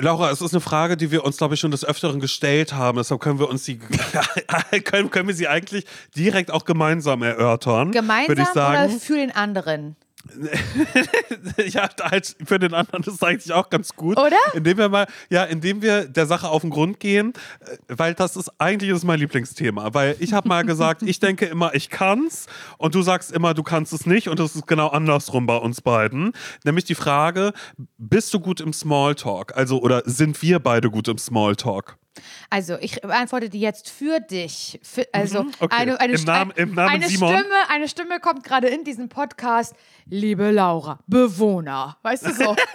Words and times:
Laura, 0.00 0.30
es 0.30 0.40
ist 0.40 0.52
eine 0.52 0.60
Frage, 0.60 0.96
die 0.96 1.10
wir 1.10 1.24
uns, 1.24 1.36
glaube 1.36 1.54
ich, 1.54 1.60
schon 1.60 1.70
des 1.70 1.84
Öfteren 1.84 2.20
gestellt 2.20 2.72
haben. 2.72 2.98
Deshalb 2.98 3.20
können 3.20 3.38
wir 3.38 3.48
uns 3.48 3.64
die 3.64 3.78
können, 4.84 5.10
können 5.10 5.28
wir 5.28 5.34
sie 5.34 5.48
eigentlich 5.48 5.84
direkt 6.16 6.50
auch 6.50 6.64
gemeinsam 6.64 7.22
erörtern. 7.22 7.92
Gemeinsam 7.92 8.38
ich 8.38 8.48
sagen. 8.48 8.90
oder 8.90 9.00
für 9.00 9.16
den 9.16 9.30
anderen? 9.30 9.96
ja, 11.66 11.88
halt 12.00 12.36
für 12.44 12.58
den 12.58 12.74
anderen 12.74 13.02
ist 13.04 13.14
es 13.14 13.22
eigentlich 13.22 13.52
auch 13.52 13.70
ganz 13.70 13.94
gut. 13.94 14.18
Oder? 14.18 14.36
Indem 14.54 14.78
wir 14.78 14.88
mal, 14.88 15.06
ja, 15.28 15.44
indem 15.44 15.82
wir 15.82 16.06
der 16.06 16.26
Sache 16.26 16.48
auf 16.48 16.62
den 16.62 16.70
Grund 16.70 17.00
gehen, 17.00 17.32
äh, 17.60 17.76
weil 17.88 18.14
das 18.14 18.36
ist 18.36 18.50
eigentlich 18.58 18.90
ist 18.90 19.04
mein 19.04 19.18
Lieblingsthema. 19.18 19.94
Weil 19.94 20.16
ich 20.18 20.32
habe 20.32 20.48
mal 20.48 20.64
gesagt, 20.64 21.02
ich 21.02 21.20
denke 21.20 21.46
immer, 21.46 21.74
ich 21.74 21.90
kann's 21.90 22.46
und 22.78 22.94
du 22.94 23.02
sagst 23.02 23.32
immer, 23.32 23.54
du 23.54 23.62
kannst 23.62 23.92
es 23.92 24.06
nicht 24.06 24.28
und 24.28 24.38
das 24.38 24.54
ist 24.54 24.66
genau 24.66 24.88
andersrum 24.88 25.46
bei 25.46 25.56
uns 25.56 25.80
beiden. 25.80 26.32
Nämlich 26.64 26.84
die 26.84 26.94
Frage, 26.94 27.52
bist 27.98 28.32
du 28.34 28.40
gut 28.40 28.60
im 28.60 28.72
Smalltalk? 28.72 29.56
Also, 29.56 29.80
oder 29.80 30.02
sind 30.04 30.40
wir 30.42 30.58
beide 30.58 30.90
gut 30.90 31.08
im 31.08 31.18
Smalltalk? 31.18 31.96
Also, 32.50 32.76
ich 32.80 33.00
beantworte 33.00 33.48
die 33.48 33.60
jetzt 33.60 33.88
für 33.90 34.20
dich. 34.20 34.78
Für, 34.82 35.06
also, 35.12 35.44
Mhm, 35.44 35.52
okay. 35.60 35.76
eine, 35.76 36.00
eine, 36.00 36.12
Im 36.14 36.24
Namen- 36.24 36.52
im 36.56 36.74
Namen 36.74 36.88
eine, 36.94 37.08
Simon? 37.08 37.34
Stimme, 37.36 37.54
eine 37.68 37.88
Stimme 37.88 38.20
kommt 38.20 38.44
gerade 38.44 38.68
in 38.68 38.84
diesen 38.84 39.08
Podcast. 39.08 39.74
Liebe 40.06 40.50
Laura, 40.50 40.98
Bewohner. 41.06 41.96
Weißt 42.02 42.26
du 42.26 42.32
so? 42.32 42.56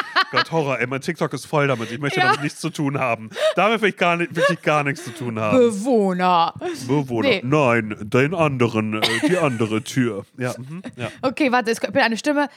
Gott, 0.32 0.50
Horror, 0.52 0.78
ey, 0.78 0.86
mein 0.86 1.00
TikTok 1.00 1.32
ist 1.32 1.46
voll 1.46 1.66
damit. 1.66 1.90
Ich 1.90 1.98
möchte 1.98 2.20
Ja. 2.20 2.26
damit 2.26 2.42
nichts 2.42 2.60
zu 2.60 2.70
tun 2.70 2.98
haben. 2.98 3.30
Damit 3.56 3.80
will 3.82 3.88
ich 3.90 3.96
gar, 3.96 4.16
nicht, 4.16 4.34
wirklich 4.36 4.62
gar 4.62 4.84
nichts 4.84 5.02
zu 5.04 5.10
tun 5.10 5.38
haben. 5.40 5.58
Bewohner. 5.58 6.54
Bewohner. 6.86 7.28
Nee. 7.28 7.40
Nein, 7.44 7.96
den 8.00 8.34
anderen, 8.34 9.02
äh, 9.02 9.28
die 9.28 9.38
andere 9.38 9.82
Tür. 9.82 10.24
Ja, 10.38 10.54
mhm, 10.56 10.82
ja. 10.96 11.08
Okay, 11.22 11.50
warte, 11.50 11.70
es 11.70 11.80
kommt 11.80 11.96
eine 11.96 12.16
Stimme. 12.16 12.48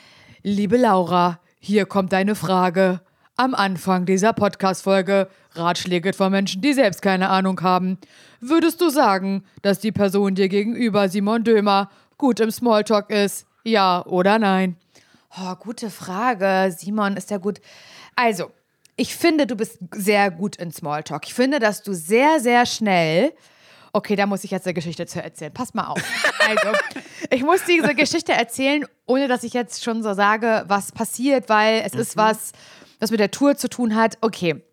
Liebe 0.43 0.77
Laura, 0.77 1.39
hier 1.59 1.85
kommt 1.85 2.13
deine 2.13 2.35
Frage. 2.35 3.01
Am 3.35 3.55
Anfang 3.55 4.05
dieser 4.05 4.31
Podcast-Folge 4.31 5.27
Ratschläge 5.55 6.13
von 6.13 6.31
Menschen, 6.31 6.61
die 6.61 6.73
selbst 6.73 7.01
keine 7.01 7.29
Ahnung 7.29 7.59
haben. 7.61 7.97
Würdest 8.39 8.79
du 8.79 8.89
sagen, 8.89 9.43
dass 9.63 9.79
die 9.79 9.91
Person 9.91 10.35
dir 10.35 10.49
gegenüber, 10.49 11.09
Simon 11.09 11.43
Dömer, 11.43 11.89
gut 12.19 12.39
im 12.39 12.51
Smalltalk 12.51 13.09
ist? 13.09 13.47
Ja 13.63 14.05
oder 14.05 14.37
nein? 14.37 14.77
Oh, 15.35 15.55
gute 15.55 15.89
Frage. 15.89 16.71
Simon, 16.77 17.17
ist 17.17 17.31
ja 17.31 17.37
gut. 17.37 17.59
Also, 18.15 18.51
ich 18.97 19.15
finde, 19.15 19.47
du 19.47 19.55
bist 19.55 19.79
sehr 19.91 20.29
gut 20.29 20.57
in 20.57 20.71
Smalltalk. 20.71 21.25
Ich 21.25 21.33
finde, 21.33 21.57
dass 21.57 21.81
du 21.81 21.93
sehr, 21.93 22.39
sehr 22.39 22.67
schnell. 22.67 23.33
Okay, 23.93 24.15
da 24.15 24.27
muss 24.27 24.43
ich 24.43 24.51
jetzt 24.51 24.67
eine 24.67 24.75
Geschichte 24.75 25.07
zu 25.07 25.23
erzählen. 25.23 25.51
Pass 25.51 25.73
mal 25.73 25.87
auf. 25.87 25.99
Also, 26.45 26.77
ich 27.31 27.41
muss 27.41 27.63
diese 27.63 27.95
Geschichte 27.95 28.33
erzählen, 28.33 28.85
ohne 29.05 29.29
dass 29.29 29.43
ich 29.43 29.53
jetzt 29.53 29.81
schon 29.81 30.03
so 30.03 30.13
sage, 30.13 30.65
was 30.67 30.91
passiert, 30.91 31.47
weil 31.47 31.81
es 31.85 31.93
ist 31.93 32.17
was, 32.17 32.51
was 33.03 33.11
mit 33.11 33.19
der 33.19 33.31
Tour 33.31 33.55
zu 33.55 33.69
tun 33.69 33.95
hat. 33.95 34.17
Okay. 34.21 34.63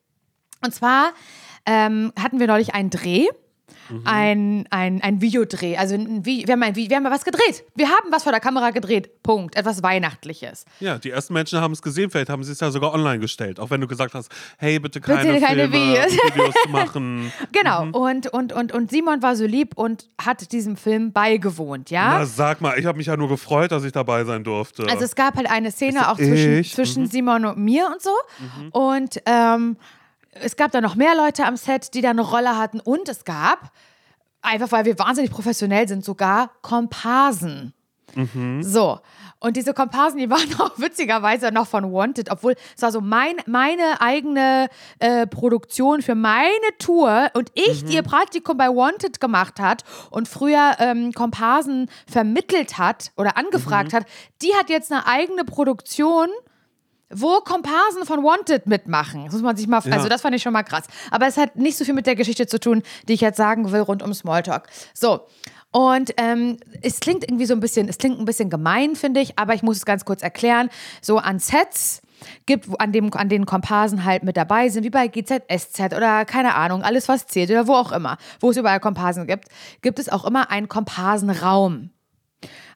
Und 0.64 0.74
zwar 0.74 1.12
ähm, 1.66 2.12
hatten 2.18 2.40
wir 2.40 2.46
neulich 2.46 2.74
einen 2.74 2.90
Dreh. 2.90 3.26
Ein, 4.04 4.66
ein, 4.70 5.02
ein 5.02 5.20
Videodreh. 5.20 5.76
Also 5.76 5.94
ein, 5.94 6.24
wir, 6.24 6.44
haben 6.52 6.62
ein, 6.62 6.74
wir 6.76 6.96
haben 6.96 7.04
was 7.04 7.24
gedreht. 7.24 7.64
Wir 7.74 7.88
haben 7.88 8.10
was 8.10 8.22
vor 8.22 8.32
der 8.32 8.40
Kamera 8.40 8.70
gedreht. 8.70 9.22
Punkt. 9.22 9.56
Etwas 9.56 9.82
Weihnachtliches. 9.82 10.64
ja, 10.80 10.98
die 10.98 11.10
ersten 11.10 11.32
Menschen 11.34 11.60
haben 11.60 11.72
es 11.72 11.82
gesehen. 11.82 12.10
Vielleicht 12.10 12.28
haben 12.30 12.44
sie 12.44 12.52
es 12.52 12.60
ja 12.60 12.70
sogar 12.70 12.92
online 12.94 13.18
gestellt. 13.18 13.58
Auch 13.60 13.70
wenn 13.70 13.80
du 13.80 13.86
gesagt 13.86 14.14
hast, 14.14 14.30
hey, 14.58 14.78
bitte 14.78 15.00
keine, 15.00 15.32
Bitte 15.32 15.44
keine 15.46 15.68
Filme, 15.68 15.74
Videos. 15.74 16.12
Videos 16.34 16.54
machen. 16.68 17.32
Genau. 17.52 17.86
Und, 17.92 18.26
und, 18.28 18.52
und, 18.52 18.72
und 18.72 18.90
Simon 18.90 19.22
war 19.22 19.34
so 19.36 19.44
lieb 19.44 19.76
und 19.76 20.08
hat 20.20 20.52
diesem 20.52 20.76
Film 20.76 21.12
beigewohnt, 21.12 21.90
ja? 21.90 22.18
Na, 22.18 22.26
sag 22.26 22.60
mal, 22.60 22.78
ich 22.78 22.86
habe 22.86 22.96
mich 22.98 23.08
ja 23.08 23.16
nur 23.16 23.28
gefreut, 23.28 23.72
dass 23.72 23.84
ich 23.84 23.92
dabei 23.92 24.24
sein 24.24 24.44
durfte. 24.44 24.86
Also 24.88 25.04
es 25.04 25.14
gab 25.14 25.36
halt 25.36 25.50
eine 25.50 25.70
Szene 25.70 26.08
auch 26.10 26.18
ich? 26.18 26.26
zwischen, 26.28 26.56
Mhm. 26.56 26.64
zwischen 26.64 27.06
Simon 27.06 27.44
und 27.44 27.58
mir 27.58 27.86
und 27.92 28.00
so. 28.02 28.10
Und 28.72 29.20
ähm, 29.26 29.76
es 30.32 30.56
gab 30.56 30.70
da 30.72 30.80
noch 30.80 30.94
mehr 30.94 31.14
Leute 31.14 31.44
am 31.44 31.56
Set, 31.56 31.94
die 31.94 32.00
da 32.02 32.10
eine 32.10 32.22
Rolle 32.22 32.56
hatten. 32.56 32.80
Und 32.80 33.08
es 33.08 33.24
gab, 33.24 33.72
einfach 34.42 34.70
weil 34.72 34.84
wir 34.84 34.98
wahnsinnig 34.98 35.30
professionell 35.30 35.88
sind, 35.88 36.04
sogar 36.04 36.50
Komparsen. 36.62 37.74
Mhm. 38.14 38.62
So. 38.62 38.98
Und 39.38 39.56
diese 39.56 39.72
Komparsen, 39.72 40.18
die 40.18 40.28
waren 40.30 40.60
auch 40.60 40.78
witzigerweise 40.78 41.50
noch 41.52 41.66
von 41.66 41.92
Wanted, 41.92 42.30
obwohl 42.30 42.54
es 42.76 42.82
war 42.82 42.92
so 42.92 43.00
mein, 43.00 43.36
meine 43.46 44.00
eigene 44.00 44.68
äh, 44.98 45.26
Produktion 45.26 46.02
für 46.02 46.14
meine 46.14 46.48
Tour 46.78 47.30
und 47.34 47.50
ich, 47.54 47.82
Mhm. 47.84 47.86
die 47.88 47.94
ihr 47.94 48.02
Praktikum 48.02 48.56
bei 48.56 48.68
Wanted 48.68 49.20
gemacht 49.20 49.58
hat 49.60 49.84
und 50.10 50.28
früher 50.28 50.72
ähm, 50.78 51.12
Komparsen 51.12 51.88
vermittelt 52.10 52.78
hat 52.78 53.12
oder 53.16 53.30
Mhm. 53.36 53.46
angefragt 53.46 53.92
hat, 53.94 54.04
die 54.42 54.54
hat 54.56 54.68
jetzt 54.70 54.92
eine 54.92 55.06
eigene 55.06 55.44
Produktion 55.44 56.28
wo 57.10 57.40
Komparsen 57.40 58.04
von 58.04 58.22
Wanted 58.22 58.66
mitmachen. 58.66 59.24
Das 59.24 59.34
muss 59.34 59.42
man 59.42 59.56
sich 59.56 59.66
mal, 59.66 59.82
also 59.90 60.08
das 60.08 60.22
fand 60.22 60.34
ich 60.34 60.42
schon 60.42 60.52
mal 60.52 60.62
krass. 60.62 60.84
Aber 61.10 61.26
es 61.26 61.36
hat 61.36 61.56
nicht 61.56 61.76
so 61.76 61.84
viel 61.84 61.94
mit 61.94 62.06
der 62.06 62.16
Geschichte 62.16 62.46
zu 62.46 62.58
tun, 62.58 62.82
die 63.08 63.14
ich 63.14 63.20
jetzt 63.20 63.36
sagen 63.36 63.72
will 63.72 63.80
rund 63.80 64.02
um 64.02 64.14
Smalltalk. 64.14 64.68
So. 64.94 65.26
Und 65.72 66.14
ähm, 66.16 66.58
es 66.82 66.98
klingt 66.98 67.22
irgendwie 67.24 67.46
so 67.46 67.54
ein 67.54 67.60
bisschen, 67.60 67.88
es 67.88 67.98
klingt 67.98 68.18
ein 68.18 68.24
bisschen 68.24 68.50
gemein, 68.50 68.96
finde 68.96 69.20
ich, 69.20 69.38
aber 69.38 69.54
ich 69.54 69.62
muss 69.62 69.76
es 69.76 69.84
ganz 69.84 70.04
kurz 70.04 70.22
erklären. 70.22 70.68
So 71.00 71.18
an 71.18 71.38
Sets 71.38 72.02
gibt, 72.46 72.68
an, 72.80 72.92
dem, 72.92 73.12
an 73.14 73.28
denen 73.28 73.46
Komparsen 73.46 74.04
halt 74.04 74.24
mit 74.24 74.36
dabei 74.36 74.68
sind, 74.68 74.84
wie 74.84 74.90
bei 74.90 75.08
GZSZ 75.08 75.94
oder 75.96 76.24
keine 76.24 76.54
Ahnung, 76.54 76.82
alles 76.82 77.08
was 77.08 77.26
zählt 77.26 77.50
oder 77.50 77.66
wo 77.66 77.74
auch 77.74 77.92
immer, 77.92 78.18
wo 78.40 78.50
es 78.50 78.56
überall 78.56 78.80
Komparsen 78.80 79.26
gibt, 79.26 79.46
gibt 79.80 79.98
es 79.98 80.08
auch 80.08 80.24
immer 80.24 80.50
einen 80.50 80.68
Komparsenraum. 80.68 81.90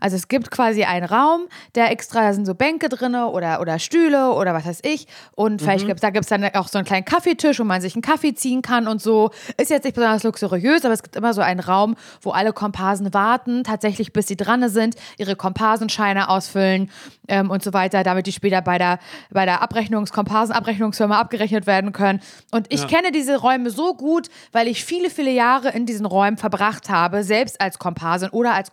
Also 0.01 0.17
es 0.17 0.29
gibt 0.29 0.51
quasi 0.51 0.85
einen 0.85 1.07
Raum, 1.07 1.47
der 1.75 1.91
extra, 1.91 2.21
da 2.21 2.35
sind 2.35 2.45
so 2.45 2.55
Bänke 2.55 2.89
drinne 2.89 3.29
oder, 3.29 3.61
oder 3.61 3.79
Stühle 3.79 4.33
oder 4.33 4.53
was 4.53 4.67
weiß 4.67 4.81
ich. 4.83 5.07
Und 5.35 5.63
vielleicht 5.63 5.87
gibt's, 5.87 6.03
da 6.03 6.11
gibt 6.11 6.25
es 6.25 6.29
dann 6.29 6.45
auch 6.55 6.69
so 6.69 6.79
einen 6.79 6.87
kleinen 6.87 7.05
Kaffeetisch, 7.05 7.59
wo 7.59 7.65
man 7.65 7.81
sich 7.81 7.95
einen 7.95 8.03
Kaffee 8.03 8.35
ziehen 8.35 8.61
kann 8.61 8.87
und 8.87 9.01
so. 9.01 9.31
Ist 9.57 9.71
jetzt 9.71 9.85
nicht 9.85 9.95
besonders 9.95 10.23
luxuriös, 10.23 10.85
aber 10.85 10.93
es 10.93 11.03
gibt 11.03 11.17
immer 11.17 11.33
so 11.33 11.41
einen 11.41 11.61
Raum, 11.61 11.97
wo 12.21 12.31
alle 12.31 12.53
Komparsen 12.53 13.15
warten, 13.15 13.65
tatsächlich 13.65 14.13
bis 14.13 14.27
sie 14.27 14.37
dran 14.37 14.69
sind, 14.69 14.97
ihre 15.17 15.37
Komparsenscheine 15.37 16.29
ausfüllen 16.29 16.91
ähm, 17.29 17.51
und 17.51 17.63
so 17.63 17.73
weiter, 17.73 18.03
damit 18.03 18.27
die 18.27 18.33
später 18.33 18.61
bei 18.61 18.79
der, 18.79 18.99
bei 19.31 19.47
der 19.47 19.63
Abrechnungs-, 19.63 20.13
Komparsenabrechnungsfirma 20.13 21.19
abgerechnet 21.19 21.67
werden 21.67 21.93
können. 21.93 22.21
Und 22.51 22.67
ich 22.73 22.87
kenne 22.87 23.11
diese 23.13 23.37
Räume 23.39 23.71
so 23.71 23.95
gut, 23.95 24.29
weil 24.53 24.69
ich 24.69 24.85
viele, 24.85 25.11
viele 25.11 25.31
Jahre 25.31 25.71
in 25.71 25.87
diesen 25.87 26.07
Räumen 26.07 26.37
verbracht 26.37 26.91
habe, 26.91 27.25
selbst 27.25 27.61
als 27.61 27.79
Komparsin 27.79 28.29
oder 28.31 28.55
als 28.55 28.71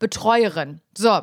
Komparsenbetreuerin. 0.00 0.80
So. 0.96 1.20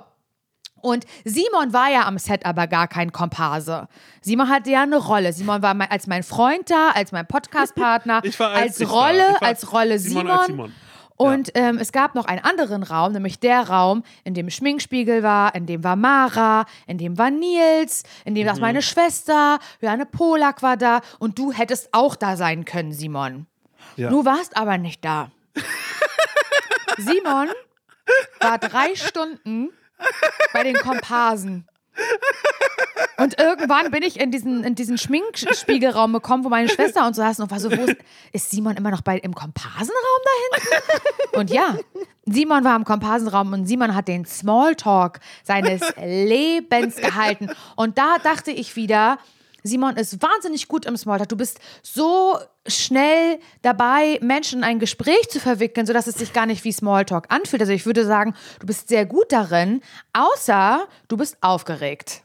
Und 0.79 1.05
Simon 1.25 1.73
war 1.73 1.89
ja 1.89 2.05
am 2.05 2.17
Set 2.19 2.45
aber 2.45 2.67
gar 2.67 2.87
kein 2.87 3.11
Komparse. 3.11 3.87
Simon 4.21 4.47
hatte 4.47 4.69
ja 4.69 4.83
eine 4.83 4.97
Rolle. 4.97 5.33
Simon 5.33 5.61
war 5.63 5.73
mein, 5.73 5.89
als 5.89 6.05
mein 6.05 6.21
Freund 6.23 6.69
da, 6.69 6.91
als 6.93 7.11
mein 7.11 7.27
Podcastpartner, 7.27 8.21
Ich 8.23 8.39
war 8.39 8.51
als 8.51 8.79
als. 8.79 8.91
Rolle, 8.91 9.41
als 9.41 9.71
Rolle 9.73 9.97
Simon 9.99 10.21
Simon. 10.27 10.37
als 10.37 10.45
Simon. 10.47 10.73
Und 11.19 11.51
ähm, 11.55 11.79
es 11.79 11.91
gab 11.91 12.13
noch 12.13 12.25
einen 12.25 12.43
anderen 12.45 12.83
Raum, 12.83 13.11
nämlich 13.13 13.39
der 13.39 13.67
Raum, 13.67 14.03
in 14.23 14.35
dem 14.35 14.51
Schminkspiegel 14.51 15.23
war, 15.23 15.55
in 15.55 15.65
dem 15.65 15.83
war 15.83 15.95
Mara, 15.95 16.65
in 16.85 16.99
dem 16.99 17.17
war 17.17 17.31
Nils, 17.31 18.03
in 18.23 18.35
dem 18.35 18.45
Mhm. 18.47 18.61
meine 18.61 18.83
Schwester, 18.83 19.57
Johanne 19.81 20.05
Polak 20.05 20.61
war 20.61 20.77
da 20.77 21.01
und 21.17 21.39
du 21.39 21.51
hättest 21.51 21.89
auch 21.91 22.15
da 22.15 22.37
sein 22.37 22.65
können, 22.65 22.91
Simon. 22.91 23.47
Ja. 23.95 24.09
Du 24.11 24.25
warst 24.25 24.55
aber 24.55 24.77
nicht 24.77 25.03
da. 25.03 25.31
Simon 26.97 27.49
war 28.39 28.57
drei 28.57 28.95
Stunden 28.95 29.69
bei 30.53 30.63
den 30.63 30.75
Komparsen. 30.75 31.67
Und 33.17 33.39
irgendwann 33.39 33.89
bin 33.89 34.03
ich 34.03 34.19
in 34.19 34.29
diesen, 34.29 34.63
in 34.63 34.75
diesen 34.75 34.99
Schminkspiegelraum 34.99 36.13
gekommen, 36.13 36.43
wo 36.43 36.49
meine 36.49 36.69
Schwester 36.69 37.07
und 37.07 37.15
so 37.15 37.23
saßen 37.23 37.43
und 37.43 37.49
war 37.49 37.59
so, 37.59 37.71
wo 37.71 37.83
ist, 37.83 37.97
ist 38.31 38.51
Simon 38.51 38.77
immer 38.77 38.91
noch 38.91 39.01
bei, 39.01 39.17
im 39.17 39.33
Komparsenraum 39.33 40.21
da 40.23 40.57
hinten? 40.57 41.39
Und 41.39 41.49
ja, 41.49 41.75
Simon 42.25 42.63
war 42.63 42.75
im 42.75 42.83
Komparsenraum 42.83 43.53
und 43.53 43.65
Simon 43.65 43.95
hat 43.95 44.07
den 44.07 44.25
Smalltalk 44.25 45.19
seines 45.43 45.81
Lebens 45.97 46.97
gehalten. 46.97 47.49
Und 47.75 47.97
da 47.97 48.17
dachte 48.19 48.51
ich 48.51 48.75
wieder, 48.75 49.17
Simon 49.67 49.95
ist 49.97 50.21
wahnsinnig 50.21 50.67
gut 50.67 50.85
im 50.85 50.97
Smalltalk. 50.97 51.29
Du 51.29 51.37
bist 51.37 51.59
so 51.83 52.37
schnell 52.67 53.39
dabei, 53.61 54.17
Menschen 54.21 54.59
in 54.59 54.63
ein 54.63 54.79
Gespräch 54.79 55.29
zu 55.29 55.39
verwickeln, 55.39 55.85
sodass 55.85 56.07
es 56.07 56.15
sich 56.15 56.33
gar 56.33 56.45
nicht 56.45 56.63
wie 56.63 56.71
Smalltalk 56.71 57.25
anfühlt. 57.29 57.61
Also 57.61 57.73
ich 57.73 57.85
würde 57.85 58.05
sagen, 58.05 58.33
du 58.59 58.67
bist 58.67 58.87
sehr 58.89 59.05
gut 59.05 59.31
darin, 59.31 59.81
außer 60.13 60.87
du 61.07 61.17
bist 61.17 61.37
aufgeregt. 61.41 62.23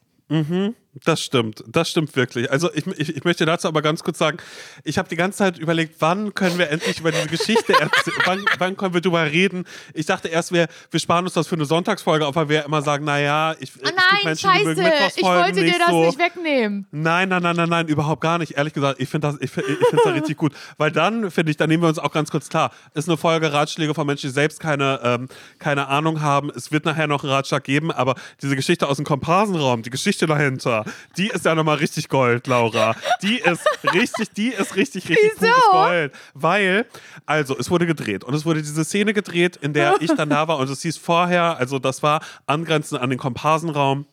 Das 1.05 1.23
stimmt, 1.23 1.65
das 1.67 1.89
stimmt 1.89 2.15
wirklich. 2.17 2.50
Also 2.50 2.71
ich, 2.75 2.87
ich, 2.87 3.17
ich 3.17 3.25
möchte 3.25 3.47
dazu 3.47 3.67
aber 3.67 3.81
ganz 3.81 4.05
kurz 4.05 4.19
sagen, 4.19 4.37
ich 4.85 4.99
habe 4.99 5.09
die 5.09 5.17
ganze 5.17 5.39
Zeit 5.39 5.56
überlegt, 5.56 5.97
wann 6.00 6.35
können 6.35 6.59
wir 6.59 6.69
endlich 6.69 7.00
über 7.00 7.11
diese 7.11 7.29
Geschichte 7.29 7.73
erzählen, 7.73 8.17
wann, 8.27 8.44
wann 8.59 8.77
können 8.77 8.93
wir 8.93 9.00
darüber 9.00 9.25
reden. 9.25 9.65
Ich 9.94 10.05
dachte 10.05 10.29
erst, 10.29 10.53
wir, 10.53 10.69
wir 10.91 11.00
sparen 11.00 11.25
uns 11.25 11.33
das 11.33 11.49
für 11.49 11.55
eine 11.55 11.65
Sonntagsfolge, 11.65 12.27
aber 12.27 12.50
wir 12.50 12.67
immer 12.67 12.83
sagen, 12.83 13.06
naja, 13.06 13.55
ich, 13.59 13.71
Ah 13.71 13.77
es 13.77 13.83
gibt 13.85 13.97
nein, 13.97 14.21
Menschen, 14.25 14.50
die 14.59 14.65
mögen 14.65 14.83
scheiße, 14.83 15.21
ich 15.21 15.25
wollte 15.25 15.53
dir 15.62 15.79
das 15.79 15.89
so. 15.89 16.05
nicht 16.05 16.19
wegnehmen. 16.19 16.87
Nein, 16.91 17.31
nein, 17.31 17.43
nein, 17.43 17.56
nein, 17.56 17.69
nein, 17.71 17.89
überhaupt 17.89 18.21
gar 18.21 18.37
nicht. 18.37 18.59
Ehrlich 18.59 18.75
gesagt, 18.75 19.00
ich 19.00 19.09
finde 19.09 19.29
das, 19.29 19.37
ich, 19.41 19.44
ich 19.44 19.65
finde 19.89 20.03
da 20.05 20.11
richtig 20.11 20.37
gut. 20.37 20.53
Weil 20.77 20.93
dann, 20.93 21.31
finde 21.31 21.53
ich, 21.53 21.56
dann 21.56 21.71
nehmen 21.71 21.83
wir 21.83 21.89
uns 21.89 21.99
auch 21.99 22.12
ganz 22.12 22.31
kurz 22.31 22.50
klar, 22.50 22.71
ist 22.93 23.09
eine 23.09 23.17
Folge 23.17 23.50
Ratschläge 23.50 23.94
von 23.94 24.06
Menschen, 24.06 24.29
die 24.29 24.35
selbst 24.35 24.61
keine, 24.61 25.00
ähm, 25.03 25.29
keine 25.59 25.89
Ahnung 25.89 26.21
haben. 26.21 26.50
Es 26.55 26.71
wird 26.71 26.85
nachher 26.85 27.06
noch 27.06 27.25
einen 27.25 27.33
Ratschlag 27.33 27.65
geben, 27.65 27.91
aber 27.91 28.15
diese 28.43 28.56
Geschichte 28.56 28.89
aus 28.89 28.97
dem 28.97 29.06
Komparsenraum, 29.06 29.83
die 29.83 29.91
Geschichte 29.91 30.27
dahinter, 30.27 30.81
Laura. 30.82 30.96
Die 31.17 31.29
ist 31.29 31.44
ja 31.44 31.55
nochmal 31.55 31.76
richtig 31.76 32.08
Gold, 32.08 32.46
Laura. 32.46 32.94
Die 33.23 33.38
ist 33.38 33.64
richtig, 33.93 34.31
die 34.34 34.49
ist 34.49 34.76
richtig, 34.76 35.08
richtig 35.08 35.32
Wieso? 35.38 35.52
pures 35.52 35.70
Gold. 35.70 36.12
Weil, 36.34 36.87
also, 37.26 37.56
es 37.58 37.70
wurde 37.70 37.87
gedreht 37.87 38.25
und 38.25 38.34
es 38.34 38.44
wurde 38.44 38.62
diese 38.62 38.84
Szene 38.84 39.14
gedreht, 39.14 39.56
in 39.56 39.73
der 39.73 40.00
ich 40.00 40.12
dann 40.14 40.31
da 40.31 40.49
war 40.49 40.58
und 40.58 40.69
es 40.69 40.82
hieß 40.82 40.96
vorher, 40.96 41.56
also 41.58 41.79
das 41.79 42.02
war 42.02 42.20
angrenzend 42.46 43.00
an 43.00 43.11
den 43.11 43.19
Komparsenraum. 43.19 44.06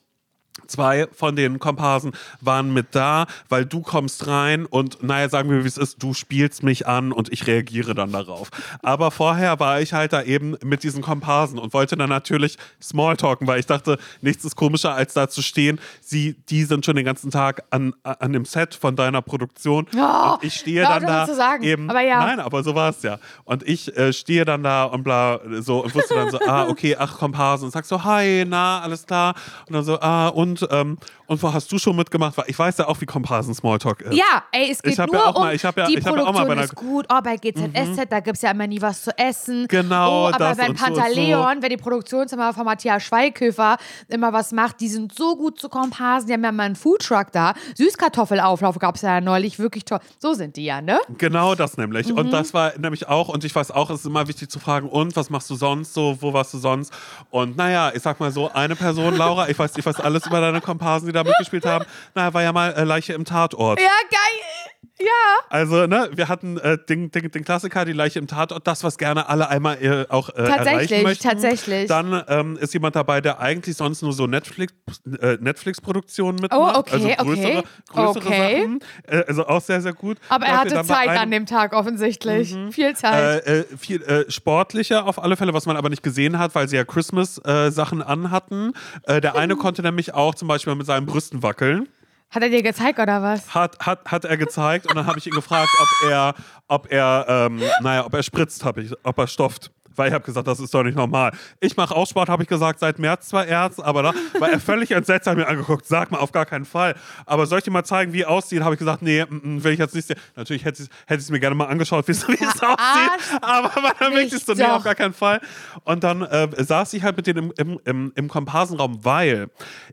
Zwei 0.68 1.08
von 1.12 1.36
den 1.36 1.60
Komparsen 1.60 2.12
waren 2.42 2.74
mit 2.74 2.88
da, 2.96 3.26
weil 3.50 3.66
du 3.66 3.82
kommst 3.82 4.28
rein 4.28 4.66
und 4.66 5.04
naja, 5.04 5.30
sagen 5.30 5.50
wir, 5.50 5.64
wie 5.64 5.68
es 5.68 5.78
ist, 5.78 6.02
du 6.02 6.14
spielst 6.14 6.64
mich 6.64 6.88
an 6.88 7.12
und 7.12 7.32
ich 7.32 7.48
reagiere 7.48 7.94
dann 7.96 8.12
darauf. 8.12 8.50
Aber 8.82 9.12
vorher 9.12 9.60
war 9.60 9.82
ich 9.82 9.94
halt 9.94 10.14
da 10.14 10.22
eben 10.24 10.56
mit 10.64 10.84
diesen 10.84 11.02
Komparsen 11.02 11.60
und 11.60 11.74
wollte 11.74 11.96
dann 11.98 12.10
natürlich 12.10 12.58
Smalltalken, 12.82 13.48
weil 13.48 13.60
ich 13.60 13.66
dachte, 13.66 13.98
nichts 14.22 14.46
ist 14.46 14.56
komischer, 14.56 14.94
als 14.94 15.14
da 15.14 15.30
zu 15.30 15.42
stehen. 15.42 15.80
Sie, 16.02 16.36
die 16.50 16.64
sind 16.64 16.86
schon 16.86 16.96
den 16.96 17.06
ganzen 17.06 17.32
Tag 17.32 17.64
an, 17.70 17.94
an 18.04 18.34
dem 18.34 18.46
Set 18.46 18.76
von 18.76 18.96
deiner 18.96 19.22
Produktion 19.22 19.86
Oh, 19.96 20.34
und 20.34 20.44
ich 20.44 20.56
stehe 20.56 20.88
auf, 20.88 21.00
dann 21.00 21.08
da 21.08 21.26
zu 21.26 21.36
sagen. 21.36 21.64
eben. 21.64 21.90
Aber 21.90 22.02
ja. 22.02 22.20
Nein, 22.20 22.40
aber 22.40 22.64
so 22.64 22.76
war 22.76 22.90
es 22.90 23.02
ja. 23.04 23.20
Und 23.44 23.68
ich 23.68 23.96
äh, 23.98 24.14
stehe 24.14 24.46
dann 24.46 24.64
da 24.64 24.86
und 24.86 25.04
bla 25.04 25.40
so 25.60 25.84
und 25.84 25.94
wusste 25.96 26.16
dann 26.16 26.32
so, 26.32 26.40
ah, 26.48 26.68
okay, 26.68 26.96
ach, 26.98 27.18
Komparsen. 27.18 27.66
Und 27.66 27.72
sag 27.72 27.86
so, 27.86 28.04
hi, 28.04 28.46
na, 28.48 28.82
alles 28.82 29.06
klar. 29.06 29.36
Und 29.68 29.74
dann 29.74 29.84
so, 29.84 30.00
ah, 30.00 30.30
und, 30.30 30.49
ähm, 30.69 30.98
und 31.30 31.42
wo 31.44 31.54
hast 31.54 31.72
du 31.72 31.78
schon 31.80 31.96
mitgemacht? 31.96 32.36
Ich 32.48 32.58
weiß 32.60 32.78
ja 32.80 32.88
auch, 32.88 33.00
wie 33.02 33.06
Komparsen 33.06 33.54
Smalltalk 33.54 34.02
ist. 34.02 34.16
Ja, 34.18 34.44
ey, 34.52 34.70
es 34.72 34.81
geht 34.81 34.94
Ich 34.94 35.00
hab 35.00 35.12
nur 35.12 35.22
ja 35.22 35.26
auch 35.28 35.36
um 35.36 35.42
mal- 35.44 35.56
ich 35.56 35.64
hab 35.64 35.78
ja- 35.78 35.86
die 35.88 35.98
ich 35.98 36.06
hab 36.06 36.16
ja 36.16 36.24
auch 36.24 36.34
mal 36.34 36.46
Produktion 36.46 36.58
bei 36.58 36.64
ist 36.64 36.76
gut. 36.76 37.06
Oh, 37.10 37.20
bei 37.24 37.38
GZSZ, 37.38 38.10
da 38.10 38.20
gibt 38.20 38.36
es 38.38 38.42
ja 38.42 38.52
immer 38.52 38.68
nie 38.68 38.81
was 38.81 39.04
zu 39.04 39.18
essen. 39.18 39.66
Genau, 39.70 40.26
Oh, 40.26 40.28
aber 40.34 40.56
beim 40.56 40.72
und 40.72 40.80
so. 40.80 40.86
Pantaleon, 40.86 41.62
wenn 41.62 41.70
die 41.70 41.78
Produktionszimmer 41.78 42.54
von 42.54 42.66
Matthias 42.66 43.04
Schweighöfer 43.04 43.78
immer 44.08 44.34
was 44.34 44.52
macht, 44.52 44.80
die 44.81 44.88
sind 44.88 45.14
so 45.16 45.36
gut 45.38 45.60
zu 45.60 45.70
Komparsen. 45.70 46.28
Die 46.28 46.34
haben 46.34 46.44
ja 46.44 46.52
mal 46.52 46.64
einen 46.64 46.76
Foodtruck 46.76 47.31
da. 47.31 47.54
Süßkartoffelauflauf 47.78 48.80
gab 48.80 48.96
es 48.96 49.02
ja 49.02 49.22
neulich, 49.22 49.60
wirklich 49.60 49.86
toll. 49.86 50.00
So 50.18 50.34
sind 50.34 50.56
die 50.56 50.66
ja, 50.66 50.81
ne? 50.81 51.00
Genau 51.18 51.56
das 51.56 51.78
nämlich. 51.78 52.08
Mhm. 52.10 52.18
Und 52.18 52.31
das 52.31 52.54
war 52.54 52.74
nämlich 52.78 53.08
auch, 53.08 53.30
und 53.30 53.44
ich 53.44 53.54
weiß 53.56 53.72
auch, 53.72 53.90
es 53.90 54.00
ist 54.02 54.06
immer 54.06 54.28
wichtig 54.28 54.50
zu 54.50 54.60
fragen, 54.60 54.90
und 54.90 55.16
was 55.16 55.30
machst 55.30 55.50
du 55.50 55.56
sonst 55.56 55.94
so, 55.94 56.18
wo 56.22 56.34
warst 56.34 56.54
du 56.54 56.58
sonst? 56.58 56.92
Und 57.30 57.58
naja, 57.58 57.92
ich 57.94 58.02
sag 58.02 58.20
mal 58.20 58.31
so, 58.31 58.50
eine 58.52 58.76
Person, 58.76 59.16
Laura, 59.16 59.50
ich 59.50 59.58
weiß, 59.60 59.74
ich 59.78 59.86
weiß 59.86 60.00
alles 60.00 60.26
über 60.26 60.42
deine 60.42 60.62
Komparsen, 60.62 61.08
die 61.08 61.14
da 61.14 61.19
mitgespielt 61.24 61.66
haben, 61.66 61.86
naja, 62.16 62.33
war 62.33 62.44
ja 62.44 62.51
mal 62.51 62.74
äh, 62.74 62.83
Leiche 62.83 63.13
im 63.13 63.25
Tatort. 63.25 63.80
Ja, 63.80 63.88
geil. 64.10 64.59
Ja. 65.01 65.06
Also, 65.50 65.88
ne, 65.88 66.10
wir 66.13 66.28
hatten 66.28 66.57
äh, 66.57 66.78
den, 66.78 67.10
den, 67.12 67.31
den 67.31 67.44
Klassiker, 67.46 67.86
die 67.86 67.94
Leiche 67.94 68.19
im 68.19 68.28
Tatort, 68.28 68.68
das, 68.68 68.84
was 68.84 68.98
gerne 68.98 69.30
alle 69.30 69.50
einmal 69.50 69.81
äh, 69.81 70.06
auch 70.10 70.30
äh, 70.30 70.34
Tatsächlich, 70.44 70.92
erreichen 70.92 71.04
möchten. 71.04 71.24
tatsächlich. 71.30 71.88
Dann 71.88 72.24
ähm, 72.28 72.57
ist 72.57 72.74
jemand 72.74 72.96
dabei, 72.96 73.22
der 73.22 73.40
eigentlich 73.40 73.78
sonst 73.78 74.01
nur 74.01 74.12
so 74.13 74.28
Netflix, 74.28 74.74
äh, 75.22 75.38
Netflix-Produktionen 75.40 76.40
mitmacht. 76.42 76.75
Oh, 76.75 76.80
okay, 76.80 77.16
also 77.18 77.31
größere, 77.31 77.57
okay. 77.60 77.63
größere 77.94 78.25
Okay. 78.28 78.60
Sachen. 78.62 78.80
Äh, 79.07 79.24
also 79.28 79.48
auch 79.48 79.62
sehr, 79.62 79.81
sehr 79.81 79.94
gut. 79.94 80.18
Aber 80.28 80.46
er 80.46 80.57
hatte 80.60 80.81
Zeit 80.84 81.07
einem- 81.07 81.22
an 81.22 81.31
dem 81.31 81.45
Tag 81.45 81.74
offensichtlich. 81.74 82.56
Viel 82.72 82.95
Zeit. 82.95 83.48
äh, 83.48 83.60
äh, 83.62 83.66
viel 83.78 84.02
äh, 84.04 84.30
sportlicher 84.30 85.06
auf 85.07 85.24
alle 85.24 85.38
Fälle, 85.38 85.54
was 85.54 85.66
man 85.66 85.78
aber 85.78 85.90
nicht 85.90 86.04
gesehen 86.04 86.38
hat, 86.38 86.54
weil 86.56 86.68
sie 86.68 86.75
ja 86.75 86.84
Christmas-Sachen 86.84 88.02
anhatten. 88.02 88.74
Äh, 89.04 89.22
der 89.22 89.36
eine 89.36 89.56
konnte 89.56 89.81
nämlich 89.81 90.13
auch 90.13 90.36
zum 90.36 90.48
Beispiel 90.48 90.75
mit 90.75 90.86
seinen 90.86 91.06
Brüsten 91.06 91.42
wackeln. 91.42 91.88
Hat 92.31 92.44
er 92.44 92.50
dir 92.50 92.62
gezeigt 92.62 93.00
oder 93.00 93.24
was? 93.24 93.56
Hat, 93.56 93.80
hat, 93.80 94.06
hat 94.06 94.26
er 94.26 94.38
gezeigt 94.38 94.86
und 94.88 94.96
dann 94.96 95.08
habe 95.08 95.18
ich 95.18 95.26
ihn 95.26 95.34
gefragt, 95.34 95.70
ob 95.81 96.10
er, 96.10 96.34
ob 96.68 96.92
er, 96.92 97.26
ähm, 97.28 97.62
naja, 97.81 98.06
ob 98.06 98.14
er 98.14 98.22
spritzt, 98.22 98.64
hab 98.64 98.78
ich, 98.78 98.94
ob 99.04 99.18
er 99.18 99.26
stofft. 99.26 99.72
Weil 100.00 100.07
ich 100.07 100.13
habe 100.13 100.24
gesagt, 100.24 100.48
das 100.48 100.62
ist 100.62 100.74
doch 100.74 100.84
nicht 100.84 100.96
normal. 100.96 101.34
Ich 101.60 101.75
mache 101.75 101.94
auch 101.94 102.07
Sport, 102.07 102.30
habe 102.30 102.44
ich 102.44 102.50
gesagt, 102.50 102.80
seit 102.80 103.00
März 103.00 103.28
zwar 103.28 103.46
erst, 103.46 103.84
aber 103.84 104.01
da 104.01 104.13
war 104.40 104.50
er 104.50 104.60
völlig 104.60 104.92
entsetzt, 104.92 105.28
hat 105.28 105.36
mir 105.36 105.46
angeguckt. 105.46 105.86
Sag 105.86 106.10
mal, 106.10 106.19
auf 106.19 106.31
gar 106.31 106.46
keinen 106.46 106.63
Fall. 106.63 106.96
Aber 107.25 107.46
soll 107.46 107.60
ich 107.60 107.66
dir 107.66 107.72
mal 107.72 107.84
zeigen, 107.84 108.13
wie 108.13 108.22
es 108.22 108.28
aussieht? 108.28 108.62
Habe 108.63 108.75
ich 108.75 108.80
gesagt, 108.80 109.01
nee, 109.01 109.25
mm, 109.25 109.57
mm, 109.57 109.63
will 109.63 109.74
ich 109.74 109.80
jetzt 109.80 109.94
nicht 109.94 110.07
sehen. 110.07 110.18
Natürlich 110.38 110.63
hätte 110.63 110.84
ich 110.84 110.90
es 111.10 111.30
mir 111.30 111.42
gerne 111.42 111.54
mal 111.56 111.66
angeschaut, 111.66 112.07
wie 112.07 112.13
es 112.13 112.24
es 112.24 112.30
aussieht. 112.30 113.42
Aber 113.42 113.94
dann 114.00 114.13
wirklich 114.13 114.42
so, 114.42 114.54
nee, 114.54 114.63
auf 114.63 114.84
gar 114.84 114.96
keinen 114.96 115.13
Fall. 115.13 115.42
Und 115.84 116.02
dann 116.02 116.22
äh, 116.22 116.48
saß 116.57 116.94
ich 116.94 117.04
halt 117.04 117.18
mit 117.18 117.28
denen 117.28 117.52
im, 117.57 117.72
im, 117.72 117.80
im, 117.84 118.12
im 118.16 118.28
Komparsenraum, 118.30 119.04
weil 119.04 119.50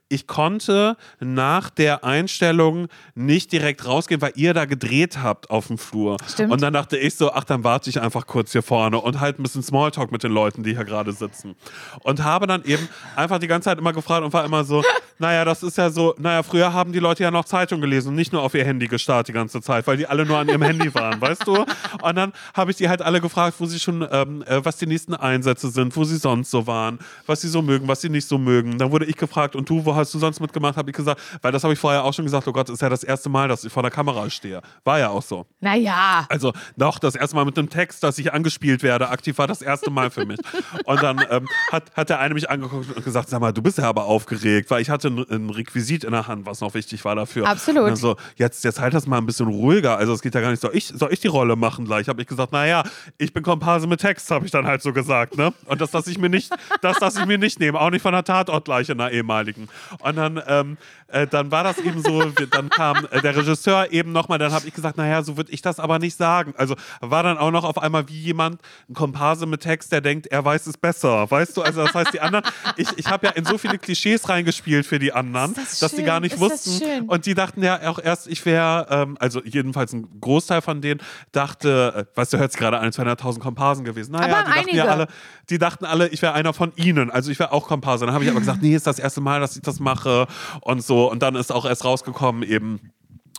ich 0.09 0.29
konnte 0.29 0.97
nach 1.19 1.69
der 1.69 2.05
Einstellung 2.05 2.87
nicht 3.17 3.51
direkt 3.51 3.85
rausgehen, 3.85 4.21
weil 4.21 4.33
ihr 4.37 4.55
da 4.55 4.67
gedreht 4.67 5.19
habt 5.21 5.51
auf 5.51 5.67
dem 5.67 5.79
Flur. 5.79 6.17
Stimmt. 6.29 6.53
Und 6.53 6.63
dann 6.63 6.73
dachte 6.73 6.97
ich 6.97 7.17
so, 7.17 7.33
ach, 7.33 7.43
dann 7.43 7.65
warte 7.65 7.91
ich 7.91 8.01
einfach 8.01 8.29
kurz 8.29 8.53
hier 8.53 8.63
vorne 8.63 9.01
und 9.01 9.19
halt 9.19 9.41
ein 9.41 9.43
bisschen 9.43 9.65
Smalltalk 9.65 9.96
mit 10.11 10.23
den 10.23 10.33
Leuten, 10.33 10.63
die 10.63 10.75
hier 10.75 10.85
gerade 10.85 11.13
sitzen. 11.13 11.57
Und 12.03 12.23
habe 12.23 12.47
dann 12.47 12.65
eben 12.65 12.89
einfach 13.15 13.39
die 13.39 13.47
ganze 13.47 13.71
Zeit 13.71 13.79
immer 13.79 13.93
gefragt 13.93 14.25
und 14.25 14.33
war 14.33 14.45
immer 14.45 14.65
so, 14.65 14.83
naja, 15.19 15.45
das 15.45 15.63
ist 15.63 15.79
ja 15.79 15.91
so, 15.91 16.15
naja, 16.19 16.43
früher 16.43 16.73
haben 16.73 16.93
die 16.93 16.99
Leute 16.99 17.23
ja 17.23 17.31
noch 17.31 17.45
Zeitung 17.45 17.81
gelesen 17.81 18.09
und 18.09 18.15
nicht 18.17 18.33
nur 18.33 18.43
auf 18.43 18.55
ihr 18.55 18.65
Handy 18.65 18.87
gestarrt 18.87 19.29
die 19.29 19.33
ganze 19.33 19.61
Zeit, 19.61 19.87
weil 19.87 19.97
die 19.97 20.07
alle 20.07 20.27
nur 20.27 20.39
an 20.39 20.49
ihrem 20.49 20.63
Handy 20.63 20.95
waren, 20.95 21.21
weißt 21.21 21.47
du? 21.47 21.65
Und 22.03 22.17
dann 22.17 22.33
habe 22.55 22.71
ich 22.71 22.77
die 22.77 22.89
halt 22.89 23.03
alle 23.03 23.21
gefragt, 23.21 23.57
wo 23.59 23.67
sie 23.67 23.81
schon, 23.81 24.07
ähm, 24.11 24.45
äh, 24.47 24.65
was 24.65 24.77
die 24.77 24.87
nächsten 24.87 25.15
Einsätze 25.15 25.71
sind, 25.71 25.97
wo 25.97 26.05
sie 26.05 26.17
sonst 26.17 26.51
so 26.51 26.67
waren, 26.67 26.99
was 27.27 27.41
sie 27.41 27.49
so 27.49 27.63
mögen, 27.63 27.89
was 27.89 28.01
sie 28.01 28.09
nicht 28.09 28.29
so 28.29 28.39
mögen. 28.39 28.79
Dann 28.79 28.91
wurde 28.91 29.07
ich 29.07 29.17
gefragt, 29.17 29.57
und 29.57 29.69
du, 29.69 29.85
wo 29.85 29.95
hast 29.95 30.13
du 30.13 30.19
sonst 30.19 30.41
mitgemacht? 30.41 30.77
Habe 30.77 30.91
ich 30.91 30.97
gesagt, 30.97 31.21
weil 31.43 31.53
das 31.53 31.65
habe 31.65 31.73
ich 31.73 31.79
vorher 31.79 32.05
auch 32.05 32.13
schon 32.13 32.25
gesagt, 32.25 32.47
oh 32.47 32.53
Gott, 32.53 32.69
ist 32.69 32.83
ja 32.83 32.89
das 32.89 33.03
erste 33.05 33.29
Mal, 33.29 33.49
dass 33.49 33.65
ich 33.65 33.73
vor 33.73 33.83
der 33.83 33.91
Kamera 33.91 34.29
stehe. 34.29 34.61
War 34.85 34.99
ja 34.99 35.09
auch 35.09 35.23
so. 35.23 35.47
Naja. 35.61 36.27
Also 36.29 36.53
noch 36.77 36.99
das 36.99 37.15
erste 37.15 37.37
Mal 37.37 37.45
mit 37.45 37.59
einem 37.59 37.71
Text, 37.71 38.03
dass 38.03 38.19
ich 38.19 38.33
angespielt 38.33 38.83
werde, 38.83 39.09
aktiv 39.09 39.39
war 39.39 39.47
das 39.47 39.63
erste 39.63 39.91
Mal 39.91 40.11
für 40.11 40.27
mich. 40.27 40.39
Und 40.85 41.03
dann 41.03 41.25
ähm, 41.31 41.47
hat, 41.73 41.95
hat 41.97 42.11
der 42.11 42.21
eine 42.21 42.35
mich 42.35 42.51
angeguckt 42.51 42.95
und 42.95 43.05
gesagt, 43.05 43.29
sag 43.29 43.41
mal, 43.41 43.53
du 43.53 43.63
bist 43.63 43.79
ja 43.79 43.85
aber 43.85 44.05
aufgeregt, 44.05 44.71
weil 44.71 44.83
ich 44.83 44.91
hatte 44.91 45.06
ein, 45.07 45.25
ein 45.31 45.51
Requisit 45.51 46.05
in 46.05 46.13
der 46.13 46.27
Hand, 46.27 46.47
was 46.47 46.61
noch 46.61 46.75
wichtig 46.75 47.05
war 47.05 47.15
dafür. 47.15 47.47
Absolut. 47.49 47.97
So, 47.97 48.17
jetzt, 48.37 48.65
jetzt 48.65 48.81
halt 48.81 48.95
das 48.95 49.07
mal 49.07 49.19
ein 49.19 49.27
bisschen 49.27 49.49
ruhiger. 49.49 49.97
Also 49.97 50.13
es 50.13 50.23
geht 50.23 50.35
ja 50.35 50.41
gar 50.41 50.51
nicht, 50.51 50.61
soll 50.61 50.75
ich, 50.75 50.89
soll 50.89 51.13
ich 51.13 51.21
die 51.21 51.29
Rolle 51.29 51.57
machen 51.57 51.85
gleich? 51.85 52.09
Habe 52.09 52.23
ich 52.23 52.29
gesagt, 52.29 52.53
naja, 52.53 52.83
ich 53.19 53.33
bin 53.33 53.43
Komparse 53.43 53.87
mit 53.87 54.01
Text, 54.01 54.31
habe 54.31 54.45
ich 54.45 54.51
dann 54.51 54.67
halt 54.67 54.83
so 54.83 54.93
gesagt. 54.93 55.37
Ne? 55.37 55.53
Und 55.67 55.81
das 55.81 55.93
lasse 55.93 56.11
ich 56.11 56.19
mir 56.19 56.29
nicht, 56.29 56.51
das 56.83 57.01
lasse 57.01 57.21
ich 57.21 57.27
mir 57.27 57.39
nicht 57.39 57.61
nehmen, 57.61 57.77
auch 57.77 57.91
nicht 57.91 58.03
von 58.03 58.13
der 58.13 58.25
Tatortleiche 58.25 58.93
einer 58.93 59.11
ehemaligen. 59.11 59.69
Und 60.01 60.17
dann, 60.17 60.43
ähm, 60.47 60.77
äh, 61.09 61.27
dann 61.27 61.51
war 61.51 61.65
das 61.65 61.79
eben 61.79 62.03
so, 62.03 62.25
dann 62.51 62.69
kam 62.69 63.07
äh, 63.11 63.21
der 63.21 63.37
Regisseur 63.37 63.93
eben 63.93 64.13
nochmal, 64.13 64.39
dann 64.39 64.53
habe 64.53 64.67
ich 64.67 64.75
gesagt, 64.75 64.97
naja, 64.97 65.23
so 65.23 65.37
würde 65.37 65.53
ich 65.53 65.63
das 65.63 65.79
aber 65.79 65.99
nicht 65.99 66.17
sagen. 66.17 66.55
Also 66.57 66.77
war 67.01 67.23
dann 67.23 67.39
auch 67.39 67.51
noch 67.51 67.65
auf 67.65 67.79
einmal 67.79 68.09
wie 68.09 68.19
jemand, 68.19 68.61
ein 68.89 68.95
Komparse 68.95 69.47
mit 69.47 69.61
Text, 69.61 69.93
der 69.93 70.01
denkt, 70.01 70.27
er 70.27 70.45
weiß 70.45 70.67
es 70.67 70.77
besser. 70.77 71.31
Weißt 71.31 71.57
du, 71.57 71.63
also 71.63 71.85
das 71.85 71.95
heißt, 71.95 72.13
die 72.13 72.21
anderen, 72.21 72.45
ich, 72.77 72.89
ich 72.97 73.07
habe 73.07 73.27
ja 73.27 73.33
in 73.33 73.45
so 73.45 73.59
viele 73.59 73.79
Klischees 73.79 74.29
reingespielt 74.29 74.87
für 74.87 74.96
die 74.99 75.13
anderen, 75.13 75.55
das 75.55 75.79
dass 75.79 75.93
die 75.93 75.99
schön, 75.99 76.07
gar 76.07 76.21
nicht 76.21 76.35
ist 76.35 76.41
wussten. 76.41 77.09
Und 77.09 77.27
die 77.27 77.35
dachten 77.35 77.63
ja 77.63 77.89
auch 77.89 77.99
erst, 77.99 78.27
ich 78.27 78.45
wäre, 78.47 78.87
ähm, 78.91 79.17
also 79.21 79.43
jedenfalls 79.45 79.93
ein 79.93 80.09
Großteil 80.21 80.63
von 80.63 80.81
denen 80.81 81.01
dachte, 81.33 82.07
äh, 82.15 82.19
weißt 82.19 82.33
du, 82.33 82.39
hört 82.39 82.53
sich 82.53 82.61
gerade 82.61 82.79
an, 82.79 82.85
als 82.85 82.99
wären 82.99 83.07
da 83.07 83.13
1000 83.13 83.43
Komparsen 83.43 83.85
gewesen. 83.85 84.13
Naja, 84.13 84.37
Aber 84.37 84.45
die 84.45 84.55
dachten 84.55 84.77
ja 84.77 84.83
einige. 84.85 84.91
alle, 84.91 85.07
die 85.51 85.59
dachten 85.59 85.85
alle, 85.85 86.09
ich 86.09 86.23
wäre 86.23 86.33
einer 86.35 86.53
von 86.53 86.73
ihnen. 86.77 87.11
Also 87.11 87.31
ich 87.31 87.39
wäre 87.39 87.53
auch 87.53 87.67
Komparse. 87.69 88.07
Dann 88.07 88.15
habe 88.15 88.25
ich 88.25 88.31
aber 88.31 88.41
gesagt, 88.41 88.63
nee, 88.63 88.75
ist 88.75 88.87
das 88.87 88.99
erste 88.99 89.21
Mal, 89.21 89.41
dass 89.41 89.57
ich 89.57 89.63
das 89.63 89.81
mache 89.81 90.27
und 90.61 90.83
so. 90.83 91.11
Und 91.11 91.23
dann 91.23 91.35
ist 91.35 91.53
auch 91.53 91.65
erst 91.65 91.85
rausgekommen 91.85 92.43
eben. 92.43 92.93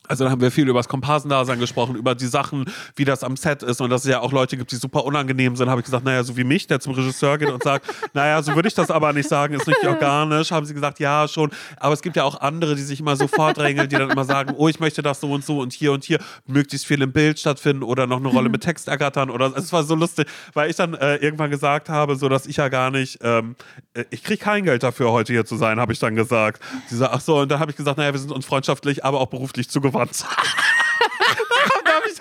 Also 0.08 0.24
dann 0.24 0.32
haben 0.32 0.42
wir 0.42 0.52
viel 0.52 0.68
über 0.68 0.80
das 0.80 0.88
Komparsendasein 0.88 1.60
gesprochen, 1.60 1.96
über 1.96 2.16
die 2.16 2.28
Sachen, 2.28 2.66
wie 2.96 3.06
das 3.06 3.24
am 3.24 3.36
Set 3.36 3.64
ist 3.64 3.82
und 3.82 3.90
dass 3.90 4.06
es 4.06 4.12
ja 4.12 4.22
auch 4.22 4.32
Leute 4.32 4.58
gibt, 4.58 4.72
die 4.72 4.76
super 4.76 5.06
unangenehm 5.06 5.56
sind. 5.56 5.70
Habe 5.70 5.82
ich 5.82 5.86
gesagt, 5.86 6.06
naja, 6.06 6.24
so 6.24 6.38
wie 6.38 6.44
mich, 6.44 6.68
der 6.68 6.80
zum 6.80 6.94
Regisseur 6.94 7.38
geht 7.38 7.50
und 7.50 7.64
sagt, 7.64 7.86
naja, 8.14 8.42
so 8.42 8.56
würde 8.56 8.68
ich 8.68 8.74
das 8.74 8.90
aber 8.92 9.14
nicht 9.14 9.30
sagen, 9.30 9.54
ist 9.54 9.68
nicht 9.68 9.86
organisch. 9.86 10.52
Haben 10.52 10.66
sie 10.66 10.74
gesagt, 10.74 11.00
ja, 11.00 11.28
schon. 11.28 11.52
Aber 11.78 11.94
es 11.94 12.02
gibt 12.02 12.16
ja 12.16 12.24
auch 12.24 12.40
andere, 12.40 12.76
die 12.76 12.82
sich 12.82 13.00
immer 13.00 13.16
so 13.16 13.28
vordrängeln, 13.28 13.90
die 13.90 13.96
dann 13.96 14.10
immer 14.10 14.26
sagen, 14.26 14.54
oh, 14.58 14.68
ich 14.68 14.80
möchte 14.80 15.02
das 15.02 15.20
so 15.20 15.32
und 15.32 15.44
so 15.44 15.60
und 15.60 15.74
hier 15.74 15.92
und 15.92 16.04
hier 16.04 16.20
möglichst 16.46 16.86
viel 16.86 17.02
im 17.02 17.12
Bild 17.12 17.40
stattfinden 17.40 17.84
oder 17.84 18.08
noch 18.08 18.18
eine 18.18 18.30
Rolle 18.30 18.50
mit 18.50 18.62
Text 18.68 18.88
ergattern. 18.88 19.30
Oder 19.30 19.56
es 19.56 19.72
war 19.74 19.84
so 19.84 19.96
lustig, 19.96 20.28
weil 20.54 20.70
ich 20.70 20.76
dann 20.76 20.94
äh, 20.94 21.16
irgendwann 21.18 21.52
gesagt 21.52 21.90
habe, 21.90 22.16
so 22.16 22.30
dass 22.30 22.46
ich 22.46 22.58
ja 22.58 22.70
gar 22.70 22.92
nicht, 22.92 23.20
ähm, 23.22 23.56
äh, 23.94 24.06
ich 24.10 24.24
kriege 24.24 24.44
kein 24.44 24.64
Geld 24.64 24.84
dafür, 24.84 25.12
heute 25.12 25.34
hier 25.34 25.46
zu 25.46 25.58
sein, 25.58 25.80
habe 25.80 25.94
ich 25.94 26.00
dann 26.00 26.16
gesagt. 26.16 26.62
Sie 26.88 26.98
sagt, 26.98 27.14
ach 27.14 27.22
so, 27.22 27.40
und 27.40 27.50
dann 27.50 27.60
habe 27.60 27.72
ich 27.72 27.78
gesagt, 27.78 27.98
naja, 27.98 28.14
wir 28.14 28.20
sind 28.20 28.32
uns 28.32 28.46
freundschaftlich, 28.46 29.04
aber 29.04 29.20
auch 29.20 29.28
beruflich 29.28 29.70
zugewandt. 29.70 29.97
Da 30.06 30.77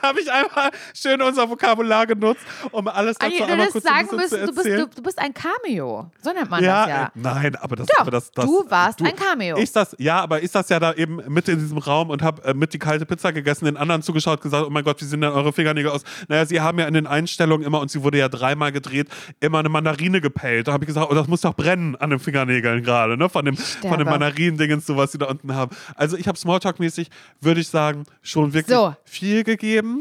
habe 0.08 0.20
ich, 0.20 0.30
einfach 0.30 0.70
schön 0.94 1.20
unser 1.22 1.48
Vokabular 1.48 2.06
genutzt, 2.06 2.40
um 2.72 2.88
alles 2.88 3.16
dazu 3.18 3.26
Eigentlich, 3.32 3.46
du 3.46 3.52
einmal 3.52 3.68
kurz 3.68 3.86
ein 3.86 3.92
sagen 4.06 4.16
bisschen 4.16 4.18
müssen, 4.18 4.38
zu 4.40 4.46
du 4.46 4.52
bist, 4.54 4.66
erzählen. 4.66 4.90
du, 4.90 4.96
du 4.96 5.02
bist 5.02 5.18
ein 5.18 5.34
Cameo. 5.34 6.10
So 6.22 6.32
nennt 6.32 6.50
man 6.50 6.62
Ja, 6.64 6.80
das 6.80 6.88
ja. 6.88 7.04
äh, 7.06 7.08
nein, 7.14 7.56
aber 7.56 7.76
das, 7.76 7.86
Doch, 7.86 7.98
aber 8.00 8.10
das, 8.10 8.30
das 8.32 8.44
du 8.44 8.64
warst 8.68 9.02
ein 9.02 9.14
Cameo. 9.16 9.56
Ich 9.58 9.72
das, 9.72 9.94
ja, 9.98 10.20
aber 10.20 10.42
ich 10.42 10.50
saß 10.50 10.68
ja 10.68 10.80
da 10.80 10.92
eben 10.94 11.20
mit 11.28 11.48
in 11.48 11.58
diesem 11.58 11.78
Raum 11.78 12.10
und 12.10 12.22
habe 12.22 12.42
äh, 12.44 12.54
mit 12.54 12.72
die 12.72 12.78
kalte 12.78 13.06
Pizza 13.06 13.32
gegessen, 13.32 13.66
den 13.66 13.76
anderen 13.76 14.02
zugeschaut, 14.02 14.40
gesagt, 14.40 14.64
oh 14.66 14.70
mein 14.70 14.84
Gott, 14.84 15.00
wie 15.00 15.04
sehen 15.04 15.20
denn 15.20 15.30
eure 15.32 15.52
Fingernägel 15.52 15.90
aus? 15.90 16.02
Naja, 16.28 16.46
sie 16.46 16.60
haben 16.60 16.78
ja 16.78 16.86
in 16.86 16.94
den 16.94 17.06
Einstellungen 17.06 17.66
immer, 17.66 17.80
und 17.80 17.90
sie 17.90 18.02
wurde 18.02 18.18
ja 18.18 18.28
dreimal 18.28 18.72
gedreht, 18.72 19.08
immer 19.40 19.58
eine 19.58 19.68
Mandarine 19.68 20.20
gepellt. 20.20 20.68
Da 20.68 20.72
habe 20.72 20.84
ich 20.84 20.88
gesagt, 20.88 21.10
oh, 21.10 21.14
das 21.14 21.26
muss 21.28 21.42
doch 21.42 21.54
brennen 21.54 21.96
an 21.96 22.10
den 22.10 22.18
Fingernägeln 22.18 22.82
gerade, 22.82 23.16
ne? 23.16 23.28
Von 23.28 23.44
dem, 23.44 23.56
von 23.56 23.98
dem. 23.98 24.06
Mandarinendingens, 24.06 24.86
so 24.86 24.96
was 24.96 25.12
sie 25.12 25.18
da 25.18 25.26
unten 25.26 25.54
haben. 25.54 25.74
Also 25.94 26.16
ich 26.16 26.28
habe 26.28 26.38
Smalltalk-mäßig, 26.38 27.08
würde 27.40 27.60
ich 27.60 27.68
sagen, 27.68 28.04
schon 28.22 28.52
wirklich 28.52 28.76
So. 28.76 28.94
viel 29.04 29.44
gegeben. 29.44 29.95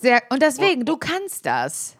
Sehr, 0.00 0.22
und 0.30 0.40
deswegen, 0.40 0.84
du 0.84 0.96
kannst 0.96 1.44
das. 1.44 1.96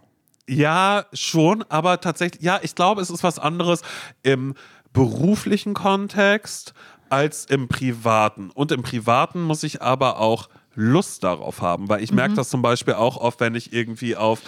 Ja, 0.49 1.05
schon, 1.13 1.65
aber 1.69 2.01
tatsächlich, 2.01 2.43
ja, 2.43 2.59
ich 2.63 2.75
glaube, 2.75 3.03
es 3.03 3.11
ist 3.11 3.23
was 3.23 3.39
anderes 3.39 3.83
im 4.23 4.55
beruflichen 4.93 5.75
Kontext 5.75 6.75
als 7.11 7.45
im 7.45 7.69
Privaten. 7.69 8.51
Und 8.51 8.73
im 8.73 8.83
Privaten 8.83 9.43
muss 9.43 9.63
ich 9.63 9.83
aber 9.83 10.19
auch 10.19 10.49
Lust 10.75 11.25
darauf 11.25 11.61
haben, 11.61 11.89
weil 11.89 12.03
ich 12.03 12.13
merke 12.13 12.35
das 12.35 12.49
zum 12.49 12.63
Beispiel 12.63 12.95
auch 12.95 13.17
oft, 13.17 13.41
wenn 13.41 13.55
ich 13.55 13.73
irgendwie 13.73 14.17
auf 14.17 14.41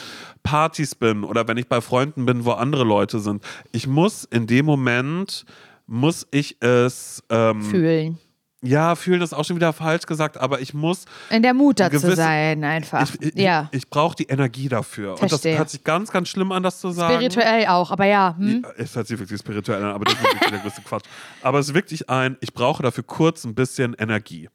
Partys 0.42 0.94
bin 0.94 1.24
oder 1.24 1.46
wenn 1.46 1.58
ich 1.58 1.68
bei 1.68 1.80
Freunden 1.80 2.24
bin, 2.24 2.44
wo 2.44 2.52
andere 2.52 2.84
Leute 2.84 3.18
sind. 3.18 3.44
Ich 3.72 3.86
muss 3.86 4.24
in 4.24 4.46
dem 4.46 4.64
Moment, 4.64 5.44
muss 5.86 6.26
ich 6.30 6.56
es 6.60 7.22
ähm, 7.28 7.62
Fühlen. 7.62 8.18
Ja, 8.62 8.94
fühlen 8.94 9.20
ist 9.22 9.32
auch 9.32 9.44
schon 9.44 9.56
wieder 9.56 9.72
falsch 9.72 10.06
gesagt, 10.06 10.38
aber 10.38 10.60
ich 10.60 10.72
muss 10.72 11.04
In 11.30 11.42
der 11.42 11.52
Mut 11.54 11.80
dazu 11.80 11.96
gewisse- 11.98 12.16
sein, 12.16 12.62
einfach. 12.64 13.12
ich, 13.20 13.34
ich, 13.34 13.42
ja. 13.42 13.68
ich 13.72 13.88
brauche 13.90 14.14
die 14.16 14.24
Energie 14.26 14.68
dafür. 14.68 15.12
Und 15.14 15.22
das 15.22 15.30
Verstehe. 15.30 15.58
hört 15.58 15.68
sich 15.70 15.82
ganz, 15.84 16.10
ganz 16.12 16.28
schlimm 16.28 16.52
an, 16.52 16.62
das 16.62 16.78
zu 16.80 16.90
sagen. 16.90 17.14
Spirituell 17.16 17.66
auch, 17.66 17.90
aber 17.90 18.04
ja. 18.06 18.34
Hm? 18.38 18.62
Ja, 18.64 18.70
Es 18.76 18.94
hört 18.94 19.06
sich 19.08 19.18
wirklich 19.18 19.40
spirituell 19.40 19.82
an, 19.82 19.90
aber 19.92 20.04
das 20.04 20.14
ist 20.14 20.22
wirklich 20.22 20.50
der 20.50 20.58
größte 20.60 20.82
Quatsch. 20.82 21.04
Aber 21.42 21.58
es 21.58 21.68
ist 21.68 21.74
wirklich 21.74 22.08
ein, 22.08 22.36
ich 22.40 22.54
brauche 22.54 22.82
dafür 22.82 23.04
kurz 23.04 23.44
ein 23.44 23.54
bisschen 23.54 23.94
Energie. 23.98 24.48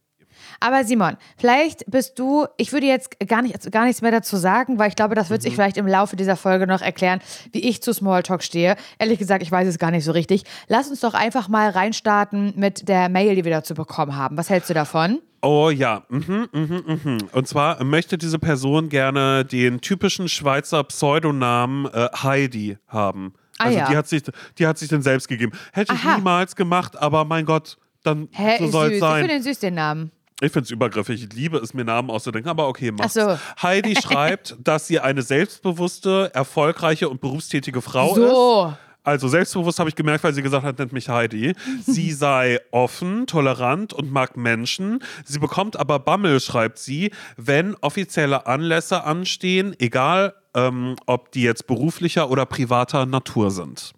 Aber 0.60 0.84
Simon, 0.84 1.18
vielleicht 1.38 1.86
bist 1.88 2.18
du, 2.20 2.46
ich 2.58 2.72
würde 2.74 2.88
jetzt 2.88 3.18
gar, 3.28 3.42
nicht, 3.42 3.72
gar 3.72 3.86
nichts 3.86 4.02
mehr 4.02 4.12
dazu 4.12 4.38
sagen, 4.38 4.80
weil 4.80 4.90
ich 4.90 4.96
glaube, 4.96 5.16
das 5.16 5.30
wird 5.30 5.42
Mhm. 5.42 5.44
sich 5.44 5.54
vielleicht 5.56 5.78
im 5.78 5.88
Laufe 5.88 6.16
dieser 6.16 6.36
Folge 6.36 6.68
noch 6.68 6.82
erklären, 6.82 7.20
wie 7.52 7.60
ich 7.68 7.82
zu 7.82 7.94
Smalltalk 7.94 8.44
stehe. 8.44 8.76
Ehrlich 9.00 9.20
gesagt, 9.20 9.44
ich 9.44 9.52
weiß 9.52 9.68
es 9.68 9.78
gar 9.80 9.92
nicht 9.92 10.04
so 10.04 10.12
richtig. 10.12 10.44
Lass 10.68 10.90
uns 10.90 11.00
doch 11.02 11.14
einfach 11.14 11.48
mal 11.48 11.70
reinstarten 11.70 12.54
mit 12.56 12.88
der 12.88 13.10
Mail, 13.10 13.36
die 13.36 13.44
wir 13.46 13.52
dazu 13.52 13.74
bekommen 13.74 14.16
haben. 14.16 14.38
Was 14.38 14.50
hältst 14.50 14.70
du 14.70 14.74
davon? 14.74 15.20
Oh 15.44 15.70
ja, 15.70 16.04
mhm, 16.10 16.48
mhm, 16.52 16.84
mhm. 17.04 17.18
Und 17.32 17.48
zwar 17.48 17.84
möchte 17.84 18.18
diese 18.18 18.40
Person 18.40 18.90
gerne 18.90 19.46
den 19.46 19.82
typischen 19.82 20.28
Schweizer 20.30 20.84
Pseudonamen 20.84 21.86
äh, 21.94 22.10
Heidi 22.24 22.78
haben. 22.88 23.34
Ah, 23.60 23.66
Also 23.66 23.78
ja. 23.78 23.90
die 23.90 23.98
hat 23.98 24.08
sich, 24.08 24.24
die 24.58 24.68
hat 24.68 24.78
sich 24.78 24.90
den 24.90 25.02
selbst 25.02 25.28
gegeben. 25.28 25.52
Hätte 25.74 25.94
ich 25.94 26.00
Aha. 26.04 26.18
niemals 26.18 26.56
gemacht, 26.56 26.98
aber 27.00 27.26
mein 27.26 27.46
Gott, 27.46 27.78
dann 28.04 28.30
Hä, 28.32 28.58
so 28.60 28.68
soll 28.68 28.88
es 28.88 28.94
Ich 28.94 29.00
sein. 29.00 29.20
finde 29.22 29.34
den 29.36 29.44
süß, 29.44 29.60
den 29.60 29.74
Namen. 29.76 30.12
Ich 30.40 30.52
finde 30.52 30.66
es 30.66 30.72
übergriffig. 30.72 31.24
Ich 31.24 31.34
liebe 31.34 31.58
es, 31.58 31.74
mir 31.74 31.84
Namen 31.84 32.12
auszudenken, 32.12 32.50
aber 32.50 32.68
okay, 32.68 32.92
mach's. 32.92 33.18
Ach 33.18 33.40
so. 33.40 33.68
Heidi 33.68 33.96
schreibt, 34.02 34.56
dass 34.64 34.86
sie 34.86 35.00
eine 35.00 35.24
selbstbewusste, 35.24 36.30
erfolgreiche 36.34 37.10
und 37.10 37.22
berufstätige 37.22 37.82
Frau 37.82 38.12
ist. 38.12 38.16
So. 38.18 38.74
Also 39.04 39.30
selbstbewusst 39.30 39.80
habe 39.80 39.90
ich 39.90 39.96
gemerkt, 39.96 40.24
weil 40.26 40.34
sie 40.34 40.44
gesagt 40.44 40.66
hat, 40.66 40.78
nennt 40.78 40.92
mich 40.92 41.08
Heidi. 41.08 41.56
Sie 41.86 42.12
sei 42.12 42.60
offen, 42.72 43.26
tolerant 43.26 43.94
und 43.94 44.12
mag 44.12 44.36
Menschen. 44.36 45.00
Sie 45.24 45.40
bekommt 45.40 45.78
aber 45.78 45.98
Bammel, 46.00 46.42
schreibt 46.42 46.78
sie, 46.78 47.12
wenn 47.38 47.76
offizielle 47.76 48.48
Anlässe 48.48 49.06
anstehen, 49.06 49.74
egal 49.80 50.34
ähm, 50.58 50.96
ob 51.06 51.32
die 51.32 51.44
jetzt 51.44 51.68
beruflicher 51.68 52.32
oder 52.32 52.46
privater 52.46 53.06
Natur 53.06 53.52
sind. 53.52 53.94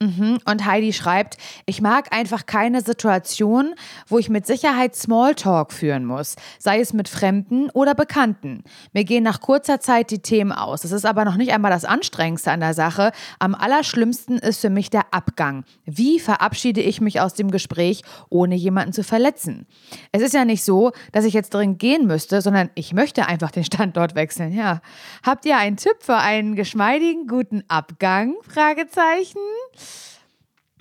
Und 0.46 0.66
Heidi 0.66 0.92
schreibt, 0.92 1.38
ich 1.66 1.82
mag 1.82 2.14
einfach 2.14 2.46
keine 2.46 2.82
Situation, 2.82 3.74
wo 4.08 4.20
ich 4.20 4.30
mit 4.30 4.46
Sicherheit 4.46 4.96
Smalltalk 4.96 5.72
führen 5.72 6.04
muss, 6.06 6.36
sei 6.60 6.82
es 6.82 6.92
mit 6.92 7.08
Fremden 7.08 7.70
oder 7.70 7.96
Bekannten. 7.96 8.64
Mir 8.92 9.06
gehen 9.06 9.24
nach 9.24 9.40
kurzer 9.40 9.80
Zeit 9.80 10.12
die 10.12 10.20
Themen 10.20 10.52
aus. 10.52 10.82
Das 10.82 10.92
ist 10.92 11.06
aber 11.06 11.24
noch 11.24 11.38
nicht 11.38 11.54
einmal 11.54 11.72
das 11.72 11.86
Anstrengendste 11.86 12.52
an 12.52 12.60
der 12.60 12.74
Sache. 12.74 13.14
Am 13.40 13.56
allerschlimmsten 13.56 14.38
ist 14.38 14.60
für 14.60 14.70
mich 14.70 14.90
der 14.90 15.14
Abgang. 15.14 15.64
Wie 15.86 16.20
verabschiede 16.20 16.82
ich 16.82 17.00
mich 17.00 17.22
aus 17.22 17.34
dem 17.34 17.52
Gespräch, 17.52 18.02
ohne 18.28 18.56
jemanden 18.56 18.92
zu 18.92 19.04
verletzen? 19.04 19.66
Es 20.12 20.22
ist 20.22 20.34
ja 20.34 20.44
nicht 20.44 20.64
so, 20.64 20.92
dass 21.14 21.24
ich 21.24 21.34
jetzt 21.34 21.54
dringend 21.54 21.80
gehen 21.80 22.06
müsste, 22.06 22.42
sondern 22.42 22.70
ich 22.76 22.94
möchte 22.94 23.28
einfach 23.28 23.52
den 23.52 23.64
Standort 23.64 24.16
wechseln. 24.16 24.52
Ja. 24.52 24.82
Habt 25.24 25.46
ihr 25.46 25.58
einen 25.58 25.78
Tipp 25.78 25.96
für 26.02 26.18
einen 26.18 26.49
geschmeidigen, 26.56 27.28
guten 27.28 27.64
Abgang? 27.68 28.36
Fragezeichen. 28.48 29.40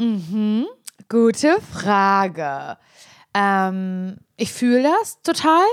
Mhm. 0.01 0.67
Gute 1.09 1.61
Frage. 1.61 2.77
Ähm, 3.35 4.19
ich 4.37 4.53
fühle 4.53 4.83
das 4.83 5.23
total. 5.23 5.65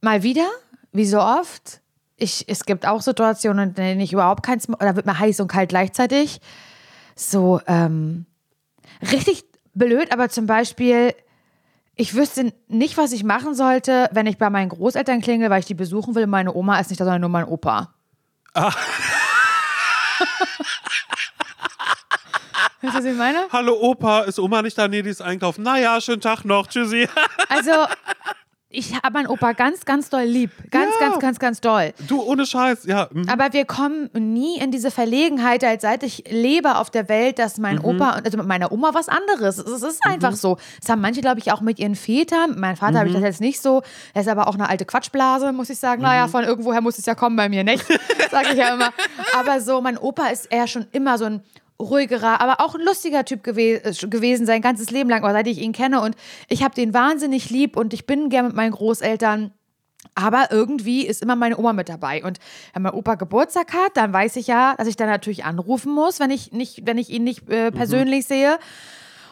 Mal 0.00 0.22
wieder, 0.22 0.48
wie 0.92 1.06
so 1.06 1.20
oft. 1.20 1.80
Ich, 2.16 2.44
es 2.48 2.64
gibt 2.64 2.86
auch 2.86 3.02
Situationen, 3.02 3.70
in 3.70 3.74
denen 3.74 4.00
ich 4.00 4.12
überhaupt 4.12 4.42
kein 4.42 4.58
Sm 4.58 4.74
oder 4.74 4.96
wird 4.96 5.06
mir 5.06 5.18
heiß 5.18 5.40
und 5.40 5.48
kalt 5.48 5.68
gleichzeitig. 5.68 6.40
So, 7.14 7.60
ähm, 7.66 8.26
richtig 9.02 9.44
blöd, 9.74 10.12
aber 10.12 10.28
zum 10.28 10.46
Beispiel, 10.46 11.14
ich 11.94 12.14
wüsste 12.14 12.52
nicht, 12.68 12.96
was 12.98 13.12
ich 13.12 13.24
machen 13.24 13.54
sollte, 13.54 14.08
wenn 14.12 14.26
ich 14.26 14.38
bei 14.38 14.50
meinen 14.50 14.68
Großeltern 14.68 15.20
klingel, 15.20 15.50
weil 15.50 15.60
ich 15.60 15.66
die 15.66 15.74
besuchen 15.74 16.14
will. 16.14 16.26
Meine 16.26 16.54
Oma 16.54 16.78
ist 16.78 16.90
nicht 16.90 17.00
da, 17.00 17.04
sondern 17.04 17.22
nur 17.22 17.30
mein 17.30 17.44
Opa. 17.44 17.94
Weißt 22.80 22.94
du, 22.94 22.98
was 22.98 23.04
ich 23.04 23.16
meine? 23.16 23.46
Hallo 23.52 23.74
Opa, 23.78 24.20
ist 24.20 24.38
Oma 24.38 24.62
nicht 24.62 24.78
da? 24.78 24.88
Nee, 24.88 25.02
die 25.02 25.10
ist 25.10 25.20
einkaufen. 25.20 25.62
Naja, 25.62 26.00
schönen 26.00 26.22
Tag 26.22 26.44
noch, 26.44 26.66
tschüssi. 26.66 27.06
Also, 27.50 27.72
ich 28.68 28.94
habe 28.94 29.12
meinen 29.12 29.28
Opa 29.28 29.52
ganz, 29.52 29.84
ganz 29.84 30.10
doll 30.10 30.24
lieb. 30.24 30.50
Ganz, 30.70 30.92
Ja. 31.00 31.08
ganz, 31.08 31.20
ganz, 31.20 31.38
ganz 31.38 31.60
doll. 31.60 31.94
Du, 32.08 32.20
ohne 32.22 32.44
Scheiß, 32.46 32.84
ja. 32.84 33.08
mhm. 33.12 33.28
Aber 33.28 33.52
wir 33.52 33.64
kommen 33.64 34.10
nie 34.12 34.58
in 34.58 34.70
diese 34.72 34.90
Verlegenheit, 34.90 35.62
als 35.62 35.82
seit 35.82 36.02
ich 36.02 36.24
lebe 36.28 36.76
auf 36.76 36.90
der 36.90 37.08
Welt, 37.08 37.38
dass 37.38 37.58
mein 37.58 37.78
Opa, 37.78 38.10
also 38.24 38.36
mit 38.38 38.46
meiner 38.46 38.72
Oma 38.72 38.90
was 38.92 39.08
anderes. 39.08 39.58
Es 39.58 39.82
ist 39.82 40.04
einfach 40.04 40.34
so. 40.34 40.58
Das 40.80 40.90
haben 40.90 41.00
manche, 41.00 41.20
glaube 41.20 41.38
ich, 41.38 41.52
auch 41.52 41.60
mit 41.60 41.78
ihren 41.78 41.94
Vätern. 41.94 42.58
Meinem 42.58 42.76
Vater 42.76 42.98
habe 42.98 43.08
ich 43.08 43.14
das 43.14 43.22
jetzt 43.22 43.40
nicht 43.40 43.60
so. 43.62 43.82
Er 44.14 44.22
ist 44.22 44.28
aber 44.28 44.48
auch 44.48 44.54
eine 44.54 44.68
alte 44.68 44.84
Quatschblase, 44.84 45.52
muss 45.52 45.70
ich 45.70 45.78
sagen. 45.78 46.02
Naja, 46.02 46.26
von 46.28 46.44
irgendwoher 46.44 46.80
muss 46.80 46.98
es 46.98 47.06
ja 47.06 47.14
kommen 47.14 47.36
bei 47.36 47.48
mir, 47.48 47.62
nicht? 47.64 47.84
Sage 48.30 48.48
ich 48.50 48.58
ja 48.58 48.74
immer. 48.74 48.90
Aber 49.38 49.60
so, 49.60 49.80
mein 49.80 49.96
Opa 49.98 50.26
ist 50.28 50.46
eher 50.46 50.66
schon 50.66 50.86
immer 50.92 51.18
so 51.18 51.26
ein 51.26 51.42
ruhigerer, 51.80 52.40
aber 52.40 52.60
auch 52.60 52.74
ein 52.74 52.80
lustiger 52.80 53.24
Typ 53.24 53.42
gewe 53.42 53.84
äh, 53.84 53.92
gewesen, 54.06 54.46
sein 54.46 54.62
ganzes 54.62 54.90
Leben 54.90 55.10
lang, 55.10 55.22
aber 55.22 55.32
seit 55.32 55.46
ich 55.46 55.58
ihn 55.58 55.72
kenne. 55.72 56.00
Und 56.00 56.16
ich 56.48 56.62
habe 56.62 56.74
den 56.74 56.94
wahnsinnig 56.94 57.50
lieb 57.50 57.76
und 57.76 57.92
ich 57.92 58.06
bin 58.06 58.28
gern 58.30 58.46
mit 58.46 58.56
meinen 58.56 58.72
Großeltern. 58.72 59.52
Aber 60.14 60.48
irgendwie 60.50 61.04
ist 61.04 61.22
immer 61.22 61.36
meine 61.36 61.58
Oma 61.58 61.72
mit 61.72 61.88
dabei. 61.88 62.24
Und 62.24 62.38
wenn 62.72 62.82
mein 62.82 62.94
Opa 62.94 63.16
Geburtstag 63.16 63.72
hat, 63.72 63.96
dann 63.96 64.12
weiß 64.12 64.36
ich 64.36 64.46
ja, 64.46 64.74
dass 64.76 64.86
ich 64.86 64.96
dann 64.96 65.08
natürlich 65.08 65.44
anrufen 65.44 65.92
muss, 65.92 66.20
wenn 66.20 66.30
ich, 66.30 66.52
nicht, 66.52 66.86
wenn 66.86 66.96
ich 66.96 67.10
ihn 67.10 67.24
nicht 67.24 67.48
äh, 67.50 67.72
persönlich 67.72 68.26
sehe. 68.26 68.58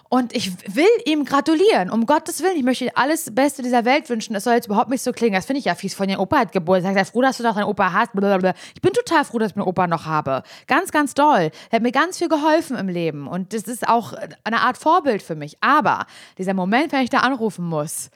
Und 0.08 0.34
ich 0.34 0.52
will 0.74 0.86
ihm 1.06 1.24
gratulieren, 1.24 1.90
um 1.90 2.06
Gottes 2.06 2.42
Willen. 2.42 2.56
Ich 2.56 2.62
möchte 2.62 2.84
ihm 2.84 2.90
alles 2.94 3.34
Beste 3.34 3.62
dieser 3.62 3.84
Welt 3.84 4.08
wünschen. 4.08 4.34
Es 4.36 4.44
soll 4.44 4.54
jetzt 4.54 4.66
überhaupt 4.66 4.90
nicht 4.90 5.02
so 5.02 5.12
klingen. 5.12 5.34
Das 5.34 5.46
finde 5.46 5.58
ich 5.58 5.64
ja 5.64 5.74
fies 5.74 5.94
von 5.94 6.06
dir. 6.06 6.20
Opa 6.20 6.38
hat 6.38 6.52
Geburtstag. 6.52 6.94
Sei 6.94 7.04
froh, 7.04 7.22
dass 7.22 7.38
du 7.38 7.42
noch 7.42 7.54
deinen 7.54 7.64
Opa 7.64 7.92
hast. 7.92 8.12
Blablabla. 8.12 8.54
Ich 8.74 8.82
bin 8.82 8.92
total 8.92 9.24
froh, 9.24 9.38
dass 9.38 9.52
ich 9.52 9.56
meinen 9.56 9.66
Opa 9.66 9.86
noch 9.86 10.06
habe. 10.06 10.42
Ganz, 10.66 10.92
ganz 10.92 11.14
doll. 11.14 11.50
Er 11.70 11.76
hat 11.76 11.82
mir 11.82 11.92
ganz 11.92 12.18
viel 12.18 12.28
geholfen 12.28 12.76
im 12.76 12.88
Leben. 12.88 13.26
Und 13.26 13.52
das 13.52 13.62
ist 13.62 13.88
auch 13.88 14.14
eine 14.44 14.60
Art 14.60 14.76
Vorbild 14.76 15.22
für 15.22 15.34
mich. 15.34 15.56
Aber 15.60 16.06
dieser 16.38 16.54
Moment, 16.54 16.92
wenn 16.92 17.02
ich 17.02 17.10
da 17.10 17.18
anrufen 17.18 17.64
muss, 17.64 18.10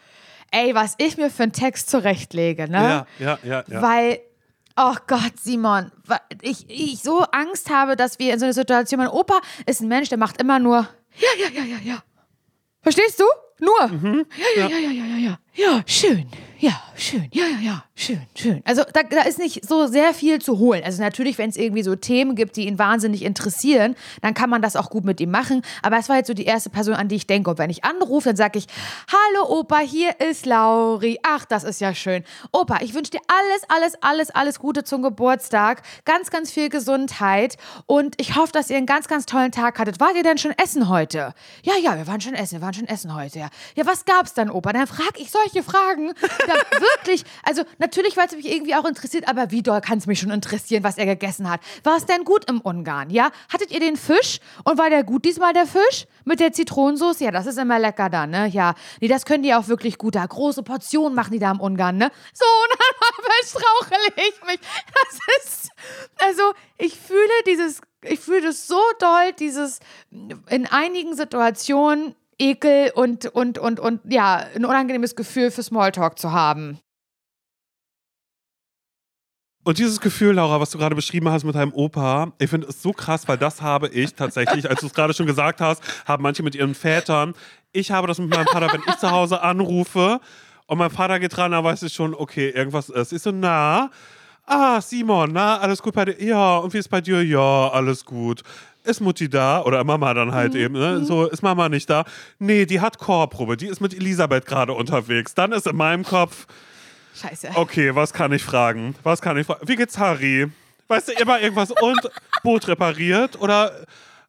ey, 0.50 0.74
was 0.74 0.94
ich 0.98 1.16
mir 1.16 1.30
für 1.30 1.44
einen 1.44 1.52
Text 1.52 1.90
zurechtlege, 1.90 2.70
ne? 2.70 2.78
ja, 2.78 3.06
ja, 3.18 3.38
ja, 3.42 3.64
ja. 3.66 3.82
Weil, 3.82 4.20
oh 4.76 4.94
Gott, 5.06 5.38
Simon, 5.42 5.90
ich, 6.42 6.68
ich 6.68 7.02
so 7.02 7.20
Angst 7.32 7.70
habe, 7.70 7.96
dass 7.96 8.18
wir 8.18 8.32
in 8.32 8.38
so 8.38 8.46
einer 8.46 8.54
Situation, 8.54 8.98
mein 8.98 9.08
Opa 9.08 9.40
ist 9.66 9.80
ein 9.80 9.88
Mensch, 9.88 10.08
der 10.08 10.18
macht 10.18 10.40
immer 10.40 10.58
nur, 10.58 10.88
ja, 11.20 11.30
ja, 11.38 11.48
ja, 11.50 11.64
ja, 11.64 11.78
ja. 11.84 12.02
Verstehst 12.82 13.20
du? 13.20 13.24
Nur. 13.60 13.80
Ja, 14.36 14.48
ja, 14.56 14.68
ja, 14.68 14.78
ja, 14.78 14.90
ja, 14.90 15.04
ja, 15.04 15.16
ja. 15.16 15.38
Ja, 15.58 15.82
schön. 15.86 16.28
Ja, 16.60 16.82
schön. 16.96 17.28
Ja, 17.32 17.46
ja, 17.46 17.58
ja. 17.60 17.84
Schön, 18.00 18.20
schön. 18.36 18.62
Also 18.64 18.84
da, 18.92 19.02
da 19.02 19.22
ist 19.22 19.40
nicht 19.40 19.68
so 19.68 19.88
sehr 19.88 20.14
viel 20.14 20.40
zu 20.40 20.58
holen. 20.60 20.84
Also 20.84 21.02
natürlich, 21.02 21.36
wenn 21.36 21.50
es 21.50 21.56
irgendwie 21.56 21.82
so 21.82 21.96
Themen 21.96 22.36
gibt, 22.36 22.54
die 22.56 22.68
ihn 22.68 22.78
wahnsinnig 22.78 23.24
interessieren, 23.24 23.96
dann 24.22 24.34
kann 24.34 24.50
man 24.50 24.62
das 24.62 24.76
auch 24.76 24.88
gut 24.88 25.04
mit 25.04 25.20
ihm 25.20 25.32
machen. 25.32 25.62
Aber 25.82 25.98
es 25.98 26.08
war 26.08 26.16
jetzt 26.16 26.28
so 26.28 26.34
die 26.34 26.44
erste 26.44 26.70
Person, 26.70 26.94
an 26.94 27.08
die 27.08 27.16
ich 27.16 27.26
denke. 27.26 27.50
Und 27.50 27.58
wenn 27.58 27.70
ich 27.70 27.84
anrufe, 27.84 28.28
dann 28.28 28.36
sage 28.36 28.58
ich, 28.58 28.66
hallo 29.08 29.48
Opa, 29.48 29.78
hier 29.78 30.20
ist 30.20 30.46
Lauri. 30.46 31.18
Ach, 31.24 31.44
das 31.44 31.64
ist 31.64 31.80
ja 31.80 31.92
schön. 31.92 32.22
Opa, 32.52 32.78
ich 32.82 32.94
wünsche 32.94 33.10
dir 33.10 33.20
alles, 33.26 33.62
alles, 33.68 34.02
alles, 34.02 34.30
alles 34.30 34.58
Gute 34.60 34.84
zum 34.84 35.02
Geburtstag. 35.02 35.82
Ganz, 36.04 36.30
ganz 36.30 36.52
viel 36.52 36.68
Gesundheit. 36.68 37.56
Und 37.86 38.14
ich 38.20 38.36
hoffe, 38.36 38.52
dass 38.52 38.70
ihr 38.70 38.76
einen 38.76 38.86
ganz, 38.86 39.08
ganz 39.08 39.26
tollen 39.26 39.50
Tag 39.50 39.80
hattet. 39.80 39.98
Wart 39.98 40.14
ihr 40.14 40.22
denn 40.22 40.38
schon 40.38 40.52
essen 40.52 40.88
heute? 40.88 41.34
Ja, 41.64 41.74
ja, 41.82 41.96
wir 41.96 42.06
waren 42.06 42.20
schon 42.20 42.34
essen. 42.34 42.60
Wir 42.60 42.62
waren 42.62 42.74
schon 42.74 42.86
essen 42.86 43.12
heute, 43.12 43.40
ja. 43.40 43.48
Ja, 43.74 43.86
was 43.86 44.04
gab's 44.04 44.34
dann, 44.34 44.50
Opa? 44.50 44.72
Dann 44.72 44.86
frage 44.86 45.18
ich 45.18 45.32
solche 45.32 45.47
Fragen. 45.62 46.12
Da 46.46 46.54
wirklich, 46.80 47.24
also 47.42 47.62
natürlich, 47.78 48.16
weil 48.16 48.26
es 48.26 48.32
mich 48.32 48.50
irgendwie 48.50 48.74
auch 48.74 48.84
interessiert, 48.84 49.28
aber 49.28 49.50
wie 49.50 49.62
doll 49.62 49.80
kann 49.80 49.98
es 49.98 50.06
mich 50.06 50.20
schon 50.20 50.30
interessieren, 50.30 50.84
was 50.84 50.98
er 50.98 51.06
gegessen 51.06 51.48
hat? 51.50 51.60
War 51.84 51.96
es 51.96 52.06
denn 52.06 52.24
gut 52.24 52.48
im 52.48 52.60
Ungarn, 52.60 53.10
ja? 53.10 53.30
Hattet 53.52 53.70
ihr 53.70 53.80
den 53.80 53.96
Fisch? 53.96 54.40
Und 54.64 54.78
war 54.78 54.90
der 54.90 55.04
gut 55.04 55.24
diesmal, 55.24 55.52
der 55.52 55.66
Fisch? 55.66 56.06
Mit 56.24 56.40
der 56.40 56.52
Zitronensauce? 56.52 57.20
Ja, 57.20 57.30
das 57.30 57.46
ist 57.46 57.58
immer 57.58 57.78
lecker 57.78 58.10
da, 58.10 58.26
ne? 58.26 58.46
Ja. 58.48 58.74
Nee, 59.00 59.08
das 59.08 59.24
können 59.24 59.42
die 59.42 59.54
auch 59.54 59.68
wirklich 59.68 59.98
gut 59.98 60.14
da. 60.14 60.26
Große 60.26 60.62
Portionen 60.62 61.14
machen 61.14 61.32
die 61.32 61.38
da 61.38 61.50
im 61.50 61.60
Ungarn, 61.60 61.96
ne? 61.96 62.10
So, 62.32 62.44
und 62.44 62.78
dann 62.78 63.24
verstrauchle 63.24 64.24
ich 64.28 64.46
mich. 64.46 64.60
Das 64.94 65.44
ist, 65.44 65.70
also, 66.18 66.42
ich 66.76 66.98
fühle 66.98 67.18
dieses, 67.46 67.80
ich 68.02 68.20
fühle 68.20 68.42
das 68.42 68.66
so 68.66 68.80
doll, 68.98 69.32
dieses, 69.38 69.80
in 70.10 70.66
einigen 70.66 71.14
Situationen 71.16 72.14
Ekel 72.38 72.92
und, 72.94 73.26
und, 73.26 73.58
und, 73.58 73.80
und 73.80 74.00
ja, 74.08 74.44
ein 74.54 74.64
unangenehmes 74.64 75.16
Gefühl 75.16 75.50
für 75.50 75.62
Smalltalk 75.62 76.18
zu 76.18 76.32
haben. 76.32 76.78
Und 79.64 79.78
dieses 79.78 80.00
Gefühl, 80.00 80.36
Laura, 80.36 80.60
was 80.60 80.70
du 80.70 80.78
gerade 80.78 80.94
beschrieben 80.94 81.28
hast 81.28 81.44
mit 81.44 81.54
deinem 81.54 81.74
Opa, 81.74 82.32
ich 82.38 82.48
finde 82.48 82.68
es 82.68 82.80
so 82.80 82.92
krass, 82.92 83.28
weil 83.28 83.36
das 83.36 83.60
habe 83.60 83.88
ich 83.88 84.14
tatsächlich, 84.14 84.70
als 84.70 84.80
du 84.80 84.86
es 84.86 84.94
gerade 84.94 85.12
schon 85.12 85.26
gesagt 85.26 85.60
hast, 85.60 85.82
haben 86.06 86.22
manche 86.22 86.42
mit 86.42 86.54
ihren 86.54 86.74
Vätern. 86.74 87.34
Ich 87.72 87.90
habe 87.90 88.06
das 88.06 88.18
mit 88.18 88.30
meinem 88.30 88.46
Vater, 88.46 88.72
wenn 88.72 88.80
ich 88.86 88.96
zu 88.96 89.10
Hause 89.10 89.42
anrufe 89.42 90.20
und 90.66 90.78
mein 90.78 90.88
Vater 90.88 91.20
geht 91.20 91.36
ran, 91.36 91.50
dann 91.52 91.64
weiß 91.64 91.82
ich 91.82 91.92
schon, 91.92 92.14
okay, 92.14 92.48
irgendwas 92.48 92.88
ist. 92.88 93.12
Ich 93.12 93.20
so, 93.20 93.30
na, 93.30 93.90
ah, 94.46 94.80
Simon, 94.80 95.32
na, 95.32 95.58
alles 95.58 95.82
gut 95.82 95.94
bei 95.94 96.06
dir? 96.06 96.22
Ja, 96.22 96.56
und 96.58 96.72
wie 96.72 96.78
ist 96.78 96.88
bei 96.88 97.02
dir? 97.02 97.22
Ja, 97.22 97.68
alles 97.68 98.04
gut. 98.04 98.42
Ist 98.84 99.00
Mutti 99.00 99.28
da? 99.28 99.62
Oder 99.62 99.84
Mama 99.84 100.14
dann 100.14 100.32
halt 100.32 100.54
eben, 100.54 100.74
ne? 100.74 101.04
So, 101.04 101.26
ist 101.26 101.42
Mama 101.42 101.68
nicht 101.68 101.90
da? 101.90 102.04
Nee, 102.38 102.64
die 102.64 102.80
hat 102.80 102.98
Chorprobe, 102.98 103.56
die 103.56 103.66
ist 103.66 103.80
mit 103.80 103.92
Elisabeth 103.94 104.46
gerade 104.46 104.72
unterwegs. 104.72 105.34
Dann 105.34 105.52
ist 105.52 105.66
in 105.66 105.76
meinem 105.76 106.04
Kopf, 106.04 106.46
Scheiße. 107.14 107.50
okay, 107.54 107.94
was 107.94 108.12
kann 108.12 108.32
ich 108.32 108.42
fragen? 108.42 108.94
Was 109.02 109.20
kann 109.20 109.36
ich 109.36 109.46
fragen? 109.46 109.66
Wie 109.68 109.76
geht's 109.76 109.98
Harry? 109.98 110.46
Weißt 110.86 111.08
du, 111.08 111.12
immer 111.12 111.38
irgendwas 111.40 111.70
und 111.70 112.00
Boot 112.42 112.66
repariert 112.68 113.38
oder 113.40 113.72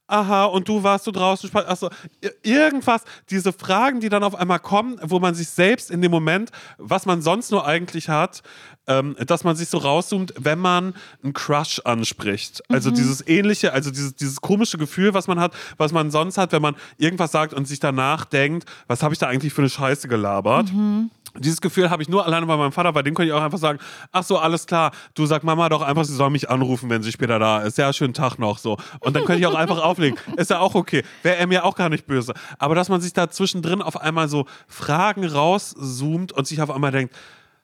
aha, 0.09 0.45
und 0.45 0.67
du 0.67 0.83
warst 0.83 1.05
du 1.07 1.11
draußen, 1.11 1.49
i- 2.23 2.29
irgendwas, 2.49 3.03
diese 3.29 3.53
Fragen, 3.53 3.99
die 3.99 4.09
dann 4.09 4.23
auf 4.23 4.35
einmal 4.35 4.59
kommen, 4.59 4.99
wo 5.03 5.19
man 5.19 5.35
sich 5.35 5.49
selbst 5.49 5.91
in 5.91 6.01
dem 6.01 6.11
Moment, 6.11 6.49
was 6.77 7.05
man 7.05 7.21
sonst 7.21 7.51
nur 7.51 7.65
eigentlich 7.65 8.09
hat, 8.09 8.41
ähm, 8.87 9.15
dass 9.27 9.43
man 9.43 9.55
sich 9.55 9.69
so 9.69 9.77
rauszoomt, 9.77 10.33
wenn 10.37 10.57
man 10.57 10.95
einen 11.23 11.33
Crush 11.33 11.79
anspricht. 11.85 12.61
Also 12.69 12.89
dieses 12.95 13.25
ähnliche, 13.27 13.71
also 13.71 13.91
dieses, 13.91 14.15
dieses 14.15 14.41
komische 14.41 14.77
Gefühl, 14.79 15.13
was 15.13 15.27
man 15.27 15.39
hat, 15.39 15.53
was 15.77 15.91
man 15.91 16.09
sonst 16.09 16.37
hat, 16.39 16.51
wenn 16.53 16.61
man 16.61 16.75
irgendwas 16.97 17.31
sagt 17.31 17.53
und 17.53 17.67
sich 17.67 17.79
danach 17.79 18.25
denkt, 18.25 18.67
was 18.87 19.03
habe 19.03 19.13
ich 19.13 19.19
da 19.19 19.27
eigentlich 19.27 19.53
für 19.53 19.61
eine 19.61 19.69
Scheiße 19.69 20.07
gelabert? 20.07 20.69
Dieses 21.38 21.62
Gefühl 21.62 21.89
habe 21.89 22.01
ich 22.01 22.09
nur 22.09 22.25
alleine 22.25 22.45
bei 22.45 22.57
meinem 22.57 22.71
Vater, 22.71 22.91
bei 22.93 23.01
dem 23.01 23.13
könnte 23.13 23.29
ich 23.29 23.33
auch 23.33 23.43
einfach 23.43 23.57
sagen, 23.57 23.79
ach 24.12 24.24
so, 24.24 24.38
alles 24.38 24.65
klar, 24.65 24.91
du 25.13 25.25
sag 25.25 25.43
Mama 25.43 25.69
doch 25.69 25.81
einfach, 25.81 26.03
sie 26.03 26.15
soll 26.15 26.29
mich 26.29 26.50
anrufen, 26.50 26.89
wenn 26.89 27.03
sie 27.03 27.12
später 27.12 27.39
da 27.39 27.62
ist. 27.62 27.77
Ja, 27.77 27.91
schönen 27.93 28.13
Tag 28.13 28.38
noch 28.38 28.57
so. 28.57 28.77
Und 29.00 29.15
dann 29.15 29.25
könnte 29.25 29.41
ich 29.41 29.48
auch 29.48 29.55
einfach 29.59 29.81
auflegen. 29.81 30.17
Ist 30.38 30.50
ja 30.50 30.59
auch 30.59 30.75
okay. 30.75 31.03
Wäre 31.24 31.38
er 31.38 31.48
mir 31.48 31.65
auch 31.65 31.75
gar 31.75 31.89
nicht 31.89 32.07
böse. 32.07 32.33
Aber 32.57 32.75
dass 32.75 32.89
man 32.89 33.01
sich 33.01 33.13
da 33.13 33.29
zwischendrin 33.29 33.81
auf 33.81 34.00
einmal 34.00 34.27
so 34.29 34.45
Fragen 34.67 35.25
rauszoomt 35.25 36.31
und 36.31 36.48
sich 36.48 36.62
auf 36.62 36.71
einmal 36.71 36.91
denkt, 36.91 37.15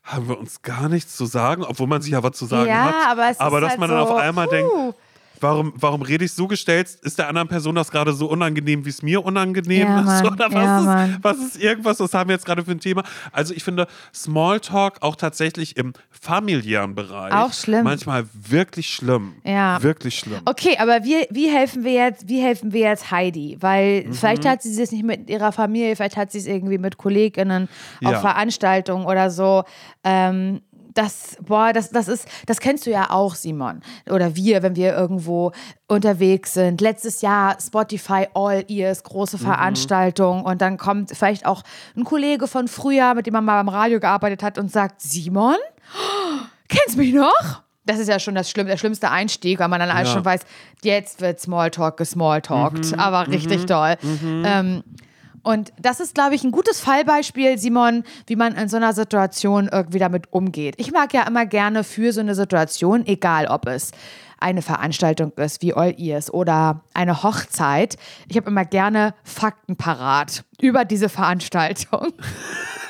haben 0.06 0.30
wir 0.30 0.38
uns 0.38 0.62
gar 0.62 0.88
nichts 0.88 1.18
zu 1.18 1.26
sagen, 1.26 1.64
obwohl 1.64 1.88
man 1.88 2.02
sich 2.02 2.12
ja 2.12 2.22
was 2.22 2.34
zu 2.34 2.46
sagen 2.46 2.70
ja, 2.70 2.86
hat. 2.86 2.96
aber 3.10 3.30
es 3.32 3.40
aber 3.40 3.58
ist 3.58 3.64
dass 3.64 3.70
halt 3.72 3.80
man 3.80 3.90
so, 3.90 3.96
dann 3.96 4.04
auf 4.04 4.16
einmal 4.16 4.48
denkt, 4.48 4.72
puh. 4.72 4.94
Warum, 5.42 5.74
warum 5.76 6.02
rede 6.02 6.26
ich 6.26 6.34
so 6.34 6.48
gestellt? 6.48 6.88
Ist 7.02 7.20
der 7.20 7.28
anderen 7.28 7.48
Person 7.48 7.76
das 7.76 7.92
gerade 7.92 8.14
so 8.14 8.28
unangenehm, 8.28 8.86
wie 8.86 8.90
es 8.90 9.02
mir 9.02 9.24
unangenehm 9.24 9.88
Ja, 9.88 10.00
ist? 10.20 10.26
Oder 10.26 10.46
was, 10.52 10.54
Ja, 10.54 11.04
ist, 11.06 11.20
was 11.24 11.38
ist 11.38 11.58
irgendwas? 11.62 12.00
Was 12.00 12.14
haben 12.14 12.30
wir 12.30 12.36
jetzt 12.36 12.46
gerade 12.46 12.64
für 12.64 12.72
ein 12.72 12.80
Thema? 12.80 13.04
Also 13.32 13.54
ich 13.54 13.64
finde 13.64 13.88
Smalltalk 14.14 15.02
auch 15.02 15.16
tatsächlich 15.16 15.78
im 15.78 15.94
familiären 16.10 16.96
Bereich 16.96 17.34
Auch 17.34 17.54
schlimm. 17.54 17.84
manchmal 17.84 18.26
wirklich 18.34 18.88
schlimm. 18.90 19.34
Ja. 19.44 19.82
Wirklich 19.84 20.18
schlimm. 20.18 20.40
Okay, 20.46 20.78
aber 20.80 21.04
wie, 21.04 21.28
wie 21.30 21.50
helfen 21.50 21.84
wir 21.84 21.94
jetzt, 21.94 22.28
wie 22.28 22.42
helfen 22.42 22.74
wir 22.74 22.82
jetzt 22.82 23.12
Heidi? 23.12 23.58
Weil 23.60 24.06
Mhm. 24.06 24.14
vielleicht 24.14 24.46
hat 24.46 24.62
sie 24.64 24.82
es 24.82 24.92
nicht 24.92 25.04
mit 25.04 25.30
ihrer 25.30 25.52
Familie, 25.52 25.96
vielleicht 25.96 26.18
hat 26.18 26.32
sie 26.32 26.40
es 26.40 26.48
irgendwie 26.48 26.78
mit 26.78 26.98
KollegInnen 26.98 27.70
auf 28.04 28.12
Ja. 28.12 28.20
Veranstaltungen 28.20 29.06
oder 29.06 29.30
so. 29.30 29.64
Ähm, 30.04 30.62
das, 30.96 31.38
boah, 31.42 31.72
das, 31.74 31.92
das 31.92 32.08
ist, 32.08 32.28
das 32.48 32.60
kennst 32.60 32.86
du 32.88 32.90
ja 32.90 33.12
auch, 33.12 33.36
Simon. 33.36 33.82
Oder 34.10 34.36
wir, 34.36 34.64
wenn 34.64 34.76
wir 34.76 34.96
irgendwo 34.96 35.52
unterwegs 35.88 36.54
sind. 36.54 36.82
Letztes 36.82 37.22
Jahr 37.22 37.58
Spotify 37.62 38.28
All 38.34 38.64
Ears, 38.68 39.04
große 39.04 39.38
Veranstaltung. 39.38 40.44
Und 40.46 40.62
dann 40.62 40.78
kommt 40.78 41.12
vielleicht 41.16 41.46
auch 41.46 41.62
ein 41.96 42.04
Kollege 42.06 42.48
von 42.48 42.68
früher, 42.68 43.14
mit 43.14 43.28
dem 43.28 43.34
man 43.34 43.46
mal 43.46 43.62
beim 43.62 43.70
Radio 43.70 44.00
gearbeitet 44.00 44.42
hat 44.42 44.58
und 44.58 44.72
sagt, 44.72 45.02
Simon? 45.02 45.56
Kennst 46.70 46.98
mich 46.98 47.14
noch? 47.14 47.62
Das 47.86 48.00
ist 48.00 48.08
ja 48.08 48.18
schon 48.18 48.34
das 48.34 48.50
Schlimm, 48.50 48.66
der 48.66 48.78
schlimmste 48.78 49.12
Einstieg, 49.12 49.60
weil 49.60 49.68
man 49.68 49.80
dann 49.80 49.92
alles 49.92 50.08
Ja. 50.10 50.14
schon 50.16 50.26
weiß, 50.26 50.42
jetzt 50.82 51.22
wird 51.22 51.40
Smalltalk 51.40 51.98
gesmalltalkt, 51.98 52.98
aber 52.98 53.28
richtig 53.28 53.66
doll. 53.68 53.96
Ähm, 54.44 54.84
und 55.46 55.72
das 55.80 56.00
ist, 56.00 56.16
glaube 56.16 56.34
ich, 56.34 56.44
ein 56.44 56.52
gutes 56.52 56.80
Fallbeispiel, 56.80 57.60
Simon, 57.60 58.04
wie 58.26 58.36
man 58.36 58.56
in 58.56 58.68
so 58.68 58.78
einer 58.78 58.94
Situation 58.94 59.70
irgendwie 59.72 60.00
damit 60.00 60.34
umgeht. 60.34 60.74
Ich 60.78 60.92
mag 60.92 61.14
ja 61.14 61.22
immer 61.22 61.46
gerne 61.46 61.84
für 61.84 62.12
so 62.14 62.20
eine 62.20 62.34
Situation, 62.34 63.06
egal 63.06 63.46
ob 63.46 63.68
es 63.68 63.92
eine 64.40 64.64
Veranstaltung 64.64 65.32
ist 65.36 65.62
wie 65.62 65.74
All 65.76 65.94
Ears 66.00 66.34
oder 66.34 66.82
eine 66.96 67.22
Hochzeit, 67.22 67.96
ich 68.28 68.38
habe 68.38 68.50
immer 68.50 68.66
gerne 68.66 69.14
Fakten 69.24 69.76
parat 69.76 70.44
über 70.60 70.84
diese 70.84 71.10
Veranstaltung. 71.10 72.14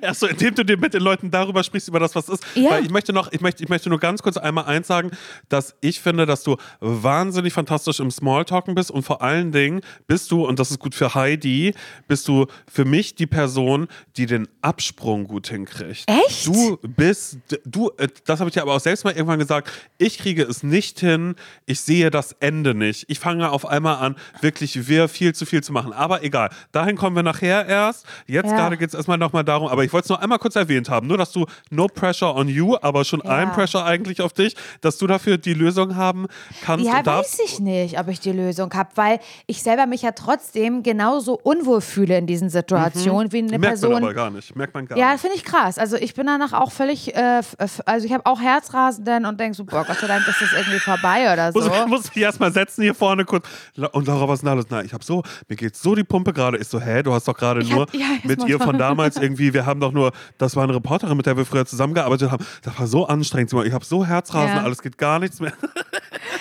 Erst 0.00 0.20
so, 0.20 0.26
indem 0.26 0.54
du 0.54 0.64
dir 0.64 0.76
mit 0.78 0.94
den 0.94 1.02
Leuten 1.02 1.30
darüber 1.30 1.62
sprichst, 1.62 1.88
über 1.88 2.00
das, 2.00 2.14
was 2.14 2.28
ist. 2.28 2.44
Ja. 2.54 2.70
Weil 2.70 2.84
ich 2.84 2.90
möchte 2.90 3.12
noch, 3.12 3.30
ich 3.32 3.40
möchte, 3.40 3.62
ich 3.62 3.68
möchte 3.68 3.88
nur 3.88 3.98
ganz 4.00 4.22
kurz 4.22 4.36
einmal 4.36 4.64
eins 4.64 4.86
sagen, 4.86 5.10
dass 5.48 5.74
ich 5.80 6.00
finde, 6.00 6.26
dass 6.26 6.42
du 6.42 6.56
wahnsinnig 6.80 7.52
fantastisch 7.52 8.00
im 8.00 8.10
Smalltalken 8.10 8.74
bist 8.74 8.90
und 8.90 9.02
vor 9.02 9.22
allen 9.22 9.52
Dingen 9.52 9.80
bist 10.06 10.30
du, 10.30 10.46
und 10.46 10.58
das 10.58 10.70
ist 10.70 10.78
gut 10.78 10.94
für 10.94 11.14
Heidi, 11.14 11.74
bist 12.08 12.26
du 12.28 12.46
für 12.70 12.84
mich 12.84 13.14
die 13.14 13.26
Person, 13.26 13.88
die 14.16 14.26
den 14.26 14.48
Absprung 14.62 15.24
gut 15.26 15.48
hinkriegt. 15.48 16.04
Echt? 16.06 16.46
Du 16.46 16.78
bist, 16.82 17.38
du, 17.64 17.90
äh, 17.98 18.08
das 18.24 18.40
habe 18.40 18.48
ich 18.48 18.54
dir 18.54 18.62
aber 18.62 18.74
auch 18.74 18.80
selbst 18.80 19.04
mal 19.04 19.12
irgendwann 19.12 19.38
gesagt, 19.38 19.70
ich 19.98 20.18
kriege 20.18 20.42
es 20.42 20.62
nicht 20.62 21.00
hin, 21.00 21.34
ich 21.66 21.80
sehe 21.80 22.10
das 22.10 22.32
Ende 22.40 22.74
nicht. 22.74 23.04
Ich 23.08 23.18
fange 23.18 23.50
auf 23.50 23.66
einmal 23.66 23.96
an, 23.96 24.16
wirklich 24.40 24.88
wir 24.88 25.08
viel 25.08 25.34
zu 25.34 25.46
viel 25.46 25.62
zu 25.62 25.72
machen. 25.72 25.92
Aber 25.92 26.22
egal, 26.24 26.50
dahin 26.72 26.96
kommen 26.96 27.14
wir 27.16 27.22
nachher 27.22 27.66
erst. 27.66 28.06
Jetzt 28.26 28.50
Ja. 28.50 28.56
gerade 28.56 28.76
geht 28.76 28.88
es 28.88 28.94
erstmal 28.94 29.18
nochmal 29.18 29.44
darum, 29.44 29.65
aber 29.68 29.84
ich 29.84 29.92
wollte 29.92 30.04
es 30.06 30.08
nur 30.10 30.20
einmal 30.22 30.38
kurz 30.38 30.56
erwähnt 30.56 30.88
haben, 30.90 31.06
nur 31.06 31.18
dass 31.18 31.32
du 31.32 31.46
no 31.70 31.86
pressure 31.88 32.34
on 32.34 32.48
you, 32.48 32.76
aber 32.80 33.04
schon 33.04 33.20
Ja. 33.24 33.30
ein 33.36 33.52
Pressure 33.52 33.84
eigentlich 33.84 34.20
auf 34.22 34.32
dich, 34.32 34.54
dass 34.80 34.98
du 34.98 35.06
dafür 35.06 35.38
die 35.38 35.54
Lösung 35.54 35.96
haben 35.96 36.26
kannst 36.64 36.86
Ja, 36.86 36.98
und 36.98 37.06
darfst. 37.06 37.38
weiß 37.38 37.44
ich 37.52 37.60
nicht, 37.60 37.98
ob 37.98 38.08
ich 38.08 38.20
die 38.20 38.32
Lösung 38.32 38.72
habe, 38.74 38.90
weil 38.94 39.18
ich 39.46 39.62
selber 39.62 39.86
mich 39.86 40.02
ja 40.02 40.12
trotzdem 40.12 40.82
genauso 40.82 41.34
unwohl 41.42 41.80
fühle 41.80 42.18
in 42.18 42.26
diesen 42.26 42.50
Situationen 42.50 43.32
wie 43.32 43.38
eine 43.38 43.58
Merkt 43.58 43.62
Person. 43.80 43.92
man 43.94 44.02
aber 44.04 44.14
gar 44.14 44.30
nicht. 44.30 44.54
Merkt 44.56 44.74
man 44.74 44.86
gar 44.86 44.98
Ja, 44.98 45.12
nicht. 45.12 45.20
finde 45.20 45.36
ich 45.36 45.44
krass. 45.44 45.78
Also 45.78 45.96
ich 45.96 46.14
bin 46.14 46.26
danach 46.26 46.52
auch 46.52 46.72
völlig, 46.72 47.14
äh, 47.14 47.38
f- 47.38 47.56
also 47.86 48.06
ich 48.06 48.12
habe 48.12 48.26
auch 48.26 48.40
Herzrasen 48.40 49.04
dann 49.04 49.24
und 49.26 49.38
denke 49.40 49.56
so, 49.56 49.64
boah, 49.64 49.84
Gott 49.84 49.98
sei 49.98 50.06
Dank 50.06 50.26
ist 50.26 50.40
das 50.40 50.52
irgendwie 50.52 50.78
vorbei 50.78 51.32
oder 51.32 51.52
so. 51.52 51.60
Muss, 51.60 51.86
muss 51.86 52.14
mich 52.14 52.22
erstmal 52.24 52.52
setzen 52.52 52.82
hier 52.82 52.94
vorne 52.94 53.24
kurz. 53.24 53.46
Und 53.92 54.06
Laura, 54.06 54.28
was 54.28 54.38
ist 54.38 54.42
denn 54.42 54.50
alles? 54.50 54.66
Na, 54.70 54.82
ich 54.82 54.92
habe 54.92 55.04
so, 55.04 55.22
mir 55.48 55.56
geht 55.56 55.76
so 55.76 55.94
die 55.94 56.04
Pumpe 56.04 56.32
gerade. 56.32 56.58
Ich 56.58 56.68
so, 56.68 56.80
hä, 56.80 57.02
du 57.02 57.12
hast 57.12 57.26
doch 57.28 57.36
gerade 57.36 57.60
Ich 57.60 57.70
nur 57.70 57.82
hab- 57.82 57.94
ja, 57.94 58.06
mit 58.24 58.46
ihr 58.46 58.58
von 58.58 58.78
damals 58.78 59.16
irgendwie, 59.20 59.52
wir 59.56 59.66
haben 59.66 59.80
doch 59.80 59.92
nur, 59.92 60.12
das 60.38 60.54
war 60.54 60.64
eine 60.64 60.74
Reporterin, 60.74 61.16
mit 61.16 61.26
der 61.26 61.36
wir 61.36 61.46
früher 61.46 61.64
zusammengearbeitet 61.66 62.30
haben. 62.30 62.44
Das 62.62 62.78
war 62.78 62.86
so 62.86 63.06
anstrengend. 63.06 63.52
Ich 63.64 63.72
habe 63.72 63.84
so 63.84 64.04
Herzrasen, 64.04 64.56
Ja. 64.56 64.62
alles 64.62 64.82
geht 64.82 64.98
gar 64.98 65.18
nichts 65.18 65.40
mehr. 65.40 65.52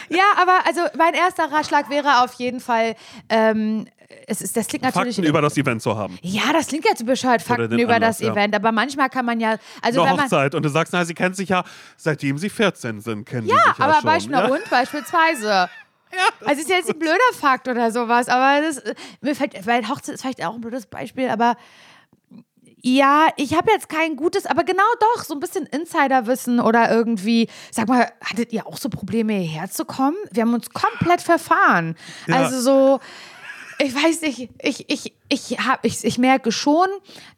Ja, 0.10 0.24
aber 0.40 0.54
also 0.68 0.82
mein 0.98 1.14
erster 1.16 1.52
Ratschlag 1.52 1.90
wäre 1.90 2.24
auf 2.24 2.34
jeden 2.34 2.60
Fall, 2.60 2.96
ähm, 3.30 3.88
es 4.28 4.42
ist, 4.42 4.56
das 4.56 4.68
klingt 4.68 4.84
natürlich. 4.84 5.16
Fakten 5.16 5.28
über 5.30 5.42
das 5.42 5.58
Event 5.58 5.82
zu 5.82 5.96
haben. 5.98 6.20
ja, 6.22 6.54
das 6.54 6.68
klingt 6.68 6.86
jetzt 6.86 7.04
bescheuert, 7.06 7.42
Fakten 7.42 7.78
über 7.80 7.96
Anlass, 7.96 8.18
das 8.18 8.28
ja. 8.28 8.32
Event, 8.34 8.56
aber 8.56 8.72
manchmal 8.72 9.10
kann 9.10 9.26
man 9.26 9.40
ja, 9.40 9.58
also 9.82 10.02
Eine 10.02 10.12
wenn 10.12 10.16
man, 10.18 10.26
Hochzeit. 10.26 10.54
Und 10.54 10.64
du 10.64 10.70
sagst, 10.70 10.94
na, 10.94 11.04
sie 11.06 11.14
kennt 11.16 11.36
sich 11.36 11.50
ja, 11.50 11.64
seitdem 11.98 12.38
sie 12.38 12.50
14 12.50 13.02
sind, 13.02 13.26
kennen 13.26 13.48
sie 13.48 13.54
Ja, 13.54 13.70
sich 13.72 13.80
ja 13.80 13.86
aber 13.86 13.94
schon. 13.96 14.04
Beispiel 14.04 14.36
ja? 14.36 14.46
und 14.48 14.70
beispielsweise. 14.70 15.70
also 16.46 16.62
ist 16.62 16.70
jetzt 16.70 16.90
ein 16.90 17.00
blöder 17.00 17.18
Fakt 17.40 17.68
oder 17.68 17.92
sowas, 17.92 18.28
aber 18.30 18.62
das 18.62 18.82
mir 19.22 19.36
fällt, 19.36 19.66
weil 19.66 19.88
Hochzeit 19.90 20.16
ist 20.16 20.22
vielleicht 20.22 20.46
auch 20.46 20.54
ein 20.56 20.62
blödes 20.62 20.86
Beispiel, 20.86 21.30
aber 21.30 21.56
ja, 22.88 23.30
ich 23.36 23.56
habe 23.56 23.72
jetzt 23.72 23.90
kein 23.90 24.16
gutes, 24.16 24.46
aber 24.46 24.64
genau 24.64 24.84
doch, 25.00 25.24
so 25.24 25.34
ein 25.34 25.40
bisschen 25.40 25.66
Insiderwissen 25.66 26.60
oder 26.60 26.92
irgendwie, 26.92 27.50
sag 27.72 27.88
mal, 27.88 28.12
hattet 28.24 28.54
ihr 28.54 28.68
auch 28.68 28.78
so 28.78 28.90
Probleme 28.90 29.34
hierher 29.34 29.72
zu 29.72 29.86
kommen? 29.86 30.16
Wir 30.30 30.44
haben 30.44 30.54
uns 30.54 30.70
komplett 30.70 31.24
verfahren. 31.24 31.96
Ja. 32.28 32.36
Also 32.36 32.62
so, 32.62 33.00
ich 33.80 33.96
weiß 33.96 34.22
nicht, 34.22 34.52
ich, 34.62 34.88
ich, 34.88 35.14
ich, 35.28 35.58
hab, 35.60 35.84
ich, 35.84 36.04
ich 36.04 36.18
merke 36.18 36.52
schon, 36.52 36.88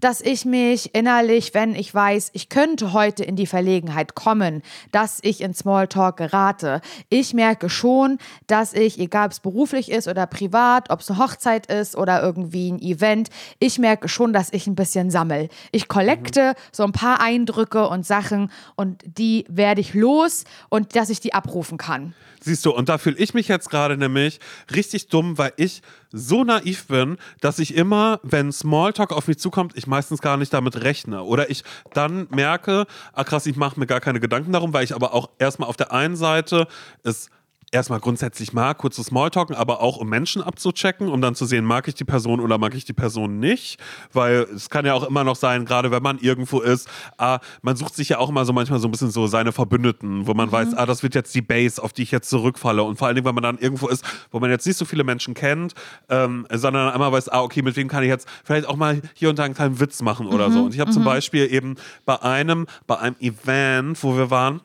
dass 0.02 0.20
ich 0.20 0.44
mich 0.44 0.94
innerlich, 0.94 1.54
wenn 1.54 1.74
ich 1.74 1.94
weiß, 1.94 2.32
ich 2.34 2.50
könnte 2.50 2.92
heute 2.92 3.24
in 3.24 3.36
die 3.38 3.48
Verlegenheit 3.48 4.14
kommen, 4.14 4.62
dass 4.92 5.20
ich 5.22 5.42
in 5.42 5.54
Smalltalk 5.54 6.18
gerate. 6.18 6.82
Ich 7.10 7.34
merke 7.34 7.70
schon, 7.70 8.18
dass 8.48 8.74
ich, 8.74 9.00
egal 9.00 9.28
ob 9.28 9.32
es 9.32 9.40
beruflich 9.40 9.90
ist 9.90 10.08
oder 10.08 10.28
privat, 10.28 10.90
ob 10.90 11.00
es 11.00 11.10
eine 11.10 11.20
Hochzeit 11.20 11.68
ist 11.68 11.96
oder 11.96 12.22
irgendwie 12.22 12.72
ein 12.72 12.82
Event, 12.82 13.30
ich 13.60 13.80
merke 13.80 14.10
schon, 14.10 14.34
dass 14.34 14.52
ich 14.52 14.68
ein 14.68 14.76
bisschen 14.76 15.10
sammel. 15.10 15.48
Ich 15.72 15.88
kollekte 15.88 16.56
so 16.74 16.84
ein 16.84 16.92
paar 16.92 17.22
Eindrücke 17.22 17.88
und 17.88 18.06
Sachen 18.06 18.52
und 18.76 19.02
die 19.06 19.46
werde 19.48 19.80
ich 19.80 19.94
los 19.94 20.44
und 20.70 20.96
dass 20.96 21.10
ich 21.10 21.22
die 21.22 21.34
abrufen 21.34 21.78
kann. 21.78 22.14
Siehst 22.40 22.66
du, 22.66 22.72
und 22.72 22.88
da 22.88 22.98
fühle 22.98 23.18
ich 23.18 23.34
mich 23.34 23.48
jetzt 23.48 23.70
gerade 23.70 23.98
nämlich 23.98 24.40
richtig 24.74 25.08
dumm, 25.08 25.38
weil 25.38 25.54
ich 25.58 25.82
so 26.12 26.44
naiv 26.44 26.88
bin, 26.88 27.18
dass 27.42 27.60
ich 27.60 27.76
immer, 27.78 28.20
wenn 28.24 28.52
Smalltalk 28.52 29.14
auf 29.14 29.28
mich 29.28 29.38
zukommt, 29.38 29.74
ich 29.78 29.86
meistens 29.86 30.20
gar 30.20 30.36
nicht 30.36 30.52
damit 30.52 30.82
rechne. 30.84 31.22
Oder 31.22 31.52
ich 31.52 31.64
dann 31.94 32.28
merke, 32.32 32.88
ah 33.14 33.24
krass, 33.24 33.46
ich 33.46 33.56
mache 33.56 33.80
mir 33.80 33.86
gar 33.86 34.00
keine 34.02 34.20
Gedanken 34.20 34.52
darum, 34.52 34.74
weil 34.74 34.84
ich 34.84 34.96
aber 34.96 35.14
auch 35.14 35.30
erstmal 35.38 35.70
auf 35.70 35.78
der 35.78 35.92
einen 35.92 36.16
Seite 36.16 36.68
es 37.04 37.30
erstmal 37.72 38.00
grundsätzlich 38.00 38.54
mag, 38.54 38.78
kurz 38.78 38.96
zu 38.96 39.04
Smalltalken, 39.04 39.56
aber 39.56 39.82
auch 39.82 39.98
um 39.98 40.08
Menschen 40.08 40.42
abzuchecken, 40.42 41.10
um 41.10 41.22
dann 41.22 41.36
zu 41.36 41.46
sehen, 41.46 41.66
mag 41.66 41.88
ich 41.88 41.96
die 41.96 42.06
Person 42.06 42.40
oder 42.40 42.58
mag 42.58 42.74
ich 42.76 42.86
die 42.86 42.94
Person 42.94 43.40
nicht. 43.40 43.80
Weil 44.14 44.48
es 44.56 44.70
kann 44.70 44.86
ja 44.86 44.94
auch 44.94 45.04
immer 45.04 45.24
noch 45.24 45.36
sein, 45.36 45.66
gerade 45.66 45.92
wenn 45.92 46.02
man 46.02 46.18
irgendwo 46.20 46.62
ist, 46.62 46.90
ah, 47.18 47.40
man 47.62 47.76
sucht 47.76 47.96
sich 47.96 48.10
ja 48.10 48.20
auch 48.20 48.30
immer 48.30 48.46
so 48.46 48.54
manchmal 48.54 48.80
so 48.80 48.88
ein 48.88 48.92
bisschen 48.92 49.12
so 49.12 49.28
seine 49.28 49.52
Verbündeten, 49.52 50.28
wo 50.28 50.34
man 50.34 50.48
mhm. 50.48 50.54
weiß, 50.54 50.74
ah, 50.76 50.86
das 50.86 51.04
wird 51.04 51.14
jetzt 51.14 51.36
die 51.36 51.42
Base, 51.42 51.84
auf 51.84 51.92
die 51.92 52.04
ich 52.04 52.12
jetzt 52.12 52.30
zurückfalle. 52.30 52.84
Und 52.84 52.98
vor 52.98 53.08
allen 53.08 53.16
Dingen, 53.16 53.26
wenn 53.26 53.36
man 53.36 53.44
dann 53.44 53.58
irgendwo 53.58 53.88
ist, 53.88 54.06
wo 54.32 54.40
man 54.40 54.50
jetzt 54.50 54.66
nicht 54.66 54.78
so 54.78 54.86
viele 54.86 55.04
Menschen 55.04 55.34
kennt, 55.34 55.74
ähm, 56.10 56.48
sondern 56.52 56.90
einmal 56.90 57.12
weiß, 57.12 57.30
ah, 57.30 57.42
okay, 57.42 57.62
mit 57.62 57.76
wem 57.76 57.90
kann 57.90 58.04
ich 58.04 58.10
jetzt 58.10 58.28
vielleicht 58.46 58.68
auch 58.68 58.78
mal 58.78 59.02
hier 59.14 59.30
und 59.30 59.40
da 59.40 59.44
einen 59.44 59.56
kleinen 59.56 59.80
Witz 59.80 60.02
machen 60.02 60.28
oder 60.28 60.50
mhm. 60.50 60.54
so. 60.54 60.64
Und 60.64 60.74
ich 60.74 60.80
habe 60.80 60.92
mhm. 60.92 60.96
zum 60.96 61.04
Beispiel 61.04 61.52
eben 61.52 61.76
bei 62.06 62.22
einem, 62.22 62.66
bei 62.86 62.98
einem 62.98 63.18
Event, 63.20 64.02
wo 64.04 64.16
wir 64.16 64.30
waren, 64.32 64.62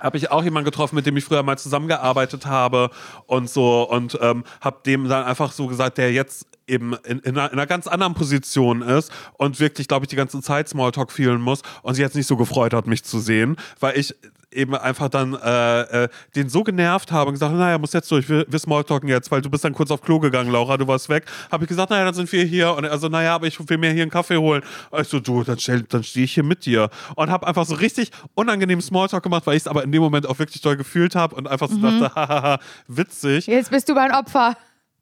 habe 0.00 0.16
ich 0.16 0.30
auch 0.30 0.42
jemanden 0.42 0.64
getroffen, 0.64 0.96
mit 0.96 1.06
dem 1.06 1.16
ich 1.16 1.24
früher 1.24 1.42
mal 1.42 1.58
zusammengearbeitet 1.58 2.46
habe 2.46 2.90
und 3.26 3.48
so 3.48 3.88
und 3.88 4.18
ähm, 4.20 4.44
habe 4.60 4.78
dem 4.84 5.08
dann 5.08 5.24
einfach 5.24 5.52
so 5.52 5.66
gesagt, 5.66 5.98
der 5.98 6.12
jetzt 6.12 6.46
eben 6.66 6.94
in, 7.04 7.18
in, 7.20 7.36
einer, 7.36 7.52
in, 7.52 7.58
einer, 7.58 7.66
ganz 7.66 7.86
anderen 7.86 8.14
Position 8.14 8.82
ist 8.82 9.12
und 9.36 9.60
wirklich, 9.60 9.88
glaube 9.88 10.04
ich, 10.04 10.08
die 10.08 10.16
ganze 10.16 10.40
Zeit 10.40 10.68
Smalltalk 10.68 11.10
fühlen 11.10 11.40
muss 11.40 11.62
und 11.82 11.94
sich 11.94 12.02
jetzt 12.02 12.16
nicht 12.16 12.26
so 12.26 12.36
gefreut 12.36 12.72
hat, 12.72 12.86
mich 12.86 13.04
zu 13.04 13.18
sehen, 13.18 13.56
weil 13.80 13.98
ich 13.98 14.14
eben 14.52 14.74
einfach 14.74 15.08
dann 15.08 15.34
äh, 15.34 16.04
äh, 16.04 16.08
den 16.34 16.48
so 16.48 16.62
genervt 16.62 17.12
habe 17.12 17.28
und 17.28 17.34
gesagt, 17.34 17.54
naja, 17.54 17.78
muss 17.78 17.92
jetzt 17.92 18.10
durch, 18.10 18.28
wir, 18.28 18.46
wir 18.48 18.58
Smalltalken 18.58 19.08
jetzt, 19.08 19.30
weil 19.30 19.40
du 19.40 19.50
bist 19.50 19.64
dann 19.64 19.74
kurz 19.74 19.90
auf 19.90 20.02
Klo 20.02 20.18
gegangen, 20.18 20.50
Laura, 20.50 20.76
du 20.76 20.86
warst 20.86 21.08
weg. 21.08 21.24
Habe 21.50 21.64
ich 21.64 21.68
gesagt, 21.68 21.90
naja, 21.90 22.04
dann 22.04 22.14
sind 22.14 22.30
wir 22.32 22.44
hier 22.44 22.74
und 22.74 22.84
also, 22.84 23.08
naja, 23.08 23.34
aber 23.34 23.46
ich 23.46 23.68
will 23.68 23.78
mir 23.78 23.92
hier 23.92 24.02
einen 24.02 24.10
Kaffee 24.10 24.36
holen. 24.36 24.62
Ich 24.98 25.08
so, 25.08 25.20
du, 25.20 25.44
dann, 25.44 25.58
stell, 25.58 25.82
dann 25.82 26.02
stehe 26.02 26.24
ich 26.24 26.34
hier 26.34 26.44
mit 26.44 26.66
dir. 26.66 26.90
Und 27.16 27.30
habe 27.30 27.46
einfach 27.46 27.66
so 27.66 27.74
richtig 27.74 28.10
unangenehm 28.34 28.80
Smalltalk 28.80 29.22
gemacht, 29.22 29.46
weil 29.46 29.56
ich 29.56 29.62
es 29.62 29.68
aber 29.68 29.84
in 29.84 29.92
dem 29.92 30.02
Moment 30.02 30.26
auch 30.26 30.38
wirklich 30.38 30.60
toll 30.60 30.76
gefühlt 30.76 31.14
habe 31.14 31.36
und 31.36 31.48
einfach 31.48 31.68
so 31.68 31.76
mhm. 31.76 32.00
dachte, 32.00 32.14
hahaha, 32.14 32.58
witzig. 32.88 33.46
Jetzt 33.46 33.70
bist 33.70 33.88
du 33.88 33.94
mein 33.94 34.12
Opfer. 34.12 34.56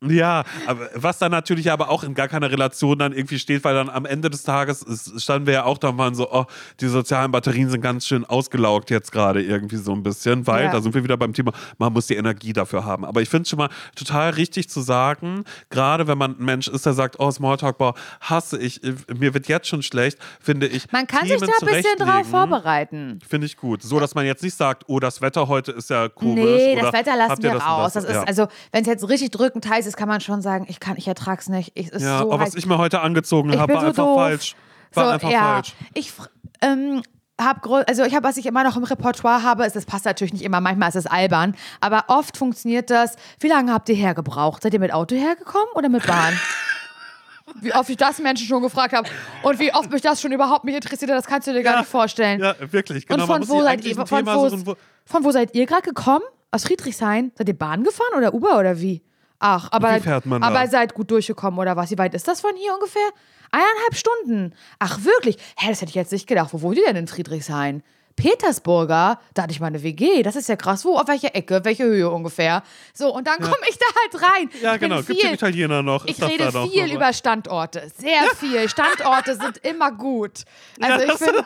Ja, 0.06 0.44
aber 0.66 0.90
was 0.94 1.18
dann 1.18 1.32
natürlich 1.32 1.70
aber 1.72 1.90
auch 1.90 2.04
in 2.04 2.14
gar 2.14 2.28
keiner 2.28 2.50
Relation 2.50 2.98
dann 2.98 3.12
irgendwie 3.12 3.38
steht, 3.38 3.64
weil 3.64 3.74
dann 3.74 3.90
am 3.90 4.06
Ende 4.06 4.30
des 4.30 4.44
Tages 4.44 4.84
standen 5.16 5.46
wir 5.46 5.54
ja 5.54 5.64
auch 5.64 5.78
da 5.78 5.88
und 5.88 5.98
waren 5.98 6.14
so, 6.14 6.30
oh, 6.30 6.44
die 6.80 6.86
sozialen 6.86 7.32
Batterien 7.32 7.68
sind 7.68 7.80
ganz 7.80 8.06
schön 8.06 8.24
ausgelaugt 8.24 8.90
jetzt 8.90 9.10
gerade 9.10 9.42
irgendwie 9.42 9.76
so 9.76 9.92
ein 9.92 10.02
bisschen, 10.02 10.46
weil 10.46 10.66
ja. 10.66 10.72
da 10.72 10.80
sind 10.80 10.94
wir 10.94 11.02
wieder 11.02 11.16
beim 11.16 11.32
Thema, 11.32 11.52
man 11.78 11.92
muss 11.92 12.06
die 12.06 12.14
Energie 12.14 12.52
dafür 12.52 12.84
haben. 12.84 13.04
Aber 13.04 13.22
ich 13.22 13.28
finde 13.28 13.42
es 13.42 13.48
schon 13.48 13.58
mal 13.58 13.70
total 13.96 14.30
richtig 14.30 14.70
zu 14.70 14.80
sagen, 14.82 15.44
gerade 15.70 16.06
wenn 16.06 16.18
man 16.18 16.38
ein 16.38 16.44
Mensch 16.44 16.68
ist, 16.68 16.86
der 16.86 16.92
sagt, 16.92 17.18
oh, 17.18 17.30
Smalltalk, 17.30 17.78
boah, 17.78 17.94
hasse 18.20 18.58
ich, 18.58 18.80
mir 19.12 19.34
wird 19.34 19.48
jetzt 19.48 19.66
schon 19.66 19.82
schlecht, 19.82 20.18
finde 20.40 20.68
ich. 20.68 20.90
Man 20.92 21.06
kann 21.06 21.26
Themen 21.26 21.40
sich 21.40 21.48
da 21.48 21.66
ein 21.66 21.74
bisschen 21.74 21.98
drauf 21.98 22.26
vorbereiten. 22.28 23.18
Finde 23.28 23.46
ich 23.46 23.56
gut. 23.56 23.82
So, 23.82 23.98
dass 23.98 24.14
man 24.14 24.26
jetzt 24.26 24.42
nicht 24.42 24.54
sagt, 24.54 24.84
oh, 24.86 25.00
das 25.00 25.20
Wetter 25.20 25.48
heute 25.48 25.72
ist 25.72 25.90
ja 25.90 26.08
komisch. 26.08 26.44
Nee, 26.44 26.76
das 26.80 26.92
Wetter 26.92 27.16
lassen 27.16 27.42
wir 27.42 27.56
raus. 27.56 27.94
Das, 27.94 28.04
das 28.04 28.12
ist, 28.12 28.20
ja. 28.20 28.22
also, 28.24 28.46
wenn 28.70 28.82
es 28.82 28.86
jetzt 28.86 29.08
richtig 29.08 29.30
drückend 29.30 29.68
heiß 29.68 29.86
ist, 29.86 29.87
kann 29.96 30.08
man 30.08 30.20
schon 30.20 30.42
sagen, 30.42 30.66
ich 30.68 30.80
kann, 30.80 30.96
ich 30.96 31.08
ertrag's 31.08 31.48
nicht. 31.48 31.72
Ich, 31.74 31.92
ist 31.92 32.02
ja, 32.02 32.18
so 32.18 32.32
aber 32.32 32.44
was 32.44 32.54
ich 32.54 32.66
mir 32.66 32.78
heute 32.78 33.00
angezogen 33.00 33.58
habe, 33.58 33.72
war 33.72 33.80
so 33.80 33.86
einfach 33.86 34.04
doof. 34.04 34.18
falsch. 34.18 34.56
War 34.94 35.04
so, 35.04 35.10
einfach 35.10 35.30
ja, 35.30 35.40
falsch. 35.54 35.74
Ich 35.94 36.12
ähm, 36.60 37.02
habe 37.40 37.86
also 37.86 38.04
ich 38.04 38.14
habe, 38.14 38.26
was 38.26 38.36
ich 38.36 38.46
immer 38.46 38.64
noch 38.64 38.76
im 38.76 38.84
Repertoire 38.84 39.42
habe, 39.42 39.64
ist, 39.64 39.76
das 39.76 39.86
passt 39.86 40.04
natürlich 40.04 40.32
nicht 40.32 40.44
immer, 40.44 40.60
manchmal 40.60 40.88
ist 40.88 40.96
es 40.96 41.06
albern, 41.06 41.54
aber 41.80 42.04
oft 42.08 42.36
funktioniert 42.36 42.90
das. 42.90 43.16
Wie 43.38 43.48
lange 43.48 43.72
habt 43.72 43.88
ihr 43.88 43.94
hergebraucht? 43.94 44.62
Seid 44.62 44.74
ihr 44.74 44.80
mit 44.80 44.92
Auto 44.92 45.14
hergekommen 45.14 45.68
oder 45.74 45.88
mit 45.88 46.06
Bahn? 46.06 46.38
Wie 47.62 47.74
oft 47.74 47.88
ich 47.88 47.96
das 47.96 48.18
Menschen 48.18 48.46
schon 48.46 48.62
gefragt 48.62 48.92
habe 48.92 49.08
und 49.42 49.58
wie 49.58 49.72
oft 49.72 49.90
mich 49.90 50.02
das 50.02 50.20
schon 50.20 50.32
überhaupt 50.32 50.64
mich 50.64 50.74
interessiert, 50.74 51.10
das 51.10 51.24
kannst 51.24 51.48
du 51.48 51.54
dir 51.54 51.62
gar 51.62 51.72
ja, 51.72 51.78
nicht 51.80 51.88
vorstellen. 51.88 52.40
Ja, 52.40 52.54
wirklich. 52.70 53.06
Genau, 53.06 53.22
und 53.22 53.26
von 53.26 53.48
wo, 53.48 53.62
seid 53.62 53.82
ihr, 53.86 53.94
von, 53.94 54.26
wo, 54.26 54.76
von 55.06 55.24
wo 55.24 55.30
seid 55.30 55.54
ihr 55.54 55.64
gerade 55.64 55.80
gekommen? 55.80 56.24
Aus 56.50 56.64
Friedrichshain? 56.64 57.32
Seid 57.36 57.48
ihr 57.48 57.56
Bahn 57.56 57.84
gefahren 57.84 58.18
oder 58.18 58.34
Uber 58.34 58.58
oder 58.58 58.78
wie? 58.80 59.02
Ach, 59.40 59.68
aber, 59.70 59.96
Wie 59.96 60.00
fährt 60.00 60.26
man 60.26 60.42
aber 60.42 60.66
seid 60.66 60.94
gut 60.94 61.10
durchgekommen 61.10 61.58
oder 61.60 61.76
was? 61.76 61.90
Wie 61.90 61.98
weit 61.98 62.14
ist 62.14 62.26
das 62.26 62.40
von 62.40 62.56
hier 62.56 62.74
ungefähr? 62.74 63.08
Eineinhalb 63.50 63.94
Stunden. 63.94 64.54
Ach, 64.78 65.04
wirklich? 65.04 65.36
Hä, 65.56 65.68
das 65.68 65.80
hätte 65.80 65.90
ich 65.90 65.94
jetzt 65.94 66.12
nicht 66.12 66.26
gedacht. 66.26 66.50
Wo 66.52 66.60
wohnt 66.60 66.76
ihr 66.76 66.86
denn 66.86 66.96
in 66.96 67.06
Friedrichshain? 67.06 67.82
Petersburger, 68.16 69.20
da 69.32 69.42
hatte 69.42 69.52
ich 69.52 69.60
mal 69.60 69.68
eine 69.68 69.82
WG. 69.84 70.24
Das 70.24 70.34
ist 70.34 70.48
ja 70.48 70.56
krass. 70.56 70.84
Wo, 70.84 70.96
auf 70.96 71.06
welcher 71.06 71.36
Ecke, 71.36 71.60
welche 71.64 71.84
Höhe 71.84 72.10
ungefähr? 72.10 72.64
So, 72.92 73.14
und 73.14 73.28
dann 73.28 73.38
ja. 73.38 73.44
komme 73.44 73.62
ich 73.68 73.78
da 73.78 73.86
halt 73.94 74.32
rein. 74.32 74.50
Ja, 74.60 74.74
ich 74.74 74.80
genau. 74.80 75.02
Gibt 75.02 75.22
es 75.22 75.32
Italiener 75.32 75.84
noch? 75.84 76.04
Ich 76.04 76.20
rede 76.20 76.50
viel 76.68 76.92
über 76.92 77.12
Standorte. 77.12 77.88
Sehr 77.96 78.24
viel. 78.36 78.68
Standorte 78.68 79.36
sind 79.36 79.58
immer 79.58 79.92
gut. 79.92 80.42
Also 80.80 81.06
ja, 81.06 81.12
ich 81.12 81.18
finde. 81.18 81.44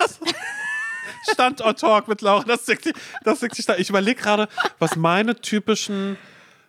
Standort-Talk 1.33 2.09
mit 2.09 2.21
Laura, 2.21 2.45
das 2.45 2.69
ist 2.69 2.93
das 3.25 3.43
ist 3.43 3.69
da. 3.69 3.77
Ich 3.77 3.91
überlege 3.91 4.21
gerade, 4.21 4.49
was 4.79 4.97
meine 4.97 5.41
typischen 5.41 6.17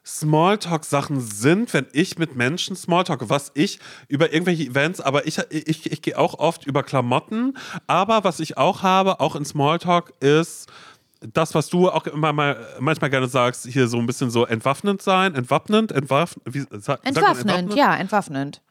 Smalltalk-Sachen 0.06 1.22
sind, 1.22 1.74
wenn 1.74 1.88
ich 1.94 2.18
mit 2.18 2.36
Menschen 2.36 2.76
Smalltalk, 2.76 3.30
was 3.30 3.52
ich 3.54 3.80
über 4.08 4.34
irgendwelche 4.34 4.64
Events, 4.64 5.00
aber 5.00 5.28
ich, 5.28 5.40
ich, 5.50 5.92
ich 5.92 6.02
gehe 6.02 6.18
auch 6.18 6.40
oft 6.40 6.66
über 6.66 6.84
Klamotten, 6.84 7.58
aber 7.88 8.24
was 8.24 8.40
ich 8.40 8.58
auch 8.58 8.84
habe, 8.84 9.20
auch 9.22 9.36
in 9.36 9.46
Smalltalk, 9.46 10.14
ist 10.20 10.70
das, 11.34 11.56
was 11.56 11.70
du 11.70 11.90
auch 11.90 12.06
immer 12.06 12.34
mal 12.34 12.58
manchmal 12.80 13.10
gerne 13.10 13.28
sagst, 13.28 13.66
hier 13.66 13.88
so 13.88 13.98
ein 13.98 14.06
bisschen 14.06 14.30
so 14.30 14.46
entwaffnend 14.46 15.02
sein, 15.02 15.36
entwaffnend, 15.36 15.94
entwaffnend, 15.94 16.54
wie, 16.54 16.66
sag, 16.72 17.06
entwaffnend, 17.06 17.50
entwaffnend? 17.50 17.76
ja, 17.76 17.96
entwaffnend. 17.96 18.62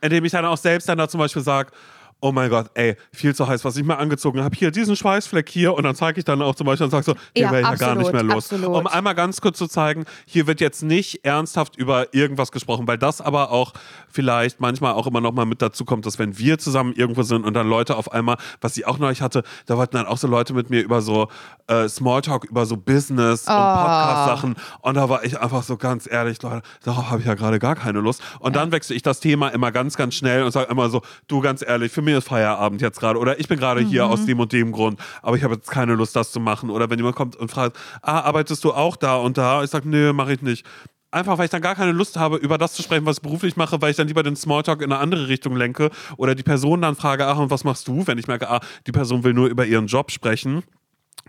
Indem 0.00 0.24
ich 0.24 0.32
dann 0.32 0.46
auch 0.46 0.56
selbst 0.56 0.88
dann 0.88 0.96
da 0.96 1.08
zum 1.08 1.20
Beispiel 1.20 1.42
sage, 1.42 1.72
oh 2.20 2.32
mein 2.32 2.50
Gott, 2.50 2.70
ey, 2.74 2.96
viel 3.12 3.34
zu 3.34 3.48
heiß, 3.48 3.64
was 3.64 3.76
ich 3.76 3.84
mal 3.84 3.94
angezogen 3.94 4.42
habe. 4.42 4.54
Hier, 4.56 4.70
diesen 4.70 4.96
Schweißfleck 4.96 5.48
hier. 5.48 5.74
Und 5.74 5.84
dann 5.84 5.94
zeige 5.94 6.18
ich 6.18 6.24
dann 6.24 6.42
auch 6.42 6.54
zum 6.54 6.66
Beispiel 6.66 6.84
und 6.84 6.90
sage 6.90 7.04
so, 7.04 7.14
hier 7.34 7.46
ja, 7.46 7.52
wäre 7.52 7.62
ich 7.62 7.68
ja 7.68 7.74
gar 7.74 7.94
nicht 7.94 8.12
mehr 8.12 8.22
los. 8.22 8.52
Absolut. 8.52 8.76
Um 8.76 8.86
einmal 8.86 9.14
ganz 9.14 9.40
kurz 9.40 9.58
zu 9.58 9.66
zeigen, 9.66 10.04
hier 10.26 10.46
wird 10.46 10.60
jetzt 10.60 10.82
nicht 10.82 11.24
ernsthaft 11.24 11.76
über 11.76 12.12
irgendwas 12.14 12.52
gesprochen, 12.52 12.86
weil 12.86 12.98
das 12.98 13.20
aber 13.20 13.50
auch 13.50 13.72
vielleicht 14.08 14.60
manchmal 14.60 14.92
auch 14.92 15.06
immer 15.06 15.20
noch 15.20 15.32
mal 15.32 15.46
mit 15.46 15.62
dazu 15.62 15.84
kommt, 15.84 16.04
dass 16.04 16.18
wenn 16.18 16.38
wir 16.38 16.58
zusammen 16.58 16.92
irgendwo 16.94 17.22
sind 17.22 17.44
und 17.44 17.54
dann 17.54 17.68
Leute 17.68 17.96
auf 17.96 18.12
einmal, 18.12 18.36
was 18.60 18.76
ich 18.76 18.86
auch 18.86 18.98
neulich 18.98 19.22
hatte, 19.22 19.42
da 19.66 19.76
wollten 19.76 19.96
dann 19.96 20.06
auch 20.06 20.18
so 20.18 20.26
Leute 20.26 20.52
mit 20.52 20.68
mir 20.68 20.82
über 20.82 21.00
so 21.00 21.28
äh, 21.68 21.88
Smalltalk, 21.88 22.44
über 22.44 22.66
so 22.66 22.76
Business 22.76 23.46
oh. 23.48 23.52
und 23.52 23.56
Podcast-Sachen. 23.56 24.56
Und 24.82 24.94
da 24.94 25.08
war 25.08 25.24
ich 25.24 25.40
einfach 25.40 25.62
so 25.62 25.76
ganz 25.76 26.10
ehrlich, 26.10 26.42
Leute, 26.42 26.62
darauf 26.82 27.10
habe 27.10 27.20
ich 27.20 27.26
ja 27.26 27.34
gerade 27.34 27.58
gar 27.58 27.76
keine 27.76 28.00
Lust. 28.00 28.22
Und 28.40 28.54
ja. 28.54 28.60
dann 28.60 28.72
wechsle 28.72 28.94
ich 28.94 29.02
das 29.02 29.20
Thema 29.20 29.48
immer 29.48 29.72
ganz, 29.72 29.96
ganz 29.96 30.14
schnell 30.14 30.42
und 30.42 30.52
sage 30.52 30.70
immer 30.70 30.90
so, 30.90 31.02
du 31.28 31.40
ganz 31.40 31.62
ehrlich, 31.66 31.92
für 31.92 32.02
mich 32.02 32.09
mir 32.10 32.18
ist 32.18 32.28
Feierabend 32.28 32.80
jetzt 32.80 33.00
gerade 33.00 33.18
oder 33.18 33.38
ich 33.38 33.48
bin 33.48 33.58
gerade 33.58 33.82
mhm. 33.82 33.88
hier 33.88 34.06
aus 34.06 34.24
dem 34.26 34.40
und 34.40 34.52
dem 34.52 34.72
Grund, 34.72 35.00
aber 35.22 35.36
ich 35.36 35.44
habe 35.44 35.54
jetzt 35.54 35.70
keine 35.70 35.94
Lust, 35.94 36.16
das 36.16 36.32
zu 36.32 36.40
machen. 36.40 36.70
Oder 36.70 36.90
wenn 36.90 36.98
jemand 36.98 37.16
kommt 37.16 37.36
und 37.36 37.50
fragt, 37.50 37.76
ah, 38.02 38.20
arbeitest 38.20 38.64
du 38.64 38.72
auch 38.72 38.96
da 38.96 39.16
und 39.16 39.38
da? 39.38 39.62
Ich 39.62 39.70
sage, 39.70 39.88
nee, 39.88 40.12
mache 40.12 40.32
ich 40.34 40.42
nicht. 40.42 40.66
Einfach, 41.12 41.38
weil 41.38 41.46
ich 41.46 41.50
dann 41.50 41.62
gar 41.62 41.74
keine 41.74 41.90
Lust 41.90 42.16
habe, 42.16 42.36
über 42.36 42.56
das 42.56 42.74
zu 42.74 42.82
sprechen, 42.82 43.04
was 43.04 43.16
ich 43.16 43.22
beruflich 43.22 43.56
mache, 43.56 43.82
weil 43.82 43.90
ich 43.90 43.96
dann 43.96 44.06
lieber 44.06 44.22
den 44.22 44.36
Smalltalk 44.36 44.80
in 44.80 44.92
eine 44.92 45.00
andere 45.00 45.26
Richtung 45.26 45.56
lenke 45.56 45.90
oder 46.16 46.36
die 46.36 46.44
Person 46.44 46.82
dann 46.82 46.94
frage, 46.94 47.26
ach, 47.26 47.38
und 47.38 47.50
was 47.50 47.64
machst 47.64 47.88
du? 47.88 48.06
Wenn 48.06 48.18
ich 48.18 48.28
merke, 48.28 48.48
ah, 48.48 48.60
die 48.86 48.92
Person 48.92 49.24
will 49.24 49.34
nur 49.34 49.48
über 49.48 49.66
ihren 49.66 49.86
Job 49.86 50.12
sprechen 50.12 50.62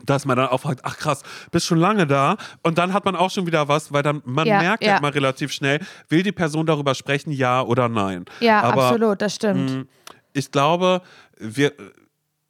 dass 0.06 0.26
man 0.26 0.38
dann 0.38 0.48
auch 0.48 0.60
fragt, 0.60 0.82
ach 0.84 0.98
krass, 0.98 1.22
bist 1.52 1.66
schon 1.66 1.78
lange 1.78 2.08
da 2.08 2.38
und 2.64 2.78
dann 2.78 2.94
hat 2.94 3.06
man 3.06 3.16
auch 3.16 3.30
schon 3.30 3.46
wieder 3.46 3.68
was, 3.68 3.92
weil 3.92 4.04
dann 4.04 4.22
man 4.26 4.48
ja, 4.48 4.60
merkt 4.60 4.84
ja. 4.84 4.98
immer 4.98 5.14
relativ 5.14 5.52
schnell, 5.52 5.80
will 6.10 6.24
die 6.24 6.32
Person 6.32 6.66
darüber 6.66 6.96
sprechen, 6.96 7.32
ja 7.32 7.62
oder 7.62 7.90
nein. 7.90 8.26
Ja, 8.40 8.62
Aber, 8.62 8.86
absolut, 8.86 9.22
das 9.22 9.36
stimmt. 9.36 9.70
Mh, 9.70 9.86
ich 10.34 10.52
glaube, 10.52 11.02
wir, 11.38 11.74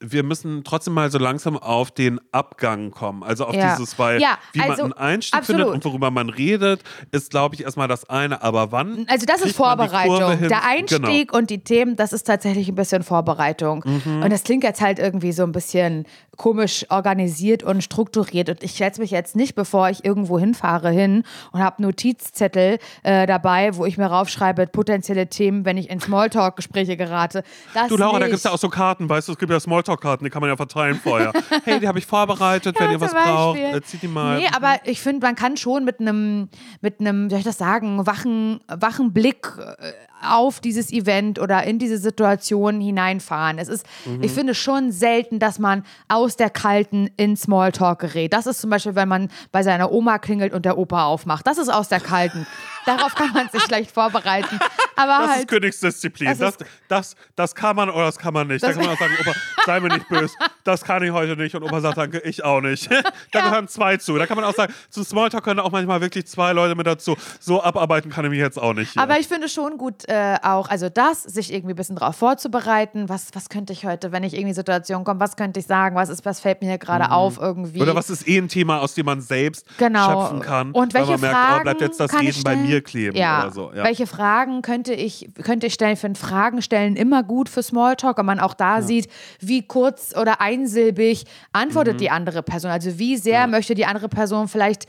wir 0.02 0.24
müssen 0.24 0.64
trotzdem 0.64 0.94
mal 0.94 1.12
so 1.12 1.20
langsam 1.20 1.58
auf 1.58 1.92
den 1.92 2.20
Abgang 2.32 2.92
kommen. 2.92 3.24
Also 3.24 3.46
auf 3.46 3.56
ja. 3.56 3.76
dieses, 3.76 3.98
weil 4.00 4.20
ja, 4.20 4.38
wie 4.54 4.62
also, 4.62 4.84
man 4.84 4.94
einen 4.94 4.94
Einstieg 4.94 5.38
absolut. 5.38 5.62
findet 5.62 5.76
und 5.76 5.86
worüber 5.86 6.12
man 6.12 6.30
redet, 6.30 6.82
ist, 7.12 7.30
glaube 7.30 7.56
ich, 7.56 7.64
erstmal 7.64 7.88
das 7.88 8.10
eine. 8.10 8.42
Aber 8.42 8.72
wann? 8.72 9.06
Also 9.08 9.26
das 9.26 9.42
ist 9.42 9.56
Vorbereitung. 9.56 10.48
Der 10.48 10.66
Einstieg 10.66 11.30
genau. 11.30 11.38
und 11.38 11.50
die 11.50 11.64
Themen, 11.64 11.96
das 11.96 12.14
ist 12.14 12.24
tatsächlich 12.24 12.68
ein 12.68 12.76
bisschen 12.76 13.04
Vorbereitung. 13.04 13.84
Mhm. 13.86 14.24
Und 14.24 14.32
das 14.32 14.44
klingt 14.44 14.64
jetzt 14.64 14.82
halt 14.82 15.00
irgendwie 15.00 15.32
so 15.32 15.44
ein 15.44 15.52
bisschen 15.52 16.06
komisch 16.42 16.88
organisiert 16.90 17.62
und 17.62 17.84
strukturiert. 17.84 18.50
Und 18.50 18.64
ich 18.64 18.74
setze 18.74 19.00
mich 19.00 19.12
jetzt 19.12 19.36
nicht, 19.36 19.54
bevor 19.54 19.92
ich 19.92 20.04
irgendwo 20.04 20.40
hinfahre, 20.40 20.90
hin 20.90 21.22
und 21.52 21.62
habe 21.62 21.84
Notizzettel 21.84 22.80
äh, 23.04 23.28
dabei, 23.28 23.76
wo 23.76 23.86
ich 23.86 24.00
mir 24.00 24.08
raufschreibe, 24.08 24.66
potenzielle 24.66 25.28
Themen, 25.28 25.66
wenn 25.66 25.78
ich 25.78 25.92
in 25.92 26.00
Smalltalk-Gespräche 26.00 26.98
gerate. 26.98 27.44
Das 27.76 27.90
du, 27.90 27.98
Laura, 27.98 28.14
nicht. 28.14 28.22
da 28.22 28.26
gibt 28.26 28.38
es 28.38 28.44
ja 28.46 28.52
auch 28.54 28.58
so 28.58 28.70
Karten, 28.70 29.08
weißt 29.08 29.28
du, 29.28 29.34
es 29.34 29.38
gibt 29.38 29.52
ja 29.52 29.60
Smalltalk-Karten, 29.60 30.24
die 30.24 30.32
kann 30.32 30.42
man 30.42 30.50
ja 30.50 30.58
verteilen 30.58 30.96
vorher. 30.96 31.32
hey, 31.64 31.80
die 31.80 31.88
habe 31.88 32.00
ich 32.00 32.08
vorbereitet, 32.08 32.76
ja, 32.76 32.86
wenn 32.86 32.92
ihr 32.94 33.02
was 33.02 33.14
braucht, 33.14 33.60
äh, 33.60 33.80
zieht 33.84 34.02
die 34.02 34.08
mal. 34.08 34.40
Nee, 34.40 34.48
aber 34.52 34.80
ich 34.86 35.00
finde, 35.00 35.24
man 35.24 35.36
kann 35.36 35.58
schon 35.58 35.86
mit 35.86 36.00
einem, 36.00 36.50
mit 36.82 37.00
einem, 37.00 37.28
wie 37.28 37.30
soll 37.30 37.40
ich 37.40 37.46
das 37.46 37.60
sagen, 37.60 38.08
wachen, 38.08 38.62
wachen 38.68 39.14
Blick 39.14 39.48
äh, 39.60 39.92
auf 40.24 40.60
dieses 40.60 40.92
Event 40.92 41.40
oder 41.40 41.64
in 41.64 41.80
diese 41.80 41.98
Situation 41.98 42.80
hineinfahren. 42.82 43.58
Es 43.58 43.68
ist, 43.68 43.86
mhm. 44.06 44.24
ich 44.24 44.32
finde 44.32 44.56
schon 44.56 44.92
selten, 44.92 45.40
dass 45.40 45.60
man 45.60 45.84
aus 46.08 46.36
der 46.36 46.50
Kalten 46.50 47.10
in 47.18 47.36
Smalltalk 47.36 48.00
gerät. 48.00 48.34
Das 48.34 48.48
ist 48.48 48.62
zum 48.62 48.70
Beispiel, 48.70 48.96
wenn 48.96 49.08
man 49.08 49.30
bei 49.52 49.64
seiner 49.64 49.92
Oma 49.92 50.20
klingelt 50.20 50.54
und 50.54 50.66
der 50.66 50.78
Opa 50.78 51.06
aufmacht. 51.06 51.48
Das 51.48 51.58
ist 51.58 51.70
aus 51.70 51.90
der 51.90 52.00
Kalten. 52.00 52.46
Darauf 52.86 53.16
kann 53.16 53.32
man 53.34 53.50
sich 53.50 53.62
schlecht 53.64 53.92
vorbereiten. 53.92 54.60
Aber 54.96 55.20
das 55.20 55.30
halt, 55.30 55.40
ist 55.42 55.48
Königsdisziplin. 55.48 56.30
das 56.30 56.40
Das, 56.40 56.58
das, 56.88 57.16
das, 57.36 57.56
kann 57.56 57.76
man 57.76 57.90
oder 57.90 58.06
das 58.06 58.18
kann 58.18 58.34
man 58.34 58.48
nicht. 58.48 58.64
da 58.64 58.72
kann 58.72 58.84
man 58.84 58.94
auch 58.94 59.00
sagen, 59.00 59.14
Opa, 59.20 59.34
sei 59.66 59.80
mir 59.80 59.90
nicht 59.90 60.08
böse. 60.10 60.34
Das 60.64 60.84
kann 60.84 61.04
ich 61.04 61.12
heute 61.12 61.36
nicht. 61.36 61.56
Und 61.56 61.64
Opa 61.64 61.82
sagt, 61.82 61.98
danke, 61.98 62.20
ich 62.20 62.44
auch 62.44 62.62
nicht. 62.62 62.90
da 63.32 63.42
gehören 63.42 63.68
zwei 63.68 63.98
zu. 63.98 64.18
Da 64.18 64.26
kann 64.26 64.38
man 64.38 64.46
auch 64.46 64.54
sagen, 64.54 64.74
zum 64.90 65.04
Smalltalk 65.04 65.44
können 65.44 65.60
auch 65.60 65.72
manchmal 65.72 66.02
wirklich 66.02 66.28
zwei 66.28 66.54
Leute 66.54 66.76
mit 66.76 66.88
dazu. 66.88 67.16
So 67.40 67.64
abarbeiten 67.64 68.12
kann 68.12 68.26
ich 68.26 68.32
mich 68.32 68.40
jetzt 68.40 68.60
auch 68.60 68.74
nicht. 68.74 68.94
Hier. 68.94 69.02
aber 69.02 69.20
ich 69.20 69.28
finde 69.28 69.50
schon 69.50 69.78
gut 69.78 70.08
äh, 70.08 70.38
auch, 70.44 70.70
also 70.70 70.90
das, 70.90 71.24
sich 71.24 71.54
irgendwie 71.54 71.74
ein 71.74 71.78
bisschen 71.78 71.96
darauf 71.96 72.16
vorzubereiten, 72.16 73.10
was, 73.10 73.30
was 73.34 73.50
könnte 73.50 73.74
ich 73.74 73.86
heute, 73.86 74.12
wenn 74.12 74.24
ich 74.24 74.34
irgendwie 74.34 74.42
in 74.42 74.48
die 74.48 74.54
Situation 74.54 75.04
komme, 75.04 75.20
was 75.20 75.36
könnte 75.36 75.60
ich 75.60 75.66
sagen, 75.66 75.96
was 75.96 76.10
ist, 76.10 76.26
was 76.26 76.40
fällt 76.40 76.62
mir 76.62 76.68
hier 76.68 76.78
gerade 76.78 77.12
auf 77.12 77.38
irgendwie. 77.40 77.78
Mhm. 77.78 77.84
oder 77.84 77.96
was 77.96 78.10
ist 78.10 78.28
eh 78.28 78.38
ein 78.38 78.48
Thema, 78.48 78.82
aus 78.82 78.94
dem 78.94 79.06
man 79.06 79.22
selbst 79.22 79.66
genau. 79.78 80.22
schöpfen 80.22 80.42
kann? 80.42 80.72
Und 80.72 80.94
welche 80.94 81.12
man 81.12 81.22
merkt, 81.22 81.36
Fragen 81.36 81.60
oh, 81.60 81.64
bleibt 81.64 81.82
jetzt 81.82 82.00
das 82.00 82.14
Reden 82.14 82.44
bei 82.44 82.52
stellen? 82.54 82.66
Mir 82.72 82.82
kleben 82.82 83.18
ja. 83.18 83.44
oder 83.44 83.52
so. 83.52 83.72
Ja. 83.74 83.84
Welche 83.84 84.08
Fragen 84.08 84.62
könnte 84.62 84.94
ich, 84.94 85.30
könnte 85.44 85.68
ich 85.68 85.74
stellen? 85.74 85.94
Ich 85.94 86.00
finde 86.00 86.20
Fragen 86.20 86.62
stellen 86.62 86.96
immer 86.96 87.24
gut 87.24 87.50
für 87.50 87.64
Smalltalk, 87.64 88.18
und 88.18 88.26
man 88.26 88.40
auch 88.40 88.54
da 88.54 88.82
sieht, 88.82 89.08
wie 89.40 89.62
kurz 89.62 90.16
oder 90.16 90.42
einsilbig 90.42 91.26
antwortet 91.54 91.96
Mhm. 91.96 92.00
die 92.00 92.10
andere 92.10 92.44
Person. 92.44 92.72
Also 92.72 92.98
wie 93.00 93.18
sehr 93.18 93.48
möchte 93.48 93.76
die 93.76 93.86
andere 93.86 94.10
Person 94.10 94.48
vielleicht 94.48 94.88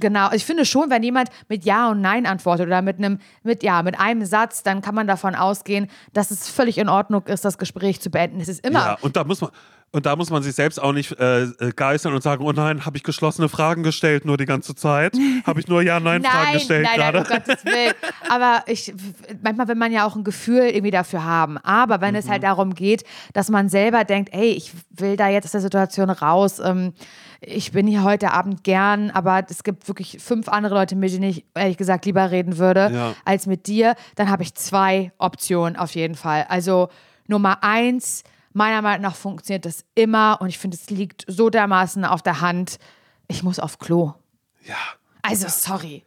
genau. 0.00 0.30
Ich 0.32 0.44
finde 0.44 0.64
schon, 0.64 0.90
wenn 0.90 1.02
jemand 1.02 1.30
mit 1.48 1.64
Ja 1.64 1.90
und 1.90 2.00
Nein 2.00 2.26
antwortet 2.26 2.66
oder 2.66 2.82
mit 2.82 2.98
einem, 2.98 3.18
mit 3.42 3.62
ja, 3.62 3.82
mit 3.82 3.98
einem 3.98 4.24
Satz, 4.24 4.62
dann 4.62 4.82
kann 4.82 4.94
man 4.94 5.06
davon 5.06 5.34
ausgehen, 5.34 5.88
dass 6.12 6.30
es 6.30 6.48
völlig 6.48 6.78
in 6.78 6.88
Ordnung 6.88 7.26
ist, 7.26 7.44
das 7.44 7.58
Gespräch 7.58 8.00
zu 8.00 8.10
beenden. 8.10 8.40
Es 8.40 8.48
ist 8.48 8.64
immer 8.66 8.78
Ja, 8.80 8.98
und 9.00 9.16
da 9.16 9.24
muss 9.24 9.40
man. 9.40 9.50
Und 9.90 10.04
da 10.04 10.16
muss 10.16 10.28
man 10.28 10.42
sich 10.42 10.54
selbst 10.54 10.78
auch 10.82 10.92
nicht 10.92 11.18
äh, 11.18 11.44
äh, 11.44 11.72
geißeln 11.74 12.14
und 12.14 12.20
sagen, 12.22 12.44
oh 12.44 12.52
nein, 12.52 12.84
habe 12.84 12.98
ich 12.98 13.02
geschlossene 13.02 13.48
Fragen 13.48 13.82
gestellt 13.82 14.26
nur 14.26 14.36
die 14.36 14.44
ganze 14.44 14.74
Zeit? 14.74 15.16
Habe 15.46 15.60
ich 15.60 15.66
nur 15.66 15.80
Ja-Nein-Fragen 15.80 16.38
Nein, 16.44 16.52
gestellt 16.52 16.82
nein, 16.84 17.00
nein, 17.00 17.12
gerade? 17.14 17.18
um 17.20 17.24
Gottes 17.46 17.64
Willen. 17.64 17.94
Aber 18.28 18.64
ich, 18.66 18.92
manchmal 19.42 19.66
will 19.68 19.76
man 19.76 19.90
ja 19.90 20.06
auch 20.06 20.14
ein 20.14 20.24
Gefühl 20.24 20.64
irgendwie 20.64 20.90
dafür 20.90 21.24
haben. 21.24 21.56
Aber 21.56 22.02
wenn 22.02 22.10
Mhm. 22.12 22.16
es 22.20 22.28
halt 22.28 22.42
darum 22.42 22.74
geht, 22.74 23.04
dass 23.32 23.48
man 23.48 23.70
selber 23.70 24.04
denkt, 24.04 24.28
ey, 24.34 24.50
ich 24.50 24.72
will 24.90 25.16
da 25.16 25.28
jetzt 25.30 25.46
aus 25.46 25.52
der 25.52 25.62
Situation 25.62 26.10
raus, 26.10 26.58
ähm, 26.62 26.92
ich 27.40 27.72
bin 27.72 27.86
hier 27.86 28.02
heute 28.02 28.32
Abend 28.32 28.64
gern, 28.64 29.10
aber 29.10 29.44
es 29.48 29.62
gibt 29.62 29.86
wirklich 29.88 30.18
fünf 30.20 30.48
andere 30.48 30.74
Leute, 30.74 30.96
mit 30.96 31.12
denen 31.12 31.24
ich 31.30 31.44
ehrlich 31.54 31.76
gesagt 31.76 32.04
lieber 32.06 32.30
reden 32.30 32.58
würde, 32.58 32.90
Ja. 32.92 33.14
als 33.24 33.46
mit 33.46 33.66
dir, 33.66 33.94
dann 34.16 34.28
habe 34.30 34.42
ich 34.42 34.54
zwei 34.54 35.12
Optionen 35.18 35.76
auf 35.76 35.94
jeden 35.94 36.14
Fall. 36.16 36.46
Also 36.48 36.88
Nummer 37.26 37.62
eins, 37.62 38.24
meiner 38.52 38.82
Meinung 38.82 39.02
nach 39.02 39.14
funktioniert 39.14 39.64
das 39.66 39.84
immer 39.94 40.38
und 40.40 40.48
ich 40.48 40.58
finde, 40.58 40.76
es 40.76 40.90
liegt 40.90 41.24
so 41.28 41.50
dermaßen 41.50 42.04
auf 42.04 42.22
der 42.22 42.40
Hand, 42.40 42.78
ich 43.28 43.42
muss 43.42 43.58
auf 43.60 43.78
Klo. 43.78 44.14
Ja. 44.64 44.74
Also 45.22 45.46
sorry. 45.48 46.04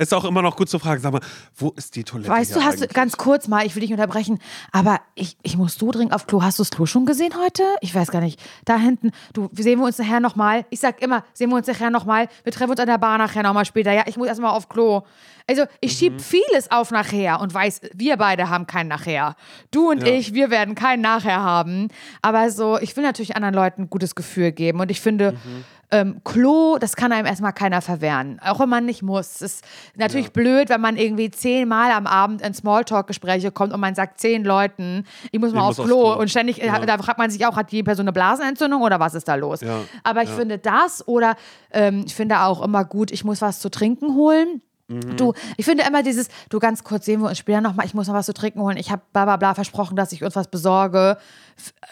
Ist 0.00 0.14
auch 0.14 0.24
immer 0.24 0.40
noch 0.40 0.56
gut 0.56 0.70
zu 0.70 0.78
fragen, 0.78 1.00
sag 1.02 1.12
mal, 1.12 1.20
wo 1.56 1.70
ist 1.76 1.94
die 1.94 2.04
Toilette? 2.04 2.30
Weißt 2.30 2.56
du, 2.56 2.62
hast 2.62 2.80
du 2.80 2.86
ganz 2.88 3.18
kurz 3.18 3.48
mal, 3.48 3.66
ich 3.66 3.74
will 3.74 3.82
dich 3.82 3.90
unterbrechen, 3.92 4.38
aber 4.72 5.00
ich, 5.14 5.36
ich 5.42 5.58
muss 5.58 5.74
so 5.74 5.90
dringend 5.90 6.14
auf 6.14 6.26
Klo. 6.26 6.42
Hast 6.42 6.58
du 6.58 6.62
das 6.62 6.70
Klo 6.70 6.86
schon 6.86 7.04
gesehen 7.04 7.32
heute? 7.38 7.62
Ich 7.82 7.94
weiß 7.94 8.10
gar 8.10 8.22
nicht. 8.22 8.40
Da 8.64 8.78
hinten, 8.78 9.10
du, 9.34 9.50
sehen 9.52 9.78
wir 9.78 9.84
uns 9.84 9.98
nachher 9.98 10.20
nochmal. 10.20 10.64
Ich 10.70 10.80
sag 10.80 11.02
immer, 11.02 11.22
sehen 11.34 11.50
wir 11.50 11.56
uns 11.56 11.66
nachher 11.66 11.90
nochmal. 11.90 12.28
Wir 12.44 12.52
treffen 12.52 12.70
uns 12.70 12.80
an 12.80 12.86
der 12.86 12.96
Bar 12.96 13.18
nachher 13.18 13.42
nochmal 13.42 13.66
später. 13.66 13.92
Ja, 13.92 14.04
ich 14.06 14.16
muss 14.16 14.26
erstmal 14.28 14.52
auf 14.52 14.70
Klo. 14.70 15.02
Also, 15.46 15.64
ich 15.80 15.92
schieb 15.92 16.14
Mhm. 16.14 16.18
vieles 16.20 16.70
auf 16.70 16.90
nachher 16.92 17.40
und 17.40 17.52
weiß, 17.52 17.80
wir 17.92 18.16
beide 18.16 18.48
haben 18.48 18.66
kein 18.66 18.88
nachher. 18.88 19.34
Du 19.70 19.90
und 19.90 20.02
Ja. 20.06 20.12
ich, 20.14 20.32
wir 20.32 20.48
werden 20.50 20.74
kein 20.76 21.00
nachher 21.02 21.42
haben. 21.42 21.88
Aber 22.22 22.50
so, 22.50 22.78
ich 22.78 22.96
will 22.96 23.02
natürlich 23.04 23.36
anderen 23.36 23.54
Leuten 23.54 23.82
ein 23.82 23.90
gutes 23.90 24.14
Gefühl 24.14 24.52
geben 24.52 24.80
und 24.80 24.90
ich 24.90 25.00
finde, 25.00 25.32
Mhm. 25.32 25.64
Ähm, 25.92 26.20
Klo, 26.24 26.78
das 26.78 26.94
kann 26.96 27.10
einem 27.12 27.26
erstmal 27.26 27.52
keiner 27.52 27.80
verwehren. 27.82 28.40
Auch 28.44 28.60
wenn 28.60 28.68
man 28.68 28.84
nicht 28.86 29.02
muss. 29.02 29.36
Es 29.36 29.42
ist 29.42 29.64
natürlich 29.96 30.32
blöd, 30.32 30.68
wenn 30.68 30.80
man 30.80 30.96
irgendwie 30.96 31.30
zehnmal 31.30 31.90
am 31.90 32.06
Abend 32.06 32.42
in 32.42 32.54
Smalltalk-Gespräche 32.54 33.50
kommt 33.50 33.72
und 33.72 33.80
man 33.80 33.94
sagt 33.94 34.20
zehn 34.20 34.44
Leuten, 34.44 35.04
ich 35.32 35.40
muss 35.40 35.52
mal 35.52 35.58
Ich 35.60 35.64
aufs 35.66 35.78
muss 35.78 35.86
aufs 35.86 35.88
Klo. 35.88 36.12
Klo. 36.12 36.20
Und 36.20 36.30
ständig, 36.30 36.58
Ja. 36.58 36.78
da 36.86 36.98
fragt 36.98 37.18
man 37.18 37.30
sich 37.30 37.44
auch, 37.46 37.56
hat 37.56 37.72
die 37.72 37.82
Person 37.82 38.04
eine 38.04 38.12
Blasenentzündung 38.12 38.82
oder 38.82 39.00
was 39.00 39.14
ist 39.14 39.26
da 39.28 39.34
los? 39.34 39.62
Ja. 39.62 39.80
Aber 40.04 40.22
ich 40.22 40.30
finde 40.30 40.58
das 40.58 41.06
oder 41.08 41.34
ähm, 41.72 42.04
ich 42.06 42.14
finde 42.14 42.40
auch 42.40 42.62
immer 42.62 42.84
gut, 42.84 43.10
ich 43.10 43.24
muss 43.24 43.42
was 43.42 43.58
zu 43.58 43.68
trinken 43.70 44.14
holen. 44.14 44.62
Mhm. 44.90 45.16
Du, 45.16 45.32
ich 45.56 45.64
finde 45.64 45.84
immer 45.86 46.02
dieses, 46.02 46.28
du 46.48 46.58
ganz 46.58 46.82
kurz 46.84 47.04
sehen 47.04 47.20
wir 47.22 47.28
uns 47.28 47.38
später 47.38 47.60
nochmal, 47.60 47.86
ich 47.86 47.94
muss 47.94 48.08
noch 48.08 48.14
was 48.14 48.26
zu 48.26 48.34
trinken 48.34 48.60
holen, 48.60 48.76
ich 48.76 48.90
habe 48.90 49.02
bla 49.12 49.24
bla 49.24 49.36
bla 49.36 49.54
versprochen, 49.54 49.96
dass 49.96 50.12
ich 50.12 50.24
uns 50.24 50.34
was 50.36 50.48
besorge. 50.48 51.16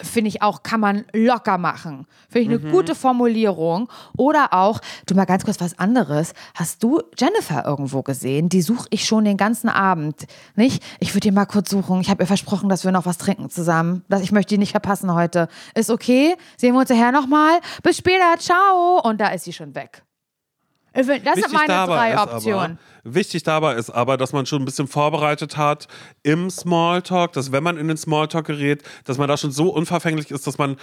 Finde 0.00 0.28
ich 0.28 0.40
auch, 0.42 0.62
kann 0.62 0.80
man 0.80 1.04
locker 1.12 1.58
machen. 1.58 2.06
Finde 2.30 2.54
ich 2.54 2.60
eine 2.60 2.68
Mhm. 2.68 2.72
gute 2.72 2.94
Formulierung. 2.94 3.90
Oder 4.16 4.54
auch, 4.54 4.80
du 5.06 5.14
mal 5.14 5.26
ganz 5.26 5.44
kurz 5.44 5.60
was 5.60 5.78
anderes. 5.78 6.32
Hast 6.54 6.82
du 6.82 7.02
Jennifer 7.18 7.64
irgendwo 7.66 8.02
gesehen? 8.02 8.48
Die 8.48 8.62
suche 8.62 8.86
ich 8.90 9.04
schon 9.04 9.24
den 9.24 9.36
ganzen 9.36 9.68
Abend. 9.68 10.26
Nicht? 10.56 10.82
Ich 11.00 11.10
würde 11.10 11.20
die 11.20 11.30
mal 11.32 11.44
kurz 11.46 11.68
suchen. 11.70 12.00
Ich 12.00 12.08
habe 12.08 12.22
ihr 12.22 12.26
versprochen, 12.26 12.68
dass 12.70 12.84
wir 12.84 12.92
noch 12.92 13.04
was 13.06 13.18
trinken 13.18 13.50
zusammen. 13.50 14.04
Dass 14.08 14.22
ich 14.22 14.32
möchte 14.32 14.54
die 14.54 14.58
nicht 14.58 14.70
verpassen 14.72 15.12
heute. 15.12 15.48
Ist 15.74 15.90
okay? 15.90 16.34
Sehen 16.56 16.72
wir 16.74 16.80
uns 16.80 16.88
nachher 16.88 17.12
nochmal. 17.12 17.60
Bis 17.82 17.98
später. 17.98 18.38
Ciao. 18.38 19.00
Und 19.04 19.20
da 19.20 19.28
ist 19.28 19.44
sie 19.44 19.52
schon 19.52 19.74
weg. 19.74 20.02
Find, 21.06 21.26
Das 21.26 21.34
sind 21.34 21.52
meine 21.52 21.86
drei 21.86 22.20
Optionen. 22.20 22.78
Aber, 23.04 23.14
wichtig 23.14 23.42
dabei 23.42 23.74
ist 23.74 23.90
aber, 23.90 24.16
dass 24.16 24.32
man 24.32 24.46
schon 24.46 24.62
ein 24.62 24.64
bisschen 24.64 24.88
vorbereitet 24.88 25.56
hat 25.56 25.88
im 26.22 26.50
Smalltalk, 26.50 27.32
dass 27.32 27.52
wenn 27.52 27.62
man 27.62 27.76
in 27.76 27.88
den 27.88 27.96
Smalltalk 27.96 28.46
gerät, 28.46 28.82
dass 29.04 29.18
man 29.18 29.28
da 29.28 29.36
schon 29.36 29.50
so 29.50 29.70
unverfänglich 29.70 30.30
ist, 30.30 30.46
dass 30.46 30.58
man 30.58 30.76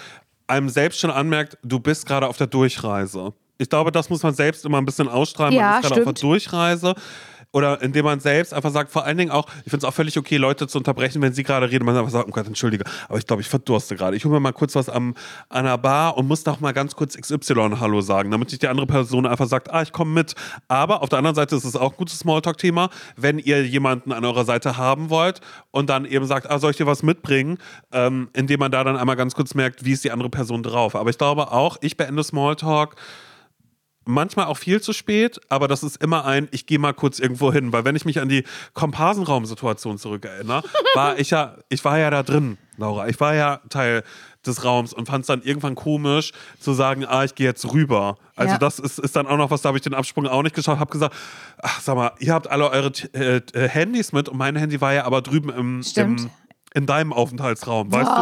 einem 0.48 0.70
selbst 0.70 1.00
schon 1.00 1.12
anmerkt, 1.12 1.58
du 1.64 1.80
bist 1.80 2.06
gerade 2.06 2.28
auf 2.28 2.38
der 2.38 2.48
Durchreise. 2.48 3.34
Ich 3.58 3.70
glaube, 3.70 3.92
das 3.92 4.10
muss 4.10 4.22
man 4.22 4.34
selbst 4.34 4.66
immer 4.66 4.78
ein 4.80 4.86
bisschen 4.86 5.08
ausstrahlen. 5.08 5.54
Ja, 5.54 5.62
man 5.62 5.82
ist 5.82 5.88
gerade 5.90 6.02
auf 6.02 6.14
der 6.14 6.22
Durchreise. 6.22 6.96
Oder 7.56 7.82
indem 7.82 8.04
man 8.04 8.20
selbst 8.20 8.54
einfach 8.54 8.72
sagt, 8.72 8.92
vor 8.92 9.06
allen 9.06 9.18
Dingen 9.18 9.32
auch, 9.32 9.48
ich 9.64 9.72
finde 9.72 9.78
es 9.78 9.84
auch 9.86 9.94
völlig 9.94 10.18
okay, 10.18 10.36
Leute 10.36 10.68
zu 10.68 10.78
unterbrechen, 10.78 11.22
wenn 11.22 11.32
sie 11.32 11.44
gerade 11.44 11.72
reden. 11.72 11.86
Man 11.86 11.96
einfach 11.96 12.12
sagt, 12.12 12.28
oh 12.28 12.32
Gott, 12.32 12.46
entschuldige, 12.46 12.84
aber 13.08 13.18
ich 13.18 13.26
glaube, 13.26 13.42
ich 13.42 13.48
verdurste 13.48 13.96
gerade. 13.96 14.18
Ich 14.18 14.26
hole 14.26 14.34
mir 14.34 14.42
mal 14.42 14.52
kurz 14.52 14.76
was 14.76 14.90
am, 14.90 15.16
an 15.48 15.64
der 15.64 15.78
Bar 15.78 16.18
und 16.18 16.28
muss 16.28 16.44
doch 16.44 16.60
mal 16.60 16.74
ganz 16.74 16.98
kurz 16.98 17.16
XY 17.16 17.78
Hallo 17.80 18.02
sagen, 18.02 18.30
damit 18.30 18.50
sich 18.50 18.60
die 18.60 18.68
andere 18.68 18.86
Person 18.86 19.26
einfach 19.26 19.48
sagt, 19.48 19.72
ah, 19.72 19.82
ich 19.82 19.94
komme 19.94 20.12
mit. 20.12 20.36
Aber 20.68 21.02
auf 21.02 21.08
der 21.08 21.20
anderen 21.20 21.36
Seite 21.36 21.56
ist 21.56 21.64
es 21.64 21.78
auch 21.78 21.94
ein 21.94 21.98
gutes 21.98 22.20
Smalltalk-Thema, 22.20 22.90
wenn 23.16 23.40
ihr 23.40 23.66
jemanden 23.66 24.12
an 24.12 24.26
eurer 24.26 24.44
Seite 24.44 24.76
haben 24.76 25.10
wollt 25.10 25.40
und 25.72 25.90
dann 25.90 26.04
eben 26.04 26.26
sagt, 26.26 26.52
ah, 26.52 26.60
soll 26.60 26.72
ich 26.72 26.78
dir 26.78 26.88
was 26.88 27.04
mitbringen, 27.04 27.58
ähm, 27.94 28.28
indem 28.34 28.60
man 28.60 28.74
da 28.74 28.84
dann 28.84 28.98
einmal 28.98 29.16
ganz 29.16 29.34
kurz 29.34 29.54
merkt, 29.54 29.86
wie 29.86 29.94
ist 29.94 30.04
die 30.04 30.12
andere 30.12 30.30
Person 30.30 30.62
drauf. 30.62 30.94
Aber 30.94 31.10
ich 31.10 31.18
glaube 31.18 31.54
auch, 31.54 31.78
ich 31.80 31.96
beende 31.96 32.22
Smalltalk 32.22 32.98
manchmal 34.06 34.46
auch 34.46 34.58
viel 34.58 34.82
zu 34.82 34.94
spät, 34.94 35.40
aber 35.50 35.68
das 35.68 35.84
ist 35.84 36.02
immer 36.02 36.26
ein, 36.26 36.48
ich 36.52 36.66
gehe 36.66 36.80
mal 36.80 36.94
kurz 36.94 37.20
irgendwo 37.20 37.52
hin, 37.52 37.74
weil 37.74 37.86
wenn 37.86 37.96
ich 37.96 38.06
mich 38.06 38.20
an 38.22 38.30
die 38.30 38.44
Komparsenraum-Situation 38.74 39.98
zurückerinnere, 39.98 40.64
war 40.96 41.20
ich 41.20 41.30
ja, 41.32 41.56
ich 41.70 41.84
war 41.86 41.98
ja 42.00 42.10
da 42.10 42.24
drin, 42.24 42.58
Laura, 42.78 43.08
ich 43.08 43.20
war 43.20 43.34
ja 43.36 43.62
Teil 43.70 44.04
des 44.46 44.64
Raums 44.64 44.94
und 44.94 45.08
fand 45.08 45.22
es 45.22 45.28
dann 45.28 45.42
irgendwann 45.42 45.76
komisch 45.76 46.32
zu 46.60 46.74
sagen, 46.74 47.06
ah, 47.06 47.24
ich 47.24 47.34
gehe 47.36 47.48
jetzt 47.48 47.72
rüber. 47.74 48.18
Also 48.36 48.54
Ja. 48.54 48.58
das 48.60 48.80
ist, 48.80 49.00
ist 49.00 49.16
dann 49.16 49.26
auch 49.28 49.38
noch 49.38 49.50
was, 49.50 49.62
da 49.64 49.70
habe 49.70 49.78
ich 49.78 49.84
den 49.84 49.94
Absprung 49.96 50.28
auch 50.28 50.44
nicht 50.44 50.56
geschafft, 50.56 50.80
habe 50.80 50.92
gesagt, 50.92 51.16
ach, 51.62 51.82
sag 51.82 51.96
mal, 51.96 52.12
ihr 52.20 52.34
habt 52.34 52.48
alle 52.50 52.70
eure 52.70 52.92
äh, 53.14 53.38
äh, 53.38 53.68
Handys 53.70 54.12
mit 54.12 54.30
und 54.30 54.38
mein 54.38 54.56
Handy 54.56 54.80
war 54.82 54.94
ja 54.94 55.06
aber 55.06 55.22
drüben 55.22 55.50
im, 55.50 55.82
im 55.96 56.30
in 56.76 56.86
deinem 56.86 57.14
Aufenthaltsraum, 57.14 57.90
weißt 57.92 58.10
du? 58.10 58.14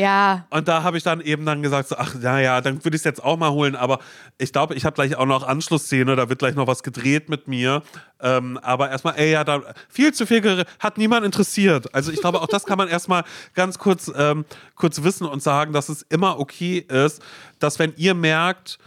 Ja. 0.00 0.46
Und 0.50 0.66
da 0.66 0.82
habe 0.82 0.96
ich 0.96 1.02
dann 1.02 1.20
eben 1.20 1.44
dann 1.44 1.62
gesagt, 1.62 1.88
so, 1.88 1.96
ach 1.96 2.14
naja, 2.14 2.60
dann 2.60 2.84
würde 2.84 2.96
ich 2.96 3.00
es 3.00 3.04
jetzt 3.04 3.22
auch 3.22 3.36
mal 3.36 3.50
holen. 3.50 3.76
Aber 3.76 3.98
ich 4.38 4.52
glaube, 4.52 4.74
ich 4.74 4.84
habe 4.84 4.94
gleich 4.94 5.16
auch 5.16 5.26
noch 5.26 5.42
Anschlussszene, 5.46 6.16
da 6.16 6.28
wird 6.28 6.38
gleich 6.38 6.54
noch 6.54 6.66
was 6.66 6.82
gedreht 6.82 7.28
mit 7.28 7.48
mir. 7.48 7.82
Ähm, 8.20 8.58
aber 8.62 8.90
erstmal, 8.90 9.18
ey, 9.18 9.32
ja, 9.32 9.44
da 9.44 9.62
viel 9.88 10.12
zu 10.12 10.26
viel 10.26 10.64
hat 10.78 10.98
niemand 10.98 11.26
interessiert. 11.26 11.94
Also 11.94 12.12
ich 12.12 12.20
glaube, 12.20 12.40
auch 12.40 12.48
das 12.48 12.64
kann 12.64 12.78
man 12.78 12.88
erstmal 12.88 13.24
ganz 13.54 13.78
kurz, 13.78 14.10
ähm, 14.16 14.44
kurz 14.74 15.02
wissen 15.02 15.26
und 15.26 15.42
sagen, 15.42 15.72
dass 15.72 15.88
es 15.88 16.02
immer 16.08 16.38
okay 16.38 16.78
ist, 16.78 17.22
dass 17.58 17.78
wenn 17.78 17.92
ihr 17.96 18.14
merkt, 18.14 18.78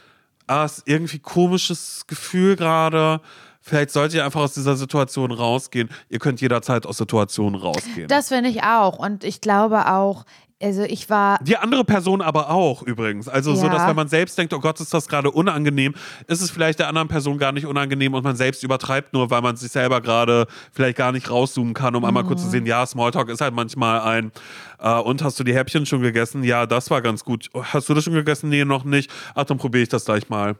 ah, 0.47 0.65
es 0.65 0.79
ist 0.79 0.87
irgendwie 0.87 1.19
komisches 1.19 2.05
Gefühl 2.07 2.55
gerade. 2.55 3.21
Vielleicht 3.65 3.91
solltet 3.91 4.15
ihr 4.15 4.25
einfach 4.25 4.41
aus 4.41 4.53
dieser 4.53 4.75
Situation 4.75 5.31
rausgehen. 5.31 5.89
Ihr 6.09 6.19
könnt 6.19 6.41
jederzeit 6.41 6.85
aus 6.85 6.97
Situationen 6.97 7.59
rausgehen. 7.59 8.09
Das 8.09 8.27
finde 8.27 8.49
ich 8.49 8.61
auch. 8.63 8.99
Und 8.99 9.23
ich 9.23 9.39
glaube 9.39 9.89
auch, 9.89 10.25
also 10.63 10.83
ich 10.83 11.09
war 11.09 11.37
Die 11.43 11.57
andere 11.57 11.83
Person 11.83 12.21
aber 12.21 12.49
auch 12.49 12.81
übrigens. 12.83 13.27
Also 13.27 13.53
so, 13.55 13.65
Ja. 13.67 13.71
dass 13.73 13.87
wenn 13.87 13.95
man 13.95 14.07
selbst 14.07 14.37
denkt, 14.37 14.53
oh 14.53 14.59
Gott, 14.59 14.79
ist 14.79 14.93
das 14.93 15.07
gerade 15.07 15.29
unangenehm, 15.29 15.93
ist 16.27 16.41
es 16.41 16.49
vielleicht 16.49 16.79
der 16.79 16.87
anderen 16.87 17.07
Person 17.09 17.37
gar 17.37 17.51
nicht 17.51 17.65
unangenehm 17.65 18.13
und 18.13 18.23
man 18.23 18.35
selbst 18.35 18.63
übertreibt 18.63 19.13
nur, 19.13 19.29
weil 19.29 19.41
man 19.41 19.55
sich 19.57 19.71
selber 19.71 20.01
gerade 20.01 20.47
vielleicht 20.71 20.97
gar 20.97 21.11
nicht 21.11 21.29
rauszoomen 21.29 21.73
kann, 21.73 21.95
um 21.95 22.05
einmal 22.05 22.23
kurz 22.23 22.39
Mhm. 22.41 22.45
zu 22.45 22.49
sehen, 22.51 22.65
ja, 22.65 22.85
Smalltalk 22.85 23.29
ist 23.29 23.41
halt 23.41 23.53
manchmal 23.53 24.01
ein 24.01 24.31
äh, 24.79 24.93
und 24.99 25.23
hast 25.23 25.39
du 25.39 25.43
die 25.43 25.53
Häppchen 25.55 25.85
schon 25.85 26.01
gegessen? 26.01 26.43
Ja, 26.43 26.65
das 26.65 26.89
war 26.89 27.01
ganz 27.01 27.23
gut. 27.23 27.49
Hast 27.53 27.89
du 27.89 27.93
das 27.93 28.03
schon 28.05 28.13
gegessen? 28.13 28.49
Nee, 28.49 28.65
noch 28.65 28.83
nicht. 28.85 29.11
Ach, 29.35 29.43
dann 29.45 29.57
probiere 29.57 29.83
ich 29.83 29.89
das 29.89 30.05
gleich 30.05 30.29
mal. 30.29 30.55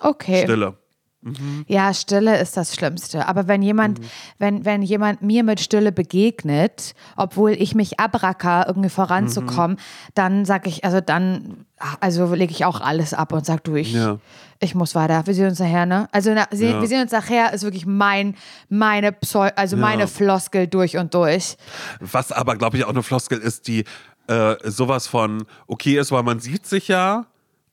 okay. 0.00 0.42
Stille. 0.44 0.74
Ja, 1.68 1.94
Stille 1.94 2.40
ist 2.40 2.56
das 2.56 2.74
Schlimmste. 2.74 3.28
Aber 3.28 3.46
wenn 3.46 3.62
jemand, 3.62 4.00
Mhm. 4.00 4.04
wenn, 4.38 4.64
wenn 4.64 4.82
jemand 4.82 5.22
mir 5.22 5.44
mit 5.44 5.60
Stille 5.60 5.92
begegnet, 5.92 6.94
obwohl 7.16 7.52
ich 7.52 7.74
mich 7.74 8.00
abracker, 8.00 8.64
irgendwie 8.66 8.88
voranzukommen, 8.88 9.76
Mhm. 9.76 10.12
dann 10.14 10.44
sag 10.44 10.66
ich, 10.66 10.84
also 10.84 11.00
dann, 11.00 11.64
also 12.00 12.34
lege 12.34 12.52
ich 12.52 12.64
auch 12.64 12.80
alles 12.80 13.14
ab 13.14 13.32
und 13.32 13.46
sag 13.46 13.62
du, 13.64 13.76
ich, 13.76 13.92
Ja. 13.92 14.18
ich 14.58 14.74
muss 14.74 14.94
weiter. 14.94 15.26
Wir 15.26 15.34
sehen 15.34 15.48
uns 15.48 15.58
nachher, 15.60 15.86
ne? 15.86 16.08
Also 16.12 16.32
na, 16.34 16.46
se- 16.50 16.66
Ja. 16.70 16.80
wir 16.80 16.88
sehen 16.88 17.02
uns 17.02 17.12
nachher 17.12 17.52
ist 17.52 17.62
wirklich 17.62 17.86
mein, 17.86 18.34
meine 18.68 19.12
Pseu 19.12 19.50
also 19.56 19.76
meine 19.76 20.08
Floskel 20.08 20.66
durch 20.66 20.96
und 20.96 21.14
durch. 21.14 21.56
Was 22.00 22.32
aber, 22.32 22.56
glaube 22.56 22.76
ich, 22.78 22.84
auch 22.84 22.90
eine 22.90 23.02
Floskel 23.02 23.38
ist, 23.38 23.68
die 23.68 23.84
äh, 24.28 24.54
sowas 24.70 25.08
von 25.08 25.44
okay 25.66 25.98
ist, 25.98 26.12
weil 26.12 26.22
man 26.22 26.38
sieht 26.38 26.64
sich 26.66 26.86
ja 26.88 27.26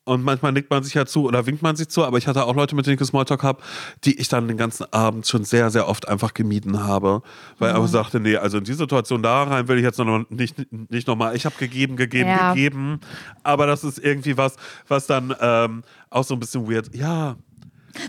und 0.10 0.24
manchmal 0.24 0.52
nickt 0.52 0.70
man 0.70 0.84
sich 0.84 0.94
ja 0.96 1.06
zu 1.06 1.26
oder 1.26 1.46
winkt 1.46 1.62
man 1.62 1.76
sich 1.76 1.88
zu, 1.90 2.04
aber 2.04 2.18
ich 2.18 2.28
hatte 2.28 2.44
auch 2.46 2.56
Leute, 2.56 2.76
mit 2.76 2.86
denen 2.88 2.98
ich 3.00 3.08
Smalltalk 3.08 3.44
habe, 3.44 3.62
die 4.04 4.20
ich 4.20 4.28
dann 4.28 4.48
den 4.48 4.58
ganzen 4.58 4.92
Abend 4.92 5.28
schon 5.28 5.44
sehr, 5.44 5.70
sehr 5.70 5.88
oft 5.88 6.08
einfach 6.08 6.34
gemieden 6.34 6.84
habe, 6.84 7.22
weil 7.60 7.70
ich 7.70 7.74
Mhm. 7.74 7.78
aber 7.80 7.88
sagte, 7.88 8.20
nee, 8.20 8.36
also 8.36 8.58
in 8.58 8.64
die 8.64 8.74
Situation 8.74 9.24
da 9.24 9.44
rein 9.44 9.68
will 9.68 9.78
ich 9.78 9.84
jetzt 9.84 9.98
noch 10.00 10.30
nicht, 10.30 10.56
nicht 10.92 11.08
nochmal, 11.08 11.36
ich 11.36 11.46
habe 11.46 11.56
gegeben, 11.58 11.96
gegeben, 11.96 12.30
Ja. 12.30 12.54
gegeben, 12.54 13.00
aber 13.44 13.68
das 13.68 13.84
ist 13.84 14.00
irgendwie 14.00 14.36
was, 14.38 14.56
was 14.88 15.08
dann 15.08 15.34
ähm, 15.40 15.84
auch 16.10 16.24
so 16.24 16.34
ein 16.34 16.40
bisschen 16.40 16.70
weird, 16.70 16.94
ja. 16.96 17.36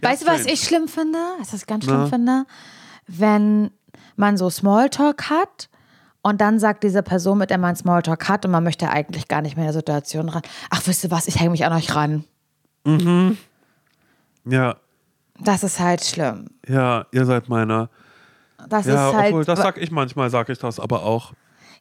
Weißt 0.02 0.22
du, 0.22 0.26
was 0.26 0.44
ich 0.46 0.60
schlimm 0.60 0.88
finde? 0.88 1.18
Was 1.38 1.52
ich 1.54 1.66
ganz 1.66 1.84
schlimm 1.84 2.00
Na? 2.00 2.06
finde? 2.06 2.44
Wenn 3.06 3.70
man 4.16 4.36
so 4.36 4.50
Smalltalk 4.50 5.30
hat 5.30 5.69
und 6.22 6.40
dann 6.40 6.58
sagt 6.58 6.84
diese 6.84 7.02
Person, 7.02 7.38
mit 7.38 7.50
der 7.50 7.58
man 7.58 7.74
Smalltalk 7.76 8.28
hat 8.28 8.44
und 8.44 8.50
man 8.50 8.62
möchte 8.64 8.90
eigentlich 8.90 9.28
gar 9.28 9.40
nicht 9.42 9.56
mehr 9.56 9.64
in 9.66 9.72
der 9.72 9.78
Situation 9.80 10.28
ran. 10.28 10.42
Ach, 10.70 10.82
wisst 10.86 11.04
ihr 11.04 11.10
was, 11.10 11.28
ich 11.28 11.38
hänge 11.40 11.50
mich 11.50 11.64
an 11.64 11.72
euch 11.72 11.94
ran. 11.94 12.24
Ja, 14.44 14.76
Das 15.38 15.62
ist 15.64 15.80
halt 15.80 16.04
schlimm. 16.04 16.46
ja, 16.66 17.06
ihr 17.12 17.24
seid 17.24 17.48
meiner. 17.48 17.88
Das 18.68 18.84
Ja, 18.86 19.08
ist 19.10 19.16
halt. 19.16 19.26
obwohl, 19.28 19.44
das 19.44 19.58
sag 19.58 19.78
ich 19.78 19.90
manchmal, 19.90 20.28
sage 20.30 20.52
ich 20.52 20.58
das 20.58 20.78
aber 20.78 21.02
auch. 21.02 21.32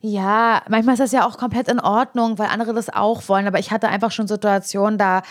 Ja, 0.02 0.62
manchmal 0.70 0.94
ist 0.94 1.02
das 1.02 1.12
ja 1.12 1.28
auch 1.28 1.38
komplett 1.38 1.68
in 1.68 1.82
Ordnung, 1.82 2.40
weil 2.40 2.48
andere 2.48 2.74
das 2.74 2.90
auch 2.90 3.28
wollen. 3.28 3.46
Aber 3.48 3.60
ich 3.60 3.70
hatte 3.70 3.90
einfach 3.90 4.12
schon 4.12 4.28
Situationen, 4.28 4.98
da 4.98 5.18
äh, 5.18 5.22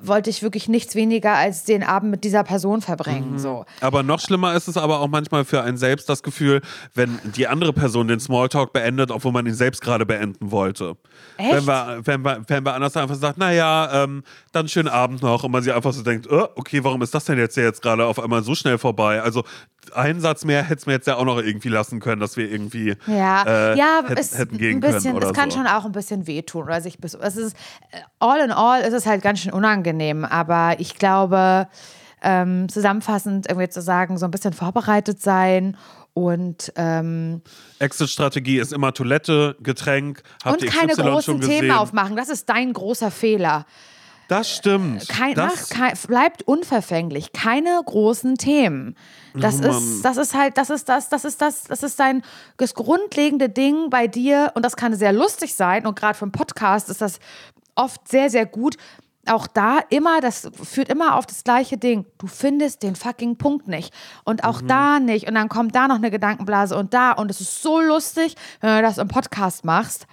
wollte 0.00 0.30
ich 0.30 0.42
wirklich 0.42 0.66
nichts 0.66 0.94
weniger 0.94 1.34
als 1.34 1.64
den 1.64 1.82
Abend 1.82 2.10
mit 2.10 2.24
dieser 2.24 2.42
Person 2.42 2.80
verbringen. 2.80 3.32
Mhm. 3.32 3.38
So. 3.38 3.66
Aber 3.82 4.02
noch 4.02 4.20
schlimmer 4.20 4.54
ist 4.54 4.66
es 4.66 4.78
aber 4.78 5.00
auch 5.00 5.08
manchmal 5.08 5.44
für 5.44 5.62
einen 5.62 5.76
selbst 5.76 6.08
das 6.08 6.22
Gefühl, 6.22 6.62
wenn 6.94 7.18
die 7.36 7.46
andere 7.48 7.74
Person 7.74 8.08
den 8.08 8.18
Smalltalk 8.18 8.72
beendet, 8.72 9.10
obwohl 9.10 9.32
man 9.32 9.44
ihn 9.44 9.52
selbst 9.52 9.82
gerade 9.82 10.06
beenden 10.06 10.50
wollte. 10.50 10.96
Echt? 11.36 11.52
Wenn 11.52 11.66
wir, 11.66 12.00
wenn 12.04 12.24
wir, 12.24 12.42
wenn 12.46 12.64
wir 12.64 12.72
anders 12.72 12.96
einfach 12.96 13.16
sagt, 13.16 13.36
naja, 13.36 14.04
ähm, 14.04 14.22
dann 14.52 14.68
schönen 14.68 14.88
Abend 14.88 15.20
noch 15.20 15.44
und 15.44 15.50
man 15.50 15.62
sich 15.62 15.74
einfach 15.74 15.92
so 15.92 16.02
denkt, 16.02 16.30
oh, 16.30 16.48
okay, 16.54 16.82
warum 16.82 17.02
ist 17.02 17.14
das 17.14 17.26
denn 17.26 17.36
jetzt, 17.36 17.58
jetzt 17.58 17.82
gerade 17.82 18.06
auf 18.06 18.18
einmal 18.18 18.42
so 18.42 18.54
schnell 18.54 18.78
vorbei? 18.78 19.20
Also 19.20 19.44
einen 19.92 20.20
Satz 20.20 20.44
mehr 20.44 20.62
hätte 20.62 20.80
es 20.80 20.86
mir 20.86 20.92
jetzt 20.92 21.06
ja 21.06 21.16
auch 21.16 21.24
noch 21.24 21.38
irgendwie 21.38 21.68
lassen 21.68 22.00
können, 22.00 22.20
dass 22.20 22.36
wir 22.36 22.50
irgendwie 22.50 22.96
Ja, 23.06 23.42
äh, 23.46 23.78
ja, 23.78 24.02
hätten, 24.04 24.18
es, 24.18 24.38
hätten 24.38 24.58
gehen 24.58 24.76
ein 24.76 24.80
bisschen, 24.80 25.02
können 25.02 25.16
oder 25.16 25.28
es 25.28 25.32
kann 25.32 25.50
so. 25.50 25.58
schon 25.58 25.66
auch 25.66 25.84
ein 25.84 25.92
bisschen 25.92 26.26
wehtun 26.26 26.64
oder 26.64 26.80
sich 26.80 26.98
bis, 26.98 27.14
es 27.14 27.36
ist 27.36 27.56
äh, 27.90 27.98
all 28.18 28.40
in 28.40 28.50
all 28.50 28.82
ist 28.82 28.92
es 28.92 29.06
halt 29.06 29.22
ganz 29.22 29.40
schön 29.40 29.52
unangenehm, 29.52 30.24
aber 30.24 30.76
ich 30.78 30.96
glaube 30.96 31.68
ähm, 32.22 32.68
zusammenfassend 32.68 33.48
irgendwie 33.48 33.68
zu 33.68 33.82
sagen, 33.82 34.18
so 34.18 34.24
ein 34.24 34.30
bisschen 34.30 34.52
vorbereitet 34.52 35.20
sein 35.20 35.76
und 36.14 36.72
ähm, 36.76 37.42
Exit-Strategie 37.80 38.58
ist 38.60 38.72
immer 38.72 38.94
Toilette, 38.94 39.56
Getränk, 39.60 40.22
habt 40.44 40.62
und 40.62 40.64
ihr 40.64 40.70
keine 40.70 40.94
großen? 40.94 41.40
Themen 41.40 41.72
aufmachen. 41.72 42.14
Das 42.14 42.28
ist 42.28 42.48
dein 42.48 42.72
großer 42.72 43.10
Fehler. 43.10 43.66
Das 44.28 44.50
stimmt. 44.50 45.08
Kein, 45.08 45.34
das, 45.34 45.70
mach, 45.70 45.78
kein, 45.78 45.94
bleibt 46.08 46.42
unverfänglich. 46.42 47.32
Keine 47.32 47.80
großen 47.84 48.36
Themen. 48.36 48.96
Das 49.34 49.60
Oh 49.62 49.68
ist, 49.68 50.02
das 50.02 50.16
ist 50.16 50.34
halt, 50.34 50.56
das 50.56 50.70
ist 50.70 50.88
das, 50.88 51.08
das 51.08 51.24
ist 51.24 51.40
das, 51.42 51.64
das 51.64 51.82
ist 51.82 51.98
dein 52.00 52.22
das 52.56 52.74
grundlegende 52.74 53.48
Ding 53.48 53.90
bei 53.90 54.06
dir 54.06 54.52
und 54.54 54.64
das 54.64 54.76
kann 54.76 54.94
sehr 54.94 55.12
lustig 55.12 55.54
sein 55.54 55.86
und 55.86 55.98
gerade 55.98 56.16
für 56.16 56.24
einen 56.24 56.32
Podcast 56.32 56.88
ist 56.88 57.00
das 57.00 57.18
oft 57.74 58.06
sehr, 58.08 58.30
sehr 58.30 58.46
gut. 58.46 58.76
Auch 59.26 59.46
da 59.46 59.78
immer, 59.88 60.20
das 60.20 60.50
führt 60.62 60.90
immer 60.90 61.16
auf 61.16 61.24
das 61.26 61.44
gleiche 61.44 61.78
Ding. 61.78 62.04
Du 62.18 62.26
findest 62.26 62.82
den 62.82 62.94
fucking 62.94 63.36
Punkt 63.36 63.68
nicht. 63.68 63.92
Und 64.24 64.44
auch 64.44 64.60
Mhm. 64.60 64.68
da 64.68 65.00
nicht. 65.00 65.26
Und 65.26 65.34
dann 65.34 65.48
kommt 65.48 65.74
da 65.74 65.88
noch 65.88 65.96
eine 65.96 66.10
Gedankenblase 66.10 66.76
und 66.76 66.92
da. 66.92 67.12
Und 67.12 67.30
es 67.30 67.40
ist 67.40 67.62
so 67.62 67.80
lustig, 67.80 68.36
wenn 68.60 68.76
du 68.76 68.82
das 68.82 68.98
im 68.98 69.08
Podcast 69.08 69.64
machst. 69.64 70.06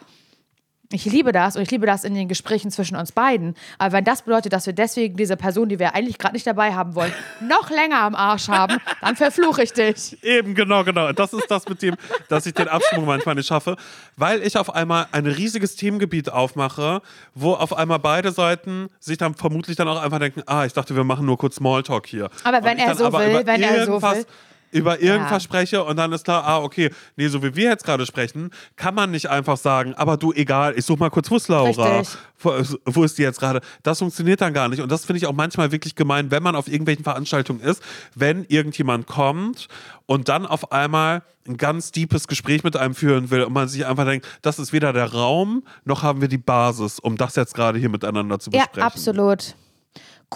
Ich 0.94 1.06
liebe 1.06 1.32
das 1.32 1.56
und 1.56 1.62
ich 1.62 1.72
liebe 1.72 1.86
das 1.86 2.04
in 2.04 2.14
den 2.14 2.28
Gesprächen 2.28 2.72
zwischen 2.72 2.96
uns 2.96 3.12
beiden. 3.12 3.56
Aber 3.78 3.94
wenn 3.94 4.04
das 4.04 4.24
bedeutet, 4.24 4.54
dass 4.54 4.66
wir 4.66 4.74
deswegen 4.74 5.16
diese 5.16 5.38
Person, 5.38 5.70
die 5.70 5.80
wir 5.80 5.96
eigentlich 5.96 6.18
gerade 6.18 6.34
nicht 6.34 6.46
dabei 6.46 6.74
haben 6.74 6.96
wollen, 6.96 7.14
noch 7.42 7.70
länger 7.70 8.02
am 8.02 8.16
Arsch 8.16 8.48
haben, 8.48 8.78
dann 9.02 9.16
verfluche 9.16 9.64
ich 9.64 9.74
dich. 9.74 10.22
Eben, 10.24 10.56
genau, 10.56 10.84
genau. 10.84 11.12
Das 11.12 11.34
ist 11.34 11.50
das 11.50 11.68
mit 11.68 11.82
dem, 11.82 11.96
dass 12.30 12.46
ich 12.46 12.54
den 12.54 12.68
Absprung 12.68 13.06
manchmal 13.06 13.36
nicht 13.36 13.48
schaffe, 13.48 13.76
weil 14.18 14.42
ich 14.44 14.58
auf 14.58 14.74
einmal 14.74 15.08
ein 15.12 15.26
riesiges 15.26 15.76
Themengebiet 15.76 16.30
aufmache, 16.30 17.02
wo 17.34 17.54
auf 17.54 17.76
einmal 17.78 18.00
beide 18.00 18.32
Seiten 18.32 18.90
sich 19.00 19.18
dann 19.18 19.36
vermutlich 19.36 19.78
dann 19.78 19.88
auch 19.88 20.02
einfach 20.02 20.20
denken, 20.20 20.44
ah, 20.46 20.66
ich 20.66 20.74
dachte, 20.74 20.96
wir 20.96 21.04
machen 21.04 21.26
nur 21.26 21.38
kurz 21.38 21.56
Smalltalk 21.56 22.08
hier. 22.08 22.30
Aber 22.44 22.64
wenn 22.64 22.78
er 22.78 22.96
so 22.96 23.12
will, 23.12 23.46
wenn 23.46 23.64
er 23.64 23.86
so 23.86 24.02
will. 24.02 24.26
Über 24.72 25.02
irgendwas 25.02 25.32
Ja. 25.32 25.40
spreche 25.42 25.84
und 25.84 25.98
dann 25.98 26.12
ist 26.14 26.24
klar, 26.26 26.44
ah, 26.46 26.60
okay, 26.60 26.90
nee, 27.18 27.28
so 27.28 27.44
wie 27.44 27.56
wir 27.56 27.70
jetzt 27.70 27.84
gerade 27.84 28.06
sprechen, 28.06 28.52
kann 28.76 28.96
man 28.96 29.12
nicht 29.12 29.30
einfach 29.30 29.58
sagen, 29.58 29.94
aber 29.96 30.18
du, 30.18 30.32
egal, 30.34 30.74
ich 30.78 30.86
such 30.86 30.98
mal 30.98 31.10
kurz, 31.10 31.30
wo 31.30 31.36
ist 31.36 31.48
Laura? 31.48 32.02
Wo, 32.44 32.54
wo 32.86 33.04
ist 33.04 33.18
die 33.18 33.22
jetzt 33.22 33.40
gerade? 33.40 33.62
Das 33.84 34.00
funktioniert 34.00 34.42
dann 34.42 34.54
gar 34.54 34.68
nicht. 34.68 34.82
Und 34.82 34.92
das 34.92 35.06
finde 35.06 35.18
ich 35.20 35.28
auch 35.28 35.34
manchmal 35.34 35.72
wirklich 35.72 35.94
gemein, 35.96 36.32
wenn 36.32 36.42
man 36.42 36.56
auf 36.56 36.68
irgendwelchen 36.68 37.04
Veranstaltungen 37.04 37.60
ist, 37.60 37.84
wenn 38.16 38.46
irgendjemand 38.46 39.06
kommt 39.06 39.68
und 40.08 40.28
dann 40.28 40.48
auf 40.48 40.72
einmal 40.72 41.22
ein 41.48 41.58
ganz 41.58 41.92
deepes 41.92 42.28
Gespräch 42.28 42.64
mit 42.64 42.76
einem 42.76 42.96
führen 42.96 43.30
will 43.30 43.44
und 43.44 43.54
man 43.54 43.68
sich 43.68 43.86
einfach 43.86 44.06
denkt, 44.06 44.26
das 44.42 44.58
ist 44.58 44.74
weder 44.74 44.92
der 44.94 45.12
Raum, 45.14 45.64
noch 45.86 46.02
haben 46.02 46.22
wir 46.22 46.28
die 46.30 46.38
Basis, 46.40 46.98
um 47.00 47.16
das 47.18 47.36
jetzt 47.36 47.54
gerade 47.54 47.78
hier 47.78 47.90
miteinander 47.90 48.40
zu 48.40 48.50
Ja, 48.52 48.62
besprechen. 48.62 48.84
absolut. 48.88 49.56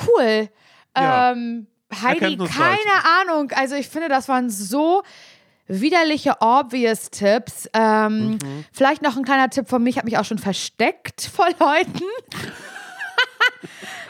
Cool. 0.07 0.49
Ja. 0.97 1.31
Ähm, 1.31 1.67
Heidi, 2.01 2.37
keine 2.37 3.05
Ahnung. 3.21 3.51
Also 3.55 3.75
ich 3.75 3.87
finde, 3.87 4.09
das 4.09 4.27
waren 4.27 4.49
so 4.49 5.03
widerliche, 5.67 6.35
obvious 6.41 7.09
Tipps. 7.09 7.69
Ähm, 7.73 8.31
Mhm. 8.41 8.65
Vielleicht 8.71 9.01
noch 9.01 9.15
ein 9.17 9.23
kleiner 9.23 9.49
Tipp 9.49 9.67
von 9.69 9.81
mir. 9.83 9.89
Ich 9.89 9.97
habe 9.97 10.05
mich 10.05 10.17
auch 10.17 10.25
schon 10.25 10.37
versteckt 10.39 11.29
vor 11.33 11.47
Leuten. 11.59 12.03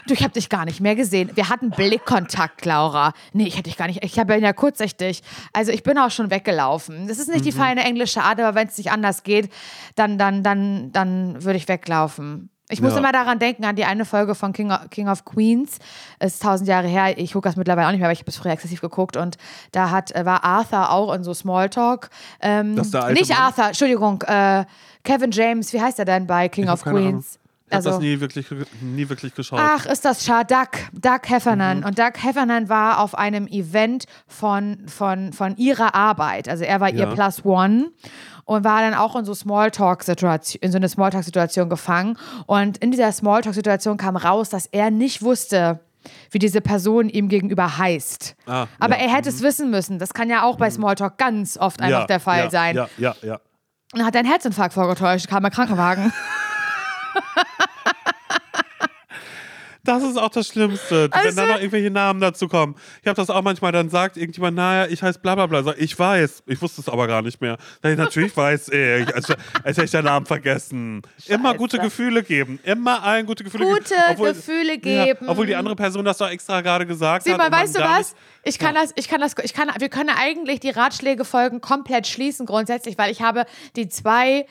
Du, 0.06 0.14
ich 0.14 0.22
habe 0.22 0.32
dich 0.34 0.48
gar 0.48 0.64
nicht 0.64 0.80
mehr 0.80 0.94
gesehen. 0.94 1.30
Wir 1.34 1.48
hatten 1.48 1.70
Blickkontakt, 1.70 2.64
Laura. 2.64 3.12
Nee, 3.32 3.46
ich 3.48 3.54
hätte 3.54 3.64
dich 3.64 3.76
gar 3.76 3.88
nicht. 3.88 4.04
Ich 4.04 4.18
habe 4.20 4.36
ja 4.36 4.52
kurzsichtig. 4.52 5.22
Also 5.52 5.72
ich 5.72 5.82
bin 5.82 5.98
auch 5.98 6.10
schon 6.12 6.30
weggelaufen. 6.30 7.08
Das 7.08 7.18
ist 7.18 7.28
nicht 7.28 7.44
die 7.44 7.50
Mhm. 7.52 7.56
feine 7.56 7.84
englische 7.84 8.22
Art, 8.22 8.38
aber 8.38 8.54
wenn 8.54 8.68
es 8.68 8.78
nicht 8.78 8.92
anders 8.92 9.24
geht, 9.24 9.50
dann, 9.96 10.16
dann, 10.16 10.42
dann, 10.44 10.92
dann 10.92 11.42
würde 11.42 11.56
ich 11.56 11.66
weglaufen. 11.66 12.50
Ich 12.68 12.80
muss 12.82 12.92
Ja. 12.92 12.98
immer 12.98 13.12
daran 13.12 13.38
denken, 13.38 13.64
an 13.64 13.76
die 13.76 13.84
eine 13.84 14.04
Folge 14.04 14.34
von 14.34 14.52
King 14.52 14.72
of, 14.72 14.90
King 14.90 15.08
of 15.08 15.24
Queens. 15.24 15.78
Ist 16.18 16.42
tausend 16.42 16.68
Jahre 16.68 16.88
her. 16.88 17.16
Ich 17.16 17.32
gucke 17.32 17.48
das 17.48 17.56
mittlerweile 17.56 17.86
auch 17.86 17.92
nicht 17.92 18.00
mehr, 18.00 18.08
aber 18.08 18.12
ich 18.12 18.18
habe 18.20 18.30
es 18.30 18.36
früher 18.36 18.52
exzessiv 18.52 18.80
geguckt. 18.80 19.16
Und 19.16 19.36
da 19.72 19.90
hat, 19.90 20.10
äh, 20.16 20.24
war 20.24 20.42
Arthur 20.42 20.90
auch 20.90 21.12
in 21.14 21.22
so 21.22 21.32
Smalltalk. 21.32 22.10
Ähm, 22.40 22.74
Das 22.76 22.86
ist 22.86 22.94
der 22.94 23.04
alte 23.04 23.20
nicht 23.20 23.30
Mann? 23.30 23.38
Arthur, 23.38 23.66
Entschuldigung. 23.68 24.22
Äh, 24.22 24.64
Kevin 25.04 25.30
James, 25.30 25.72
wie 25.72 25.80
heißt 25.80 25.98
er 26.00 26.04
denn 26.04 26.26
bei 26.26 26.48
King 26.48 26.64
Ich 26.64 26.70
of. 26.70 26.82
Queens? 26.82 27.38
Ich 27.68 27.74
habe 27.74 27.82
das 27.84 27.98
nie 27.98 28.20
wirklich, 28.20 28.46
nie 28.80 29.08
wirklich 29.08 29.34
geschaut. 29.34 29.58
Ach, 29.60 29.86
ist 29.86 30.04
das 30.04 30.24
schade. 30.24 30.46
Doug, 30.54 30.78
Doug 30.92 31.28
Heffernan. 31.28 31.80
Mhm. 31.80 31.84
Und 31.86 31.98
Doug 31.98 32.12
Heffernan 32.22 32.68
war 32.68 33.00
auf 33.00 33.16
einem 33.16 33.48
Event 33.48 34.04
von, 34.28 34.86
von, 34.86 35.32
von 35.32 35.56
ihrer 35.56 35.92
Arbeit. 35.96 36.48
Also 36.48 36.62
er 36.62 36.80
war 36.80 36.90
ihr 36.90 37.00
Ja. 37.08 37.12
Plus 37.14 37.44
One 37.44 37.90
und 38.46 38.64
war 38.64 38.80
dann 38.80 38.94
auch 38.94 39.16
in 39.16 39.24
so 39.24 39.34
Smalltalk-Situation, 39.34 40.62
in 40.62 40.72
so 40.72 40.76
eine 40.76 40.88
Smalltalk-Situation 40.88 41.68
gefangen. 41.68 42.16
Und 42.46 42.78
in 42.78 42.90
dieser 42.92 43.12
Smalltalk-Situation 43.12 43.98
kam 43.98 44.16
raus, 44.16 44.48
dass 44.48 44.66
er 44.66 44.90
nicht 44.90 45.20
wusste, 45.22 45.80
wie 46.30 46.38
diese 46.38 46.60
Person 46.60 47.08
ihm 47.08 47.28
gegenüber 47.28 47.78
heißt. 47.78 48.36
Ah, 48.46 48.66
Aber 48.78 48.96
ja. 48.96 49.02
Mhm. 49.02 49.08
er 49.08 49.16
hätte 49.16 49.28
es 49.28 49.42
wissen 49.42 49.70
müssen. 49.70 49.98
Das 49.98 50.14
kann 50.14 50.30
ja 50.30 50.44
auch 50.44 50.56
bei 50.56 50.70
Smalltalk 50.70 51.18
ganz 51.18 51.58
oft 51.58 51.82
einfach 51.82 52.00
ja, 52.02 52.06
der 52.06 52.20
Fall 52.20 52.44
ja, 52.44 52.50
sein. 52.50 52.76
Ja, 52.76 52.88
ja, 52.96 53.16
ja. 53.22 53.40
Und 53.92 54.04
hat 54.04 54.16
einen 54.16 54.28
Herzinfarkt 54.28 54.74
vorgetäuscht, 54.74 55.28
kam 55.28 55.44
ein 55.44 55.50
Krankenwagen. 55.50 56.12
Das 59.86 60.02
ist 60.02 60.16
auch 60.18 60.28
das 60.30 60.48
Schlimmste, 60.48 61.04
wenn 61.12 61.12
Also- 61.12 61.36
dann 61.36 61.48
noch 61.48 61.56
irgendwelche 61.56 61.90
Namen 61.90 62.20
dazu 62.20 62.48
kommen. 62.48 62.74
Ich 63.02 63.06
habe 63.08 63.16
das 63.16 63.30
auch 63.30 63.42
manchmal, 63.42 63.72
dann 63.72 63.88
sagt 63.88 64.16
irgendjemand, 64.16 64.56
naja, 64.56 64.86
ich 64.90 65.02
heiße 65.02 65.18
bla 65.20 65.34
bla 65.34 65.46
bla. 65.46 65.62
Sag, 65.62 65.78
ich 65.78 65.98
weiß, 65.98 66.42
ich 66.46 66.60
wusste 66.60 66.80
es 66.80 66.88
aber 66.88 67.06
gar 67.06 67.22
nicht 67.22 67.40
mehr. 67.40 67.56
Sag 67.82 67.92
ich, 67.92 67.98
natürlich 67.98 68.36
weiß 68.36 68.68
ich, 68.68 69.14
als, 69.14 69.30
als 69.62 69.76
hätte 69.76 69.84
ich 69.84 69.90
den 69.90 70.04
Namen 70.04 70.26
vergessen. 70.26 71.02
Immer 71.26 71.54
gute 71.54 71.78
Gefühle 71.78 72.22
geben, 72.22 72.58
immer 72.64 73.02
allen 73.02 73.26
gute 73.26 73.44
Gefühle 73.44 73.64
Gute 73.66 73.94
geben. 74.16 74.22
Gefühle 74.24 74.78
geben. 74.78 75.24
Ja, 75.24 75.30
obwohl 75.30 75.46
die 75.46 75.56
andere 75.56 75.76
Person 75.76 76.04
das 76.04 76.18
doch 76.18 76.28
extra 76.28 76.60
gerade 76.60 76.86
gesagt 76.86 77.24
Sieh 77.24 77.30
hat. 77.32 77.38
mal, 77.38 77.46
und 77.46 77.52
man 77.52 77.60
weißt 77.62 77.76
du 77.76 77.80
was? 77.80 78.14
Ich 78.42 78.58
kann 78.58 78.74
das, 78.74 78.92
ich 78.96 79.08
kann 79.08 79.20
das, 79.20 79.34
ich 79.42 79.54
kann, 79.54 79.70
wir 79.78 79.88
können 79.88 80.10
eigentlich 80.10 80.60
die 80.60 80.70
Ratschläge-Folgen 80.70 81.60
komplett 81.60 82.06
schließen 82.06 82.46
grundsätzlich, 82.46 82.96
weil 82.98 83.10
ich 83.10 83.22
habe 83.22 83.44
die 83.76 83.88
zwei 83.88 84.46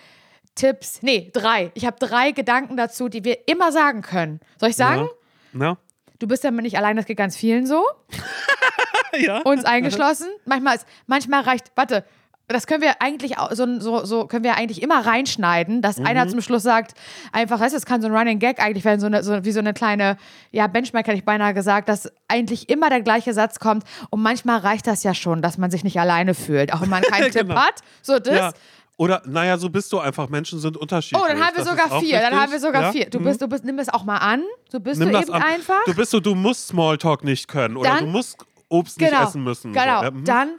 Tipps, 0.55 0.99
nee, 1.01 1.29
drei. 1.33 1.71
Ich 1.73 1.85
habe 1.85 1.97
drei 1.99 2.31
Gedanken 2.31 2.77
dazu, 2.77 3.09
die 3.09 3.23
wir 3.25 3.47
immer 3.47 3.71
sagen 3.71 4.01
können. 4.01 4.39
Soll 4.57 4.69
ich 4.69 4.75
sagen? 4.77 5.01
Nicht, 5.03 5.13
ja. 5.59 5.77
du 6.19 6.27
bist 6.27 6.43
damit 6.43 6.63
nicht 6.63 6.77
allein, 6.77 6.95
das 6.97 7.05
geht 7.05 7.17
ganz 7.17 7.35
vielen 7.35 7.65
so. 7.65 7.83
ja. 9.19 9.39
uns 9.41 9.65
eingeschlossen. 9.65 10.27
Manchmal, 10.45 10.75
ist, 10.75 10.85
manchmal 11.07 11.41
reicht, 11.41 11.71
warte, 11.75 12.03
das 12.47 12.67
können 12.67 12.83
wir 12.83 13.01
eigentlich 13.01 13.39
auch, 13.39 13.51
so, 13.53 13.79
so, 13.79 14.05
so 14.05 14.27
können 14.27 14.43
wir 14.43 14.55
eigentlich 14.55 14.83
immer 14.83 15.03
reinschneiden, 15.05 15.81
dass 15.81 15.97
Mhm. 15.97 16.05
einer 16.05 16.27
zum 16.27 16.41
Schluss 16.41 16.61
sagt, 16.61 16.93
einfach, 17.31 17.59
weißt 17.59 17.73
du, 17.73 17.77
es 17.77 17.85
kann 17.87 18.01
so 18.01 18.07
ein 18.07 18.15
Running 18.15 18.37
Gag 18.37 18.61
eigentlich 18.61 18.85
werden, 18.85 18.99
so 18.99 19.07
eine, 19.07 19.23
so, 19.23 19.43
wie 19.43 19.51
so 19.51 19.59
eine 19.59 19.73
kleine, 19.73 20.17
ja, 20.51 20.67
Benchmark 20.67 21.07
hätte 21.07 21.17
ich 21.17 21.25
beinahe 21.25 21.55
gesagt, 21.55 21.89
dass 21.89 22.11
eigentlich 22.27 22.69
immer 22.69 22.89
der 22.89 23.01
gleiche 23.01 23.33
Satz 23.33 23.57
kommt 23.59 23.83
und 24.11 24.21
manchmal 24.21 24.59
reicht 24.59 24.85
das 24.85 25.01
ja 25.01 25.15
schon, 25.15 25.41
dass 25.41 25.57
man 25.57 25.71
sich 25.71 25.83
nicht 25.83 25.99
alleine 25.99 26.35
fühlt, 26.35 26.71
auch 26.71 26.81
wenn 26.81 26.89
man 26.89 27.01
keinen 27.01 27.23
Tipp 27.31 27.47
Genau. 27.47 27.55
hat, 27.55 27.81
so 28.03 28.19
das. 28.19 28.35
ja. 28.35 28.53
Oder, 28.97 29.21
naja, 29.25 29.57
so 29.57 29.69
bist 29.69 29.91
du 29.91 29.99
einfach. 29.99 30.29
Menschen 30.29 30.59
sind 30.59 30.77
unterschiedlich. 30.77 31.21
Oh, 31.21 31.27
dann 31.27 31.43
haben 31.45 31.55
wir 31.57 31.63
Das 31.65 31.69
sogar 31.71 31.99
vier. 31.99 32.19
Dann 32.21 32.39
haben 32.39 32.51
wir 32.51 32.59
sogar 32.61 32.81
ja? 32.83 32.91
vier. 32.93 33.09
Du 33.09 33.19
Mhm. 33.19 33.23
bist, 33.25 33.41
du 33.41 33.47
bist, 33.47 33.65
nimm 33.65 33.77
es 33.79 33.89
auch 33.89 34.03
mal 34.05 34.17
an. 34.19 34.43
So 34.71 34.79
bist 34.79 34.99
Nimm 35.01 35.11
du 35.11 35.19
eben 35.19 35.33
an. 35.33 35.41
einfach. 35.41 35.83
Du 35.85 35.93
bist 35.95 36.11
so, 36.11 36.19
du 36.21 36.33
musst 36.33 36.67
Smalltalk 36.69 37.23
nicht 37.25 37.47
können. 37.49 37.75
Oder 37.75 37.89
Dann- 37.89 38.05
du 38.05 38.11
musst 38.11 38.37
Obst 38.69 38.97
genau. 38.97 39.19
nicht 39.19 39.29
essen 39.29 39.43
müssen. 39.43 39.73
Genau. 39.73 40.03
So. 40.03 40.11
Mhm. 40.11 40.23
Dann 40.25 40.49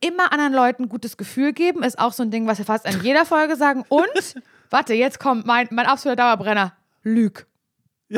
immer 0.00 0.32
anderen 0.32 0.52
Leuten 0.54 0.84
ein 0.84 0.88
gutes 0.88 1.16
Gefühl 1.16 1.52
geben, 1.52 1.82
ist 1.82 1.98
auch 1.98 2.12
so 2.12 2.22
ein 2.22 2.30
Ding, 2.30 2.46
was 2.46 2.58
wir 2.58 2.64
fast 2.64 2.86
in 2.86 3.00
jeder 3.02 3.26
Folge 3.26 3.56
sagen. 3.56 3.84
Und, 3.88 4.06
warte, 4.70 4.94
jetzt 4.94 5.18
kommt 5.18 5.44
mein, 5.46 5.66
mein 5.72 5.86
absoluter 5.86 6.16
Dauerbrenner. 6.22 6.72
Lüg. 7.02 7.46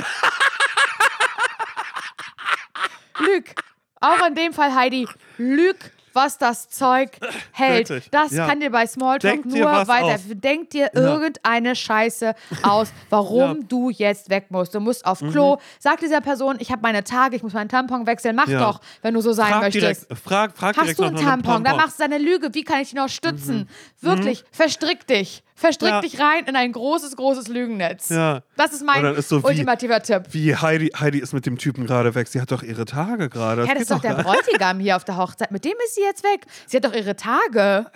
Lüg. 3.18 3.54
Auch 4.00 4.26
in 4.26 4.34
dem 4.34 4.52
Fall, 4.52 4.74
Heidi, 4.74 5.06
lüg, 5.38 5.76
was 6.14 6.38
das 6.38 6.68
Zeug 6.68 7.10
hält. 7.52 7.88
Wirklich, 7.88 8.10
Das 8.10 8.32
ja. 8.32 8.46
kann 8.46 8.60
dir 8.60 8.70
bei 8.70 8.86
Smalltalk 8.86 9.42
Denk 9.42 9.46
nur 9.46 9.66
weiter. 9.88 10.14
aus. 10.14 10.20
Denk 10.26 10.70
dir 10.70 10.90
irgendeine 10.94 11.74
Scheiße 11.76 12.34
aus, 12.62 12.92
warum 13.10 13.38
Ja. 13.40 13.54
Mhm. 13.54 13.68
du 13.68 13.90
jetzt 13.90 14.30
weg 14.30 14.46
musst. 14.50 14.74
Du 14.74 14.80
musst 14.80 15.04
auf 15.06 15.18
Klo. 15.20 15.58
Sag 15.78 16.00
dieser 16.00 16.20
Person, 16.20 16.56
ich 16.58 16.70
habe 16.70 16.82
meine 16.82 17.04
Tage, 17.04 17.36
ich 17.36 17.42
muss 17.42 17.52
meinen 17.52 17.68
Tampon 17.68 18.06
wechseln. 18.06 18.36
Mach 18.36 18.48
Ja. 18.48 18.58
doch, 18.60 18.80
wenn 19.02 19.14
du 19.14 19.20
so 19.20 19.32
sein 19.32 19.48
frag 19.52 19.60
möchtest. 19.62 19.82
direkt, 20.10 20.22
frag, 20.24 20.56
frag 20.56 20.76
Hast 20.76 20.82
direkt 20.84 20.98
du 20.98 21.04
einen 21.04 21.16
einem 21.16 21.42
Tampon? 21.42 21.64
Dann 21.64 21.76
machst 21.76 21.98
du 22.00 22.04
eine 22.04 22.18
Lüge. 22.18 22.54
Wie 22.54 22.64
kann 22.64 22.80
ich 22.80 22.88
dich 22.90 22.94
noch 22.96 23.08
stützen? 23.08 23.68
Wirklich, 24.00 24.44
verstrick 24.52 25.06
dich. 25.06 25.42
Verstrick. 25.62 25.90
Ja. 25.90 26.00
dich 26.00 26.18
rein 26.20 26.44
in 26.46 26.56
ein 26.56 26.72
großes, 26.72 27.16
großes 27.16 27.48
Lügennetz. 27.48 28.08
Ja. 28.10 28.42
Das 28.56 28.72
ist 28.72 28.84
mein 28.84 29.04
ist 29.14 29.28
so 29.28 29.42
wie- 29.42 29.46
ultimativer 29.46 30.02
Tipp. 30.02 30.24
Wie 30.32 30.54
Heidi, 30.54 30.88
Heidi 30.88 31.18
ist 31.20 31.32
mit 31.32 31.46
dem 31.46 31.56
Typen 31.56 31.86
gerade 31.86 32.14
weg. 32.14 32.28
Sie 32.28 32.40
hat 32.40 32.50
doch 32.52 32.62
ihre 32.62 32.84
Tage 32.84 33.28
gerade. 33.28 33.64
Ja, 33.64 33.72
das 33.72 33.82
ist 33.82 33.90
doch 33.90 34.00
der. 34.00 34.14
Bräutigam 34.14 34.80
hier 34.80 34.96
auf 34.96 35.04
der 35.04 35.16
Hochzeit. 35.16 35.50
Mit 35.52 35.64
dem 35.64 35.74
ist 35.84 35.94
sie 35.94 36.02
jetzt 36.02 36.22
weg. 36.24 36.46
Sie 36.66 36.76
hat 36.76 36.84
doch 36.84 36.92
ihre 36.94 37.16
Tage. 37.16 37.86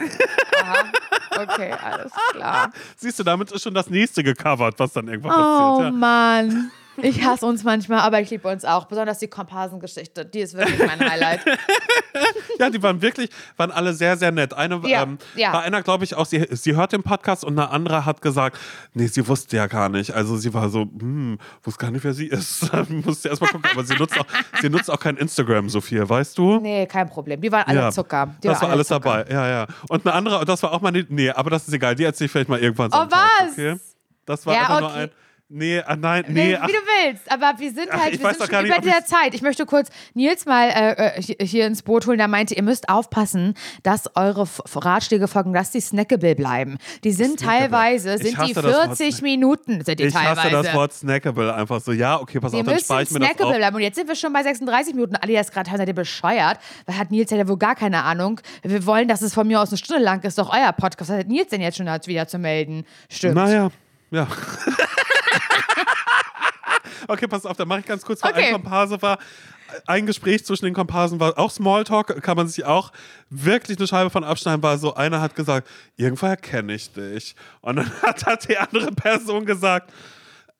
Aha. 0.63 0.85
Okay, 1.43 1.73
alles 1.85 2.13
klar. 2.31 2.71
Siehst 2.97 3.19
du, 3.19 3.23
damit 3.25 3.53
ist 3.53 3.63
schon 3.63 3.75
das 3.75 3.91
nächste 3.91 4.23
gecovert, 4.23 4.75
was 4.79 4.93
dann 4.93 5.09
irgendwann 5.09 5.33
Oh 5.33 5.77
passiert. 5.79 5.95
Mann. 5.95 6.71
Ich 7.03 7.23
hasse 7.25 7.45
uns 7.45 7.63
manchmal, 7.63 7.99
aber 8.01 8.21
ich 8.23 8.31
liebe 8.31 8.49
uns 8.49 8.65
auch. 8.65 8.87
Besonders 8.87 9.19
die 9.19 9.29
Komparsengeschichte. 9.29 10.25
Die 10.25 10.41
ist 10.41 10.55
wirklich 10.57 10.79
mein 10.79 10.99
Highlight. 10.99 11.41
Ja. 12.61 12.71
die 12.71 12.83
waren 12.83 13.03
wirklich, 13.03 13.31
waren 13.57 13.71
alle 13.71 13.93
sehr, 13.95 14.17
sehr 14.17 14.33
nett. 14.33 14.55
Eine, 14.55 14.81
Ja, 14.87 15.03
ähm, 15.03 15.19
ja. 15.35 15.53
Bei 15.53 15.61
einer, 15.61 15.83
glaube 15.83 16.05
ich, 16.05 16.15
auch, 16.15 16.27
sie, 16.27 16.47
sie 16.51 16.75
hört 16.77 16.93
den 16.93 17.03
Podcast 17.03 17.45
und 17.45 17.59
eine 17.59 17.71
andere 17.71 18.05
hat 18.05 18.23
gesagt, 18.23 18.59
nee, 18.95 19.07
sie 19.07 19.27
wusste 19.29 19.57
ja 19.57 19.67
gar 19.67 19.89
nicht. 19.89 20.13
Also 20.13 20.37
sie 20.37 20.53
war 20.55 20.69
so, 20.69 20.83
hm, 20.83 21.39
wusste 21.63 21.85
gar 21.85 21.91
nicht, 21.91 22.05
wer 22.05 22.15
sie 22.15 22.27
ist. 22.27 22.71
Musste 22.89 23.29
erst 23.29 23.41
mal 23.43 23.49
gucken. 23.49 23.71
Aber 23.73 23.85
sie 23.85 23.95
nutzt, 23.97 24.19
auch, 24.19 24.27
sie 24.61 24.69
nutzt 24.71 24.91
auch 24.91 25.01
kein 25.01 25.17
Instagram 25.17 25.69
so 25.69 25.81
viel, 25.81 26.09
weißt 26.09 26.37
du? 26.39 26.59
Nee, 26.61 26.87
kein 26.87 27.09
Problem. 27.09 27.41
Die 27.41 27.51
waren 27.53 27.65
alle 27.67 27.81
Ja, 27.81 27.91
Zucker. 27.91 28.35
Die 28.43 28.49
das 28.49 28.57
war 28.61 28.65
alle 28.69 28.73
alles 28.75 28.89
Zucker. 28.89 29.01
dabei, 29.01 29.31
ja, 29.33 29.49
ja. 29.49 29.67
Und 29.89 30.07
eine 30.07 30.15
andere, 30.15 30.45
das 30.45 30.63
war 30.63 30.73
auch 30.73 30.81
mal, 30.81 30.93
nee, 31.09 31.31
aber 31.31 31.51
das 31.51 31.67
ist 31.69 31.75
egal, 31.75 31.95
die 31.95 32.05
erzähle 32.05 32.27
ich 32.27 32.33
vielleicht 32.33 32.49
mal 32.49 32.59
irgendwann 32.61 32.91
Oh, 32.93 32.99
Sonntag, 32.99 33.19
was? 33.41 33.53
Okay? 33.53 33.77
Das 34.25 34.47
war 34.47 34.55
Ja, 34.55 34.61
einfach 34.63 34.81
nur 34.81 34.91
okay. 34.91 34.99
ein, 35.05 35.11
nee, 35.49 35.81
ah, 35.81 35.97
nein, 35.97 36.25
Nee, 36.29 36.33
nee, 36.33 36.53
wie 36.67 36.73
du 36.73 36.79
willst, 37.13 37.31
aber 37.31 37.55
wir 37.59 37.71
sind 37.73 37.89
Ach, 37.91 38.03
halt, 38.03 38.15
ich 38.15 38.21
wir 38.23 38.35
sind 38.35 38.51
schon 38.53 38.63
nicht, 38.65 38.77
über 38.77 38.87
ich- 38.87 38.93
der 38.93 39.05
Zeit. 39.05 39.35
Ich 39.35 39.43
möchte 39.43 39.65
kurz 39.67 39.89
Nils 40.15 40.45
mal 40.45 40.69
äh, 40.69 41.19
äh, 41.19 41.47
hier- 41.47 41.67
ins 41.67 41.83
Boot 41.83 42.07
holen. 42.07 42.19
Der 42.19 42.29
meinte, 42.29 42.55
ihr 42.55 42.63
müsst 42.63 42.89
aufpassen, 42.89 43.55
dass 43.83 44.11
eure 44.17 44.43
F 44.43 44.61
Ratschläge 44.75 45.29
folgen, 45.29 45.53
dass 45.53 45.71
die 45.71 45.81
snackable 45.81 46.35
bleiben. 46.35 46.79
Die 47.05 47.13
sind 47.13 47.39
Snackable. 47.39 47.61
teilweise, 47.71 48.15
Ich 48.15 48.23
sind 48.23 48.33
die 48.33 48.37
hasse 48.37 48.55
das 48.55 48.65
Wort 48.65 48.75
40 48.97 49.15
snack- 49.15 49.23
Minuten, 49.23 49.85
sind 49.85 50.01
die 50.01 50.05
ich 50.05 50.15
hasse 50.15 50.41
teilweise. 50.41 50.63
das 50.65 50.75
Wort 50.75 50.93
snackable 50.93 51.55
einfach 51.55 51.81
so. 51.81 51.93
Ja, 51.93 52.21
okay, 52.21 52.41
pass 52.41 52.53
auf, 52.53 52.63
dann 52.65 52.79
spare 52.79 53.03
ich 53.05 53.11
mir 53.11 53.21
das 53.21 53.29
snackable 53.29 53.53
auf. 53.53 53.57
bleiben. 53.59 53.77
Und 53.77 53.83
jetzt 53.83 53.95
sind 53.97 54.09
wir 54.09 54.17
schon 54.17 54.33
bei 54.33 54.43
36 54.43 54.95
Minuten. 54.95 55.17
Alle, 55.17 55.29
die 55.33 55.35
das 55.39 55.51
gerade 55.53 55.71
hören, 55.71 55.79
seid 55.79 55.89
ihr 55.89 55.95
bescheuert. 55.95 56.59
Weil 56.87 56.99
hat 56.99 57.11
Nils 57.11 57.31
ja 57.31 57.47
wohl 57.49 57.57
gar 57.59 57.75
keine 57.75 58.03
Ahnung. 58.03 58.41
Wir 58.63 58.85
wollen, 58.87 59.09
dass 59.09 59.23
es 59.23 59.33
von 59.35 59.47
mir 59.47 59.61
aus 59.61 59.69
eine 59.71 59.79
Stunde 59.79 60.03
lang 60.03 60.23
ist. 60.25 60.39
Doch 60.39 60.53
euer 60.53 60.73
Podcast. 60.73 61.11
Was 61.11 61.19
hat 61.19 61.29
Nils 61.29 61.49
denn 61.49 61.61
jetzt 61.61 61.77
schon 61.77 61.87
wieder 61.87 62.27
zu 62.29 62.39
melden? 62.39 62.85
Stimmt. 63.09 63.35
Naja, 63.37 63.71
ja. 64.11 64.27
okay, 67.09 67.27
pass 67.27 67.45
auf, 67.47 67.57
dann 67.57 67.69
mache 67.69 67.81
ich 67.81 67.87
ganz 67.87 68.05
kurz, 68.05 68.23
weil 68.23 68.33
Okay. 68.33 68.47
ein 68.47 68.53
Komparse 68.53 69.01
war. 69.03 69.19
Ein 69.87 70.07
Gespräch 70.07 70.45
zwischen 70.47 70.65
den 70.67 70.75
Komparsen 70.75 71.19
war 71.19 71.37
auch 71.39 71.51
Smalltalk, 71.51 72.23
kann 72.23 72.37
man 72.37 72.47
sich 72.47 72.65
auch 72.65 72.93
wirklich 73.31 73.77
eine 73.79 73.89
Scheibe 73.89 74.11
von 74.11 74.23
abschneiden, 74.23 74.63
war 74.63 74.79
so, 74.79 74.95
einer 74.95 75.21
hat 75.21 75.35
gesagt, 75.35 75.69
irgendwoher 75.97 76.37
kenne 76.37 76.73
ich 76.75 76.93
dich. 76.93 77.35
Und 77.63 77.77
dann 77.77 77.91
hat, 78.03 78.25
hat 78.27 78.49
die 78.49 78.57
andere 78.57 78.93
Person 78.93 79.45
gesagt, 79.45 79.93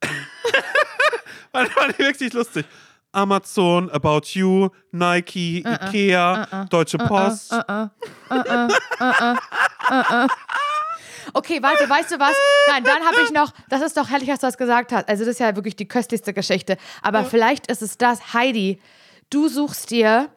war, 1.53 1.63
war 1.77 1.99
wirklich 1.99 2.33
lustig. 2.33 2.67
Amazon, 3.13 3.89
About 3.91 4.23
You, 4.33 4.69
Nike, 4.91 5.65
Ikea, 5.65 6.67
Deutsche 6.69 6.99
Post. 6.99 7.55
Okay, 11.33 11.63
warte, 11.63 11.89
weißt 11.89 12.13
du 12.13 12.19
was? 12.19 12.35
Nein, 12.69 12.85
dann 12.85 13.03
habe 13.05 13.17
ich 13.25 13.33
noch, 13.33 13.53
das 13.69 13.83
ist 13.83 13.97
doch 13.97 14.09
herrlich, 14.09 14.29
dass 14.29 14.41
du 14.41 14.47
das 14.47 14.59
gesagt 14.59 14.93
hast. 14.93 15.09
Also, 15.09 15.25
das 15.25 15.33
ist 15.35 15.41
ja 15.41 15.55
wirklich 15.57 15.77
die 15.77 15.89
köstlichste 15.89 16.33
Geschichte. 16.33 16.77
Aber 17.03 17.25
vielleicht 17.25 17.67
ist 17.71 17.83
es 17.83 17.99
das, 17.99 18.33
Heidi, 18.33 18.81
du 19.31 19.49
suchst 19.49 19.91
dir, 19.91 20.29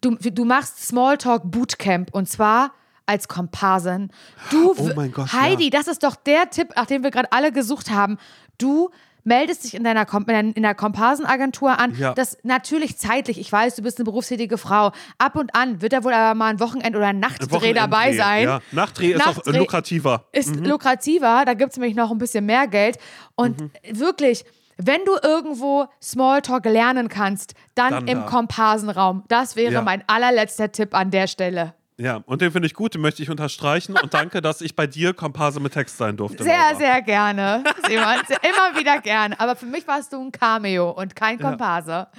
du, 0.00 0.16
du 0.16 0.44
machst 0.44 0.86
Smalltalk 0.86 1.42
Bootcamp 1.44 2.14
und 2.14 2.28
zwar 2.28 2.72
als 3.06 3.28
Komparsin. 3.28 4.10
Du, 4.50 4.74
Oh 4.76 4.90
mein 4.94 5.12
Gott, 5.12 5.32
Heidi, 5.32 5.64
ja. 5.64 5.70
das 5.70 5.88
ist 5.88 6.02
doch 6.02 6.16
der 6.16 6.50
Tipp, 6.50 6.68
nach 6.76 6.86
dem 6.86 7.02
wir 7.02 7.10
gerade 7.10 7.32
alle 7.32 7.52
gesucht 7.52 7.90
haben. 7.90 8.18
Du 8.58 8.90
meldest 9.24 9.64
dich 9.64 9.74
in 9.74 9.84
deiner, 9.84 10.04
Kom 10.06 10.24
in 10.26 10.62
der 10.62 10.74
Komparsenagentur 10.74 11.78
an. 11.78 11.94
Ja. 11.96 12.14
Das 12.14 12.38
natürlich 12.42 12.98
zeitlich, 12.98 13.38
ich 13.38 13.50
weiß, 13.50 13.76
du 13.76 13.82
bist 13.82 13.98
eine 13.98 14.04
berufstätige 14.04 14.58
Frau. 14.58 14.92
Ab 15.18 15.36
und 15.36 15.54
an 15.54 15.80
wird 15.82 15.92
da 15.92 16.04
wohl 16.04 16.12
aber 16.12 16.34
mal 16.34 16.48
ein 16.50 16.60
Wochenend 16.60 16.96
oder 16.96 17.08
ein 17.08 17.20
Nachtdreh 17.20 17.72
dabei 17.72 17.96
Wochenenddreh, 18.12 18.16
sein. 18.16 18.44
Ja. 18.44 18.60
Nachtdreh 18.72 19.12
ist 19.12 19.20
auch 19.22 19.36
Nachtdreh 19.36 19.58
lukrativer. 19.58 20.24
Ist 20.32 20.56
lukrativer, 20.56 21.44
da 21.46 21.54
gibt 21.54 21.72
es 21.72 21.76
nämlich 21.78 21.94
noch 21.96 22.10
ein 22.10 22.18
bisschen 22.18 22.46
mehr 22.46 22.66
Geld. 22.66 22.98
Und 23.34 23.60
Mhm. 23.60 23.70
wirklich, 23.92 24.44
wenn 24.78 25.04
du 25.04 25.12
irgendwo 25.22 25.86
Smalltalk 26.02 26.64
lernen 26.64 27.08
kannst, 27.08 27.54
dann, 27.74 27.90
Dann 27.90 28.08
im 28.08 28.18
da. 28.20 28.26
Komparsenraum. 28.26 29.24
Das 29.28 29.54
wäre 29.56 29.74
Ja. 29.74 29.82
mein 29.82 30.02
allerletzter 30.08 30.72
Tipp 30.72 30.94
an 30.94 31.10
der 31.10 31.26
Stelle. 31.26 31.74
Ja, 32.02 32.20
und 32.26 32.40
den 32.42 32.50
finde 32.50 32.66
ich 32.66 32.74
gut, 32.74 32.94
den 32.94 33.00
möchte 33.00 33.22
ich 33.22 33.30
unterstreichen 33.30 33.94
und 33.96 34.12
danke, 34.12 34.40
dass 34.42 34.60
ich 34.60 34.74
bei 34.74 34.88
dir 34.88 35.14
Komparse 35.14 35.60
mit 35.60 35.72
Text 35.74 35.98
sein 35.98 36.16
durfte. 36.16 36.42
Sehr, 36.42 36.56
Laura. 36.56 36.74
sehr 36.74 37.02
gerne. 37.02 37.62
Simon. 37.86 38.04
Immer 38.42 38.80
wieder 38.80 38.98
gerne. 39.00 39.38
Aber 39.38 39.54
für 39.54 39.66
mich 39.66 39.86
warst 39.86 40.12
du 40.12 40.20
ein 40.20 40.32
Cameo 40.32 40.90
und 40.90 41.14
kein 41.14 41.38
Komparse. 41.38 42.08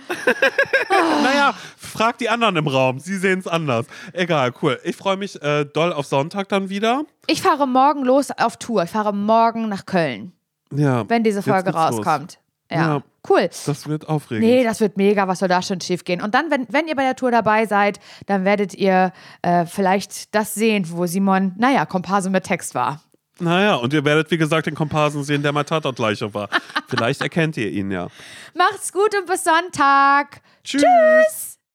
Naja, 1.24 1.54
frag 1.78 2.18
die 2.18 2.30
anderen 2.30 2.56
im 2.56 2.68
Raum, 2.68 3.00
sie 3.00 3.18
sehen 3.18 3.40
es 3.40 3.48
anders. 3.48 3.86
Egal, 4.14 4.54
cool. 4.62 4.80
Ich 4.84 4.96
freue 4.96 5.18
mich 5.18 5.42
äh, 5.42 5.66
doll 5.66 5.92
auf 5.94 6.06
Sonntag 6.06 6.50
dann 6.50 6.70
wieder. 6.70 7.04
Ich 7.28 7.42
fahre 7.42 7.68
morgen 7.68 8.04
los 8.04 8.30
auf 8.32 8.58
Tour. 8.58 8.84
Ich 8.84 8.90
fahre 8.92 9.14
morgen 9.14 9.70
nach 9.70 9.86
Köln, 9.86 10.34
Ja. 10.72 11.08
wenn 11.10 11.24
diese 11.24 11.42
Folge 11.42 11.72
geht's 11.72 11.76
los. 11.76 11.98
rauskommt. 11.98 12.40
Ja. 12.72 12.78
Ja. 12.78 13.04
Cool. 13.28 13.50
Das 13.66 13.88
wird 13.88 14.10
aufregend. 14.10 14.46
Nee, 14.46 14.64
das 14.64 14.82
wird 14.82 14.98
mega, 14.98 15.28
was 15.28 15.40
soll 15.40 15.48
da 15.48 15.62
schon 15.62 15.80
schief 15.80 16.04
gehen? 16.04 16.22
Und 16.22 16.36
dann, 16.36 16.52
wenn, 16.52 16.68
wenn 16.70 16.88
ihr 16.88 16.96
bei 16.96 17.04
der 17.04 17.16
Tour 17.16 17.32
dabei 17.32 17.66
seid, 17.66 18.00
dann 18.26 18.44
werdet 18.44 18.74
ihr 18.74 19.14
äh, 19.42 19.66
vielleicht 19.66 20.36
das 20.36 20.54
sehen, 20.54 20.86
wo 20.90 21.06
Simon, 21.06 21.54
naja, 21.58 21.86
Komparse 21.86 22.30
mit 22.30 22.44
Text 22.44 22.76
war. 22.76 23.02
Naja, 23.40 23.76
und 23.76 23.94
ihr 23.94 24.06
werdet, 24.06 24.30
wie 24.30 24.38
gesagt, 24.38 24.68
den 24.68 24.76
Komparsen 24.76 25.24
sehen, 25.24 25.42
der 25.42 25.52
mal 25.52 25.64
Tatort-Gleiche 25.64 26.34
war. 26.34 26.50
Vielleicht 26.88 27.22
erkennt 27.22 27.58
ihr 27.58 27.72
ihn 27.72 27.90
ja. 27.90 28.08
Macht's 28.54 28.94
gut 28.94 29.16
und 29.18 29.26
bis 29.26 29.44
Sonntag. 29.44 30.42
Tschüss. 30.64 30.84
Tschüss. 30.84 31.53